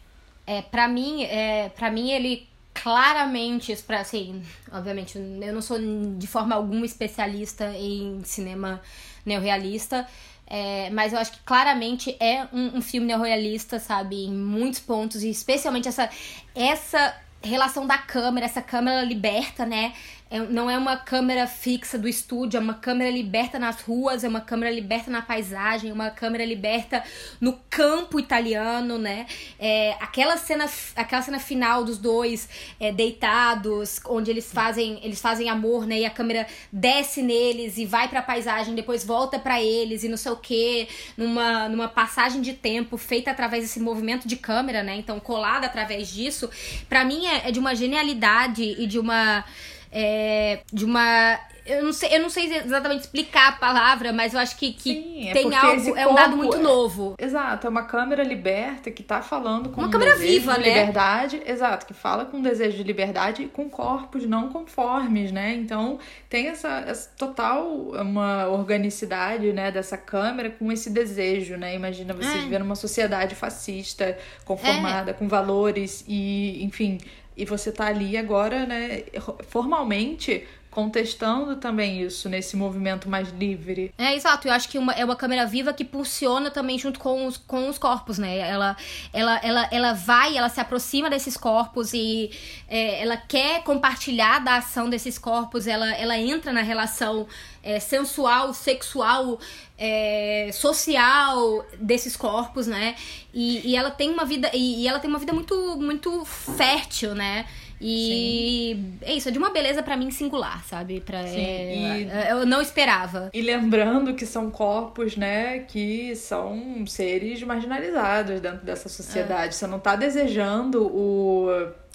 É, 0.46 0.62
para 0.62 0.86
mim, 0.86 1.24
é, 1.24 1.68
para 1.70 1.90
mim 1.90 2.10
ele 2.10 2.48
claramente, 2.72 3.74
para 3.86 4.00
assim, 4.00 4.42
obviamente, 4.70 5.18
eu 5.18 5.52
não 5.52 5.62
sou 5.62 5.78
de 6.16 6.26
forma 6.26 6.54
alguma 6.54 6.84
especialista 6.84 7.72
em 7.76 8.22
cinema 8.22 8.80
neorrealista, 9.24 10.06
é, 10.46 10.90
mas 10.90 11.12
eu 11.12 11.18
acho 11.18 11.32
que 11.32 11.40
claramente 11.40 12.16
é 12.20 12.46
um, 12.52 12.78
um 12.78 12.82
filme 12.82 13.06
neorrealista, 13.06 13.80
sabe, 13.80 14.26
em 14.26 14.32
muitos 14.32 14.78
pontos, 14.78 15.22
e 15.22 15.30
especialmente 15.30 15.88
essa 15.88 16.08
essa 16.54 17.16
relação 17.42 17.86
da 17.86 17.98
câmera, 17.98 18.46
essa 18.46 18.62
câmera 18.62 19.02
liberta, 19.02 19.64
né? 19.64 19.92
É, 20.28 20.40
não 20.40 20.68
é 20.68 20.76
uma 20.76 20.96
câmera 20.96 21.46
fixa 21.46 21.96
do 21.96 22.08
estúdio, 22.08 22.58
é 22.58 22.60
uma 22.60 22.74
câmera 22.74 23.08
liberta 23.10 23.60
nas 23.60 23.80
ruas, 23.80 24.24
é 24.24 24.28
uma 24.28 24.40
câmera 24.40 24.72
liberta 24.72 25.08
na 25.08 25.22
paisagem, 25.22 25.90
é 25.90 25.92
uma 25.92 26.10
câmera 26.10 26.44
liberta 26.44 27.04
no 27.40 27.60
campo 27.70 28.18
italiano, 28.18 28.98
né? 28.98 29.26
É, 29.56 29.92
aquela 30.00 30.36
cena, 30.36 30.68
aquela 30.96 31.22
cena 31.22 31.38
final 31.38 31.84
dos 31.84 31.98
dois 31.98 32.48
é, 32.80 32.90
deitados, 32.90 34.00
onde 34.06 34.28
eles 34.28 34.52
fazem, 34.52 34.98
eles 35.04 35.20
fazem 35.20 35.48
amor, 35.48 35.86
né? 35.86 36.00
E 36.00 36.04
a 36.04 36.10
câmera 36.10 36.48
desce 36.72 37.22
neles 37.22 37.78
e 37.78 37.86
vai 37.86 38.08
para 38.08 38.18
a 38.18 38.22
paisagem, 38.22 38.74
depois 38.74 39.04
volta 39.04 39.38
para 39.38 39.62
eles 39.62 40.02
e 40.02 40.08
não 40.08 40.16
sei 40.16 40.32
o 40.32 40.36
que, 40.36 40.88
numa, 41.16 41.68
numa 41.68 41.88
passagem 41.88 42.40
de 42.42 42.52
tempo 42.52 42.96
feita 42.96 43.30
através 43.30 43.62
desse 43.62 43.78
movimento 43.78 44.26
de 44.26 44.34
câmera, 44.34 44.82
né? 44.82 44.96
Então 44.96 45.20
colada 45.20 45.66
através 45.66 46.08
disso, 46.08 46.50
para 46.88 47.04
mim 47.04 47.26
é, 47.26 47.48
é 47.48 47.52
de 47.52 47.60
uma 47.60 47.76
genialidade 47.76 48.64
e 48.64 48.88
de 48.88 48.98
uma 48.98 49.44
é, 49.90 50.60
de 50.72 50.84
uma 50.84 51.38
eu 51.66 51.82
não 51.82 51.92
sei, 51.92 52.14
eu 52.14 52.20
não 52.20 52.30
sei 52.30 52.54
exatamente 52.58 53.00
explicar 53.00 53.48
a 53.48 53.52
palavra, 53.52 54.12
mas 54.12 54.34
eu 54.34 54.40
acho 54.40 54.56
que, 54.56 54.72
que 54.72 54.94
Sim, 54.94 55.28
é 55.28 55.32
tem 55.32 55.52
algo, 55.52 55.96
é 55.96 56.06
um 56.06 56.14
dado 56.14 56.36
muito 56.36 56.58
novo. 56.58 57.16
Exato, 57.18 57.66
é 57.66 57.70
uma 57.70 57.82
câmera 57.82 58.22
liberta 58.22 58.90
que 58.90 59.02
tá 59.02 59.20
falando 59.20 59.70
com 59.70 59.80
uma 59.80 59.88
um 59.88 59.90
câmera 59.90 60.14
viva, 60.16 60.54
de 60.54 60.60
né? 60.60 60.68
liberdade, 60.68 61.42
exato, 61.44 61.84
que 61.84 61.92
fala 61.92 62.24
com 62.24 62.36
um 62.36 62.42
desejo 62.42 62.76
de 62.76 62.84
liberdade 62.84 63.42
e 63.42 63.48
com 63.48 63.68
corpos 63.68 64.24
não 64.26 64.48
conformes, 64.48 65.32
né? 65.32 65.54
Então, 65.54 65.98
tem 66.28 66.46
essa, 66.46 66.84
essa 66.86 67.10
total 67.16 67.66
uma 67.66 68.46
organicidade, 68.46 69.52
né, 69.52 69.72
dessa 69.72 69.96
câmera 69.96 70.50
com 70.50 70.70
esse 70.70 70.88
desejo, 70.88 71.56
né? 71.56 71.74
Imagina 71.74 72.14
você 72.14 72.38
é. 72.38 72.42
viver 72.42 72.60
numa 72.60 72.76
sociedade 72.76 73.34
fascista, 73.34 74.16
conformada 74.44 75.10
é. 75.10 75.14
com 75.14 75.26
valores 75.26 76.04
e, 76.06 76.62
enfim, 76.62 76.98
e 77.36 77.44
você 77.44 77.70
tá 77.70 77.86
ali 77.86 78.16
agora, 78.16 78.64
né, 78.66 79.04
formalmente 79.48 80.46
contestando 80.76 81.56
também 81.56 82.02
isso 82.02 82.28
nesse 82.28 82.54
movimento 82.54 83.08
mais 83.08 83.30
livre. 83.30 83.94
É, 83.96 84.14
exato. 84.14 84.46
Eu 84.46 84.52
acho 84.52 84.68
que 84.68 84.76
uma, 84.76 84.92
é 84.92 85.02
uma 85.02 85.16
câmera 85.16 85.46
viva 85.46 85.72
que 85.72 85.82
pulsiona 85.82 86.50
também 86.50 86.78
junto 86.78 87.00
com 87.00 87.26
os, 87.26 87.38
com 87.38 87.70
os 87.70 87.78
corpos, 87.78 88.18
né? 88.18 88.36
Ela, 88.36 88.76
ela, 89.10 89.40
ela, 89.42 89.68
ela 89.72 89.92
vai, 89.94 90.36
ela 90.36 90.50
se 90.50 90.60
aproxima 90.60 91.08
desses 91.08 91.34
corpos 91.34 91.94
e 91.94 92.30
é, 92.68 93.00
ela 93.00 93.16
quer 93.16 93.62
compartilhar 93.62 94.40
da 94.40 94.56
ação 94.56 94.90
desses 94.90 95.18
corpos, 95.18 95.66
ela, 95.66 95.94
ela 95.94 96.18
entra 96.18 96.52
na 96.52 96.60
relação 96.60 97.26
é, 97.62 97.80
sensual, 97.80 98.52
sexual, 98.52 99.40
é, 99.78 100.50
social 100.52 101.64
desses 101.78 102.16
corpos, 102.16 102.66
né? 102.66 102.94
E, 103.32 103.70
e 103.70 103.76
ela 103.76 103.90
tem 103.90 104.10
uma 104.10 104.24
vida 104.24 104.50
e, 104.54 104.82
e, 104.82 104.88
ela 104.88 104.98
tem 104.98 105.10
uma 105.10 105.18
vida 105.18 105.32
muito 105.32 105.76
muito 105.76 106.24
fértil, 106.24 107.14
né? 107.14 107.46
E 107.78 108.74
Sim. 108.74 108.98
é 109.02 109.14
isso, 109.14 109.28
é 109.28 109.32
de 109.32 109.36
uma 109.36 109.50
beleza 109.50 109.82
para 109.82 109.98
mim 109.98 110.10
singular, 110.10 110.64
sabe? 110.64 111.00
Pra, 111.00 111.20
é, 111.20 111.76
e... 111.76 112.30
Eu 112.30 112.46
não 112.46 112.62
esperava. 112.62 113.28
E 113.34 113.42
lembrando 113.42 114.14
que 114.14 114.24
são 114.24 114.50
corpos, 114.50 115.14
né, 115.14 115.58
que 115.58 116.16
são 116.16 116.86
seres 116.86 117.42
marginalizados 117.42 118.40
dentro 118.40 118.64
dessa 118.64 118.88
sociedade. 118.88 119.48
É. 119.48 119.52
Você 119.52 119.66
não 119.66 119.78
tá 119.78 119.94
desejando 119.94 120.86
o 120.86 121.48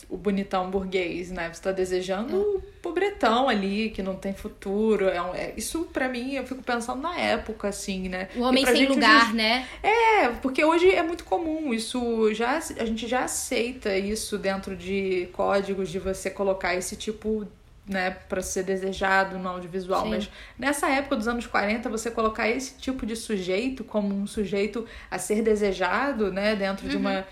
o 0.10 0.18
bonitão 0.18 0.70
burguês, 0.70 1.32
né? 1.32 1.50
Você 1.52 1.62
tá 1.62 1.72
desejando 1.72 2.36
o 2.36 2.58
é. 2.58 2.62
pobretão 2.82 3.48
ali, 3.48 3.90
que 3.90 4.04
não 4.04 4.16
tem 4.16 4.34
futuro. 4.34 5.08
É, 5.08 5.22
um, 5.22 5.34
é 5.34 5.54
isso 5.56 5.86
para 5.94 6.08
mim, 6.08 6.34
eu 6.36 6.46
fico 6.46 6.62
pensando 6.62 7.02
na 7.02 7.18
época, 7.18 7.68
assim, 7.68 8.10
né? 8.10 8.30
O 8.36 8.42
homem 8.42 8.66
sem 8.66 8.88
lugar, 8.88 9.28
hoje, 9.28 9.34
né? 9.34 9.68
É, 9.82 10.30
porque 10.42 10.64
hoje 10.64 10.90
é 10.90 11.04
muito 11.04 11.24
comum. 11.24 11.74
Isso 11.74 12.34
já 12.34 12.58
a 12.58 12.86
gente 12.86 13.08
já 13.08 13.24
aceita 13.24 13.96
isso 13.96 14.38
dentro 14.38 14.76
de 14.76 15.30
códigos 15.34 15.90
de 15.90 16.00
você 16.00 16.30
colocar 16.30 16.76
esse 16.76 16.96
tipo 16.96 17.48
né, 17.88 18.12
para 18.30 18.42
ser 18.42 18.64
desejado 18.64 19.38
no 19.38 19.50
audiovisual, 19.50 20.04
Sim. 20.04 20.10
mas 20.10 20.30
nessa 20.58 20.90
época 20.90 21.16
dos 21.16 21.28
anos 21.28 21.48
40, 21.48 21.90
você 21.90 22.12
colocar 22.12 22.48
esse 22.48 22.78
tipo 22.78 23.06
de 23.06 23.16
sujeito 23.16 23.84
como 23.84 24.16
um 24.16 24.28
sujeito 24.28 24.86
a 25.10 25.18
ser 25.18 25.42
desejado, 25.42 26.32
né, 26.32 26.56
dentro 26.56 26.86
uhum. 26.86 26.92
de 26.92 26.98
uma 26.98 27.26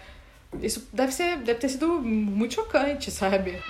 isso 0.61 0.87
deve 0.91 1.11
ser 1.11 1.37
deve 1.37 1.59
ter 1.59 1.69
sido 1.69 2.01
muito 2.01 2.55
chocante, 2.55 3.11
sabe? 3.11 3.61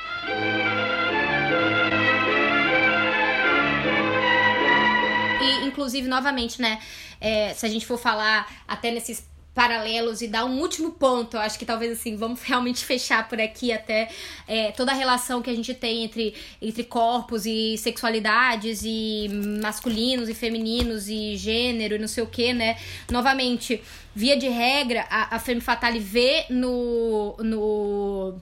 E, 5.42 5.66
inclusive, 5.66 6.08
novamente, 6.08 6.62
né? 6.62 6.80
É, 7.20 7.54
se 7.54 7.66
a 7.66 7.70
gente 7.70 7.86
for 7.86 7.98
falar 7.98 8.48
até 8.68 8.92
nesses 8.92 9.28
paralelos 9.60 10.22
e 10.22 10.28
dar 10.30 10.46
um 10.46 10.62
último 10.62 10.94
ponto. 10.94 11.36
Eu 11.36 11.42
acho 11.42 11.60
que 11.60 11.66
talvez 11.66 11.92
assim, 11.92 12.16
vamos 12.16 12.42
realmente 12.44 12.86
fechar 12.86 13.28
por 13.28 13.42
aqui 13.42 13.74
até 13.74 14.08
é, 14.48 14.72
toda 14.72 14.94
a 14.94 14.96
relação 14.96 15.42
que 15.42 15.50
a 15.50 15.54
gente 15.54 15.74
tem 15.74 16.06
entre, 16.06 16.34
entre 16.62 16.86
corpos 16.86 17.46
e 17.46 17.78
sexualidades 17.78 18.84
e 18.86 19.28
masculinos 19.62 20.30
e 20.30 20.34
femininos 20.34 21.10
e 21.10 21.36
gênero 21.36 21.96
e 21.96 22.00
não 22.00 22.08
sei 22.08 22.24
o 22.24 22.28
que, 22.28 22.54
né? 22.54 22.78
Novamente, 23.12 23.84
via 24.16 24.38
de 24.38 24.48
regra, 24.48 25.06
a, 25.10 25.36
a 25.36 25.40
Femme 25.40 25.60
Fatale 25.60 26.00
vê 26.00 26.46
no. 26.50 27.36
no 27.40 28.36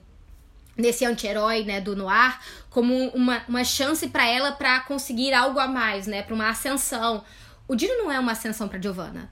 nesse 0.76 1.04
anti-herói, 1.04 1.64
né, 1.64 1.80
do 1.80 1.96
noir, 1.96 2.38
como 2.70 2.94
uma, 3.08 3.42
uma 3.48 3.64
chance 3.64 4.06
para 4.06 4.24
ela 4.24 4.52
para 4.52 4.78
conseguir 4.82 5.34
algo 5.34 5.58
a 5.58 5.66
mais, 5.66 6.06
né, 6.06 6.22
para 6.22 6.32
uma 6.32 6.48
ascensão. 6.48 7.24
O 7.66 7.74
Dino 7.74 7.98
não 7.98 8.12
é 8.12 8.20
uma 8.20 8.30
ascensão 8.30 8.68
para 8.68 8.80
Giovanna. 8.80 9.28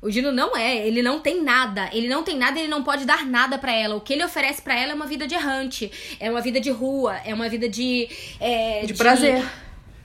O 0.00 0.10
Dino 0.10 0.30
não 0.30 0.56
é, 0.56 0.86
ele 0.86 1.02
não 1.02 1.20
tem 1.20 1.42
nada. 1.42 1.88
Ele 1.92 2.08
não 2.08 2.22
tem 2.22 2.36
nada, 2.36 2.58
ele 2.58 2.68
não 2.68 2.82
pode 2.82 3.04
dar 3.04 3.24
nada 3.26 3.58
para 3.58 3.72
ela. 3.72 3.96
O 3.96 4.00
que 4.00 4.12
ele 4.12 4.24
oferece 4.24 4.60
para 4.62 4.78
ela 4.78 4.92
é 4.92 4.94
uma 4.94 5.06
vida 5.06 5.26
de 5.26 5.34
errante, 5.34 5.90
é 6.20 6.30
uma 6.30 6.40
vida 6.40 6.60
de 6.60 6.70
rua, 6.70 7.16
é 7.24 7.34
uma 7.34 7.48
vida 7.48 7.68
de. 7.68 8.08
É, 8.38 8.82
de, 8.82 8.88
de 8.88 8.94
prazer. 8.94 9.42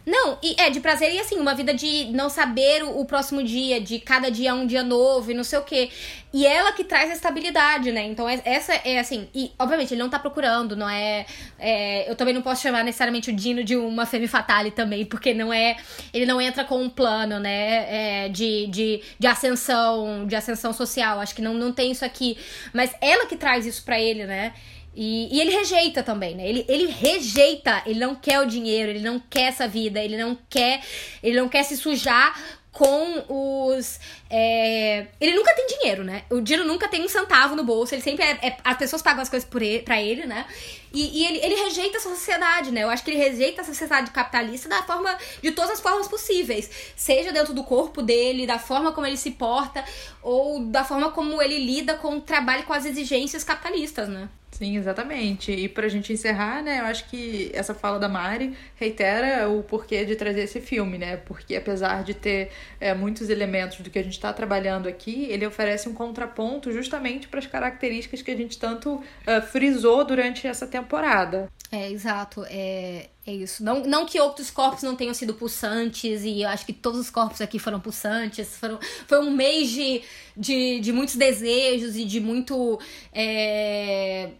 Não, 0.05 0.39
e 0.41 0.55
é 0.59 0.69
de 0.69 0.79
prazer 0.79 1.13
e 1.13 1.19
assim, 1.19 1.35
uma 1.35 1.53
vida 1.53 1.73
de 1.73 2.05
não 2.05 2.29
saber 2.29 2.83
o, 2.83 2.99
o, 2.99 3.05
próximo 3.05 3.43
dia, 3.43 3.79
de 3.79 3.99
cada 3.99 4.31
dia 4.31 4.53
um 4.53 4.65
dia 4.65 4.83
novo 4.83 5.29
e 5.29 5.33
não 5.33 5.43
sei 5.43 5.59
o 5.59 5.61
quê. 5.61 5.89
E 6.33 6.45
ela 6.45 6.71
que 6.71 6.83
traz 6.83 7.11
a 7.11 7.13
estabilidade, 7.13 7.91
né? 7.91 8.03
Então, 8.05 8.27
é, 8.27 8.41
essa 8.45 8.73
é 8.73 8.99
assim. 8.99 9.27
E, 9.35 9.51
obviamente, 9.59 9.93
ele 9.93 10.01
não 10.01 10.09
tá 10.09 10.17
procurando, 10.17 10.75
não 10.75 10.89
é, 10.89 11.25
é, 11.59 12.09
Eu 12.09 12.15
também 12.15 12.33
não 12.33 12.41
posso 12.41 12.63
chamar 12.63 12.83
necessariamente 12.83 13.29
o 13.29 13.35
Dino 13.35 13.63
de 13.63 13.75
uma 13.75 14.05
femme 14.05 14.27
fatale 14.27 14.71
também, 14.71 15.05
porque 15.05 15.33
não 15.33 15.53
é. 15.53 15.77
Ele 16.13 16.25
não 16.25 16.41
entra 16.41 16.63
com 16.63 16.81
um 16.81 16.89
plano, 16.89 17.39
né? 17.39 18.25
É, 18.25 18.29
de, 18.29 18.67
de, 18.67 19.01
de 19.19 19.27
ascensão, 19.27 20.25
de 20.25 20.35
ascensão 20.35 20.73
social. 20.73 21.19
Acho 21.19 21.35
que 21.35 21.41
não, 21.41 21.53
não 21.53 21.71
tem 21.71 21.91
isso 21.91 22.05
aqui. 22.05 22.37
Mas 22.73 22.95
ela 23.01 23.27
que 23.27 23.35
traz 23.35 23.65
isso 23.65 23.83
para 23.83 23.99
ele, 23.99 24.25
né? 24.25 24.53
E, 24.93 25.35
e, 25.35 25.39
ele 25.39 25.51
rejeita 25.51 26.03
também, 26.03 26.35
né? 26.35 26.47
Ele, 26.47 26.65
ele 26.67 26.87
rejeita, 26.87 27.81
ele 27.85 27.99
não 27.99 28.13
quer 28.13 28.41
o 28.41 28.45
dinheiro, 28.45 28.89
ele 28.89 28.99
não 28.99 29.19
quer 29.19 29.43
essa 29.43 29.67
vida, 29.67 30.03
ele 30.03 30.17
não 30.17 30.37
quer, 30.49 30.81
ele 31.23 31.39
não 31.39 31.47
quer 31.47 31.63
se 31.63 31.77
sujar 31.77 32.37
com 32.71 33.25
os. 33.27 33.99
É... 34.29 35.07
Ele 35.19 35.35
nunca 35.35 35.53
tem 35.53 35.67
dinheiro, 35.67 36.03
né? 36.03 36.23
O 36.29 36.39
Dino 36.39 36.63
nunca 36.63 36.87
tem 36.87 37.03
um 37.03 37.07
centavo 37.07 37.55
no 37.55 37.63
bolso, 37.63 37.93
ele 37.93 38.01
sempre 38.01 38.23
é. 38.23 38.39
é... 38.41 38.57
as 38.63 38.77
pessoas 38.77 39.01
pagam 39.01 39.21
as 39.21 39.29
coisas 39.29 39.47
por 39.47 39.61
ele, 39.61 39.83
pra 39.83 40.01
ele, 40.01 40.25
né? 40.25 40.45
E, 40.93 41.21
e 41.21 41.25
ele, 41.25 41.37
ele 41.45 41.55
rejeita 41.63 41.97
essa 41.97 42.09
sociedade, 42.09 42.71
né? 42.71 42.83
Eu 42.83 42.89
acho 42.89 43.03
que 43.03 43.11
ele 43.11 43.17
rejeita 43.17 43.61
a 43.61 43.65
sociedade 43.65 44.11
capitalista 44.11 44.69
da 44.69 44.83
forma. 44.83 45.17
de 45.41 45.51
todas 45.51 45.71
as 45.71 45.79
formas 45.81 46.07
possíveis. 46.07 46.69
Seja 46.95 47.31
dentro 47.31 47.53
do 47.53 47.63
corpo 47.63 48.01
dele, 48.01 48.47
da 48.47 48.59
forma 48.59 48.91
como 48.93 49.05
ele 49.05 49.17
se 49.17 49.31
porta, 49.31 49.83
ou 50.21 50.65
da 50.65 50.83
forma 50.83 51.11
como 51.11 51.41
ele 51.41 51.59
lida 51.59 51.95
com 51.95 52.17
o 52.17 52.21
trabalho 52.21 52.63
com 52.63 52.73
as 52.73 52.85
exigências 52.85 53.43
capitalistas, 53.43 54.07
né? 54.07 54.29
Sim, 54.61 54.77
exatamente. 54.77 55.51
E 55.51 55.67
pra 55.67 55.87
gente 55.89 56.13
encerrar, 56.13 56.61
né, 56.61 56.81
eu 56.81 56.85
acho 56.85 57.09
que 57.09 57.49
essa 57.51 57.73
fala 57.73 57.97
da 57.97 58.07
Mari 58.07 58.55
reitera 58.75 59.49
o 59.49 59.63
porquê 59.63 60.05
de 60.05 60.15
trazer 60.15 60.41
esse 60.41 60.61
filme, 60.61 60.99
né? 60.99 61.17
Porque 61.17 61.55
apesar 61.55 62.03
de 62.03 62.13
ter 62.13 62.51
é, 62.79 62.93
muitos 62.93 63.31
elementos 63.31 63.79
do 63.79 63.89
que 63.89 63.97
a 63.97 64.03
gente 64.03 64.13
está 64.13 64.31
trabalhando 64.31 64.87
aqui, 64.87 65.25
ele 65.31 65.47
oferece 65.47 65.89
um 65.89 65.95
contraponto 65.95 66.71
justamente 66.71 67.27
para 67.27 67.39
as 67.39 67.47
características 67.47 68.21
que 68.21 68.29
a 68.29 68.35
gente 68.37 68.59
tanto 68.59 68.93
uh, 68.97 69.41
frisou 69.51 70.05
durante 70.05 70.45
essa 70.45 70.67
temporada. 70.67 71.49
É, 71.71 71.89
exato. 71.89 72.45
É, 72.47 73.09
é 73.25 73.33
isso. 73.33 73.63
Não, 73.63 73.81
não 73.83 74.05
que 74.05 74.19
outros 74.19 74.51
corpos 74.51 74.83
não 74.83 74.95
tenham 74.95 75.13
sido 75.13 75.33
pulsantes, 75.33 76.23
e 76.23 76.41
eu 76.41 76.49
acho 76.49 76.65
que 76.65 76.73
todos 76.73 76.99
os 76.99 77.09
corpos 77.09 77.39
aqui 77.39 77.57
foram 77.57 77.79
pulsantes. 77.79 78.57
Foram, 78.57 78.77
foi 79.07 79.19
um 79.19 79.31
mês 79.31 79.69
de, 79.69 80.01
de, 80.35 80.79
de 80.81 80.91
muitos 80.91 81.15
desejos 81.15 81.95
e 81.95 82.03
de 82.03 82.19
muito. 82.19 82.77
É, 83.13 84.31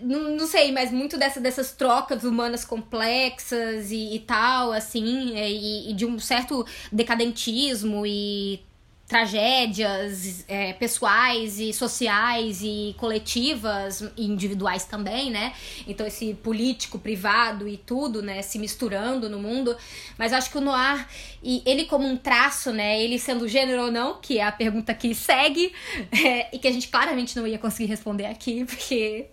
não, 0.00 0.36
não 0.36 0.46
sei, 0.46 0.72
mas 0.72 0.90
muito 0.90 1.18
dessa, 1.18 1.40
dessas 1.40 1.72
trocas 1.72 2.24
humanas 2.24 2.64
complexas 2.64 3.90
e, 3.90 4.14
e 4.16 4.20
tal, 4.20 4.72
assim, 4.72 5.36
é, 5.36 5.50
e, 5.50 5.90
e, 5.90 5.94
de 5.94 6.06
um 6.06 6.18
certo 6.18 6.64
decadentismo 6.90 8.06
e 8.06 8.60
tragédias 9.08 10.44
é, 10.46 10.74
pessoais 10.74 11.58
e 11.58 11.72
sociais 11.72 12.60
e 12.62 12.94
coletivas 12.98 14.02
e 14.14 14.26
individuais 14.26 14.84
também, 14.84 15.30
né? 15.30 15.54
Então 15.86 16.06
esse 16.06 16.34
político, 16.34 16.98
privado 16.98 17.66
e 17.66 17.78
tudo, 17.78 18.20
né, 18.20 18.42
se 18.42 18.58
misturando 18.58 19.30
no 19.30 19.38
mundo. 19.38 19.74
Mas 20.18 20.34
acho 20.34 20.50
que 20.50 20.58
o 20.58 20.60
noir, 20.60 21.08
e 21.42 21.62
ele 21.64 21.86
como 21.86 22.06
um 22.06 22.18
traço, 22.18 22.70
né, 22.70 23.02
ele 23.02 23.18
sendo 23.18 23.48
gênero 23.48 23.84
ou 23.84 23.90
não, 23.90 24.20
que 24.20 24.38
é 24.38 24.44
a 24.44 24.52
pergunta 24.52 24.92
que 24.92 25.14
segue, 25.14 25.72
é, 26.12 26.54
e 26.54 26.58
que 26.58 26.68
a 26.68 26.72
gente 26.72 26.88
claramente 26.88 27.34
não 27.34 27.46
ia 27.46 27.58
conseguir 27.58 27.88
responder 27.88 28.26
aqui, 28.26 28.66
porque 28.68 29.26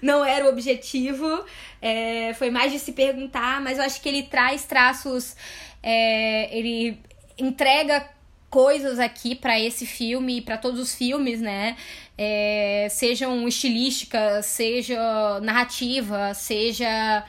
não 0.00 0.24
era 0.24 0.44
o 0.44 0.48
objetivo. 0.48 1.44
É, 1.80 2.34
foi 2.34 2.50
mais 2.50 2.70
de 2.70 2.78
se 2.78 2.92
perguntar, 2.92 3.60
mas 3.60 3.78
eu 3.78 3.84
acho 3.84 4.00
que 4.00 4.08
ele 4.08 4.22
traz 4.22 4.64
traços. 4.64 5.34
É, 5.82 6.56
ele 6.56 7.00
entrega 7.36 8.08
coisas 8.52 8.98
aqui 8.98 9.34
para 9.34 9.58
esse 9.58 9.86
filme 9.86 10.36
e 10.36 10.40
para 10.42 10.58
todos 10.58 10.78
os 10.78 10.94
filmes, 10.94 11.40
né? 11.40 11.74
É, 12.18 12.86
sejam 12.90 13.48
estilísticas, 13.48 14.44
seja 14.44 15.40
narrativa, 15.40 16.34
seja. 16.34 17.24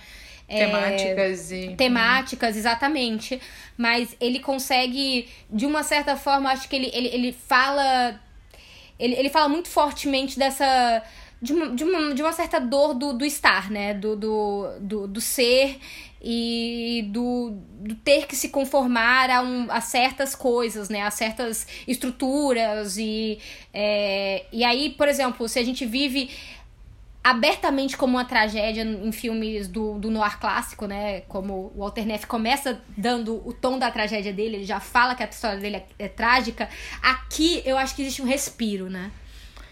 É, 0.49 0.65
temáticas 0.65 1.51
e. 1.51 1.76
Temáticas, 1.78 2.57
exatamente. 2.57 3.41
Mas 3.78 4.17
ele 4.19 4.39
consegue, 4.39 5.30
de 5.49 5.65
uma 5.65 5.82
certa 5.82 6.17
forma, 6.17 6.51
acho 6.51 6.67
que 6.67 6.76
ele, 6.76 6.91
ele, 6.93 7.07
ele 7.07 7.32
fala. 7.32 8.19
Ele, 8.99 9.15
ele 9.15 9.30
fala 9.30 9.47
muito 9.47 9.69
fortemente 9.69 10.38
dessa 10.38 11.01
de 11.41 11.51
uma, 11.53 11.76
de 11.76 11.84
uma, 11.84 12.13
de 12.13 12.21
uma 12.21 12.32
certa 12.34 12.59
dor 12.59 12.93
do, 12.93 13.13
do 13.13 13.26
estar, 13.26 13.71
né? 13.71 13.93
Do, 13.93 14.15
do, 14.15 14.67
do, 14.80 15.07
do 15.07 15.21
ser 15.21 15.80
e 16.24 17.05
do, 17.09 17.51
do, 17.82 17.95
ter 17.95 18.26
que 18.26 18.36
se 18.36 18.47
conformar 18.47 19.30
a, 19.30 19.41
um, 19.41 19.69
a 19.69 19.82
certas 19.82 20.34
coisas, 20.34 20.88
né? 20.88 21.01
A 21.01 21.11
certas 21.11 21.67
estruturas 21.86 22.97
e, 22.97 23.39
é, 23.74 24.45
e 24.51 24.63
aí, 24.63 24.91
por 24.91 25.09
exemplo, 25.09 25.49
se 25.49 25.59
a 25.59 25.63
gente 25.63 25.86
vive 25.86 26.30
abertamente 27.21 27.95
como 27.97 28.17
uma 28.17 28.26
tragédia 28.26 28.84
em 28.84 29.11
filmes 29.11 29.67
do, 29.67 29.97
do 29.97 30.11
noir 30.11 30.39
clássico, 30.39 30.86
né? 30.86 31.21
Como 31.21 31.74
o 31.76 31.80
Walter 31.80 32.05
Neff 32.05 32.26
começa 32.26 32.82
dando 32.97 33.45
o 33.47 33.53
tom 33.53 33.78
da 33.78 33.91
tragédia 33.91 34.32
dele, 34.32 34.57
ele 34.57 34.65
já 34.65 34.80
fala 34.80 35.15
que 35.15 35.24
a 35.24 35.26
história 35.26 35.59
dele 35.59 35.78
é, 35.78 35.86
é 35.99 36.07
trágica. 36.07 36.69
Aqui 37.01 37.61
eu 37.65 37.78
acho 37.78 37.95
que 37.95 38.01
existe 38.01 38.21
um 38.21 38.26
respiro, 38.26 38.89
né? 38.89 39.11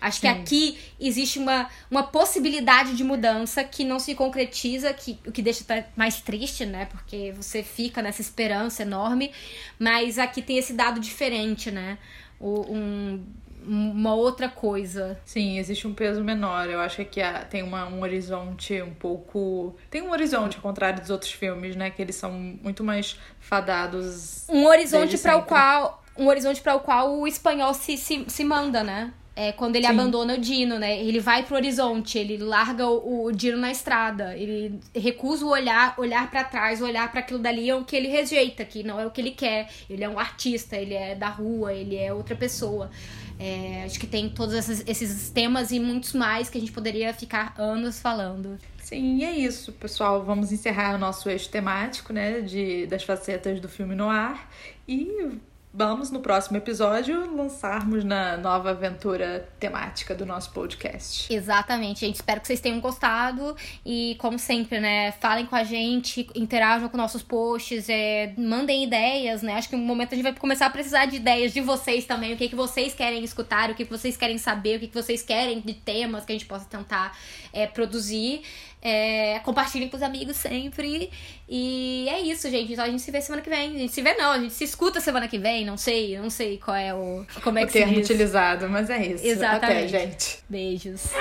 Acho 0.01 0.19
Sim. 0.19 0.21
que 0.21 0.27
aqui 0.27 0.79
existe 0.99 1.37
uma, 1.37 1.69
uma 1.89 2.01
possibilidade 2.01 2.95
de 2.95 3.03
mudança 3.03 3.63
que 3.63 3.83
não 3.83 3.99
se 3.99 4.15
concretiza, 4.15 4.91
que, 4.91 5.19
o 5.27 5.31
que 5.31 5.43
deixa 5.43 5.63
mais 5.95 6.19
triste, 6.19 6.65
né? 6.65 6.85
Porque 6.85 7.31
você 7.33 7.61
fica 7.61 8.01
nessa 8.01 8.19
esperança 8.19 8.81
enorme, 8.81 9.31
mas 9.77 10.17
aqui 10.17 10.41
tem 10.41 10.57
esse 10.57 10.73
dado 10.73 10.99
diferente, 10.99 11.69
né? 11.69 11.99
Um, 12.41 13.23
uma 13.63 14.15
outra 14.15 14.49
coisa. 14.49 15.19
Sim, 15.23 15.59
existe 15.59 15.87
um 15.87 15.93
peso 15.93 16.23
menor. 16.23 16.67
Eu 16.67 16.79
acho 16.79 17.05
que 17.05 17.21
tem 17.51 17.61
uma, 17.61 17.85
um 17.85 18.01
horizonte 18.01 18.81
um 18.81 18.95
pouco. 18.95 19.75
Tem 19.89 20.01
um 20.01 20.09
horizonte 20.09 20.55
ao 20.55 20.63
contrário 20.63 20.99
dos 20.99 21.11
outros 21.11 21.31
filmes, 21.31 21.75
né? 21.75 21.91
Que 21.91 22.01
eles 22.01 22.15
são 22.15 22.31
muito 22.31 22.83
mais 22.83 23.19
fadados. 23.39 24.47
Um 24.49 24.65
horizonte 24.65 25.15
para 25.19 25.37
o 25.37 25.43
qual. 25.43 26.03
Um 26.17 26.27
horizonte 26.27 26.59
para 26.59 26.75
o 26.75 26.79
qual 26.79 27.19
o 27.19 27.27
espanhol 27.27 27.73
se, 27.73 27.97
se, 27.97 28.25
se 28.27 28.43
manda, 28.43 28.83
né? 28.83 29.13
É 29.33 29.53
quando 29.53 29.77
ele 29.77 29.85
Sim. 29.85 29.93
abandona 29.93 30.33
o 30.33 30.37
Dino, 30.37 30.77
né? 30.77 31.01
Ele 31.01 31.19
vai 31.19 31.43
pro 31.43 31.55
horizonte, 31.55 32.17
ele 32.17 32.37
larga 32.37 32.85
o, 32.87 33.25
o 33.25 33.31
Dino 33.31 33.57
na 33.57 33.71
estrada, 33.71 34.35
ele 34.35 34.77
recusa 34.93 35.45
o 35.45 35.49
olhar, 35.49 35.95
olhar 35.97 36.29
para 36.29 36.43
trás, 36.43 36.81
olhar 36.81 37.09
para 37.09 37.21
aquilo 37.21 37.39
dali 37.39 37.69
é 37.69 37.75
o 37.75 37.85
que 37.85 37.95
ele 37.95 38.09
rejeita, 38.09 38.65
que 38.65 38.83
não 38.83 38.99
é 38.99 39.05
o 39.05 39.11
que 39.11 39.21
ele 39.21 39.31
quer. 39.31 39.69
Ele 39.89 40.03
é 40.03 40.09
um 40.09 40.19
artista, 40.19 40.75
ele 40.75 40.93
é 40.93 41.15
da 41.15 41.29
rua, 41.29 41.73
ele 41.73 41.95
é 41.95 42.13
outra 42.13 42.35
pessoa. 42.35 42.91
É, 43.39 43.85
acho 43.85 43.99
que 43.99 44.05
tem 44.05 44.29
todos 44.29 44.53
esses, 44.53 44.83
esses 44.85 45.29
temas 45.29 45.71
e 45.71 45.79
muitos 45.79 46.13
mais 46.13 46.49
que 46.49 46.57
a 46.57 46.61
gente 46.61 46.71
poderia 46.71 47.13
ficar 47.13 47.55
anos 47.57 47.99
falando. 47.99 48.59
Sim, 48.77 49.17
e 49.17 49.23
é 49.23 49.31
isso, 49.31 49.71
pessoal. 49.71 50.23
Vamos 50.23 50.51
encerrar 50.51 50.95
o 50.95 50.97
nosso 50.97 51.29
eixo 51.29 51.49
temático, 51.49 52.11
né, 52.11 52.41
de, 52.41 52.85
das 52.85 53.03
facetas 53.03 53.61
do 53.61 53.69
filme 53.69 53.95
no 53.95 54.09
ar. 54.09 54.47
E 54.87 55.39
vamos 55.73 56.11
no 56.11 56.19
próximo 56.19 56.57
episódio 56.57 57.33
lançarmos 57.35 58.03
na 58.03 58.35
nova 58.35 58.71
aventura 58.71 59.47
temática 59.57 60.13
do 60.13 60.25
nosso 60.25 60.51
podcast. 60.51 61.33
Exatamente, 61.33 62.01
gente. 62.01 62.15
Espero 62.15 62.41
que 62.41 62.47
vocês 62.47 62.59
tenham 62.59 62.79
gostado 62.81 63.55
e, 63.85 64.15
como 64.19 64.37
sempre, 64.37 64.79
né, 64.79 65.13
falem 65.13 65.45
com 65.45 65.55
a 65.55 65.63
gente, 65.63 66.27
interajam 66.35 66.89
com 66.89 66.97
nossos 66.97 67.23
posts, 67.23 67.87
é, 67.87 68.33
mandem 68.37 68.83
ideias, 68.83 69.41
né? 69.41 69.53
Acho 69.53 69.69
que 69.69 69.75
no 69.77 69.83
momento 69.83 70.11
a 70.11 70.15
gente 70.15 70.23
vai 70.23 70.33
começar 70.33 70.65
a 70.65 70.69
precisar 70.69 71.05
de 71.05 71.15
ideias 71.15 71.53
de 71.53 71.61
vocês 71.61 72.05
também, 72.05 72.33
o 72.33 72.37
que, 72.37 72.49
que 72.49 72.55
vocês 72.55 72.93
querem 72.93 73.23
escutar, 73.23 73.69
o 73.69 73.75
que, 73.75 73.85
que 73.85 73.91
vocês 73.91 74.17
querem 74.17 74.37
saber, 74.37 74.77
o 74.77 74.79
que, 74.81 74.87
que 74.87 74.95
vocês 74.95 75.23
querem 75.23 75.61
de 75.61 75.73
temas 75.73 76.25
que 76.25 76.33
a 76.33 76.35
gente 76.35 76.45
possa 76.45 76.65
tentar 76.65 77.17
é, 77.53 77.65
produzir. 77.65 78.41
É, 78.81 79.39
compartilhem 79.43 79.89
com 79.89 79.97
os 79.97 80.03
amigos 80.03 80.37
sempre. 80.37 81.11
E 81.47 82.07
é 82.09 82.19
isso, 82.21 82.49
gente. 82.49 82.73
Então 82.73 82.85
a 82.85 82.89
gente 82.89 83.01
se 83.01 83.11
vê 83.11 83.21
semana 83.21 83.41
que 83.41 83.49
vem. 83.49 83.75
A 83.75 83.79
gente 83.79 83.93
se 83.93 84.01
vê, 84.01 84.13
não, 84.15 84.31
a 84.31 84.39
gente 84.39 84.53
se 84.53 84.63
escuta 84.63 84.99
semana 84.99 85.27
que 85.27 85.37
vem. 85.37 85.65
Não 85.65 85.77
sei, 85.77 86.17
não 86.17 86.29
sei 86.29 86.57
qual 86.57 86.75
é 86.77 86.93
o. 86.93 87.25
Como 87.43 87.59
é 87.59 87.63
o 87.63 87.67
que 87.67 87.73
termo 87.73 87.93
diz. 87.93 88.09
utilizado, 88.09 88.67
mas 88.69 88.89
é 88.89 89.05
isso. 89.05 89.25
Exatamente. 89.25 89.95
Até, 89.95 90.05
gente. 90.05 90.39
Beijos. 90.49 91.11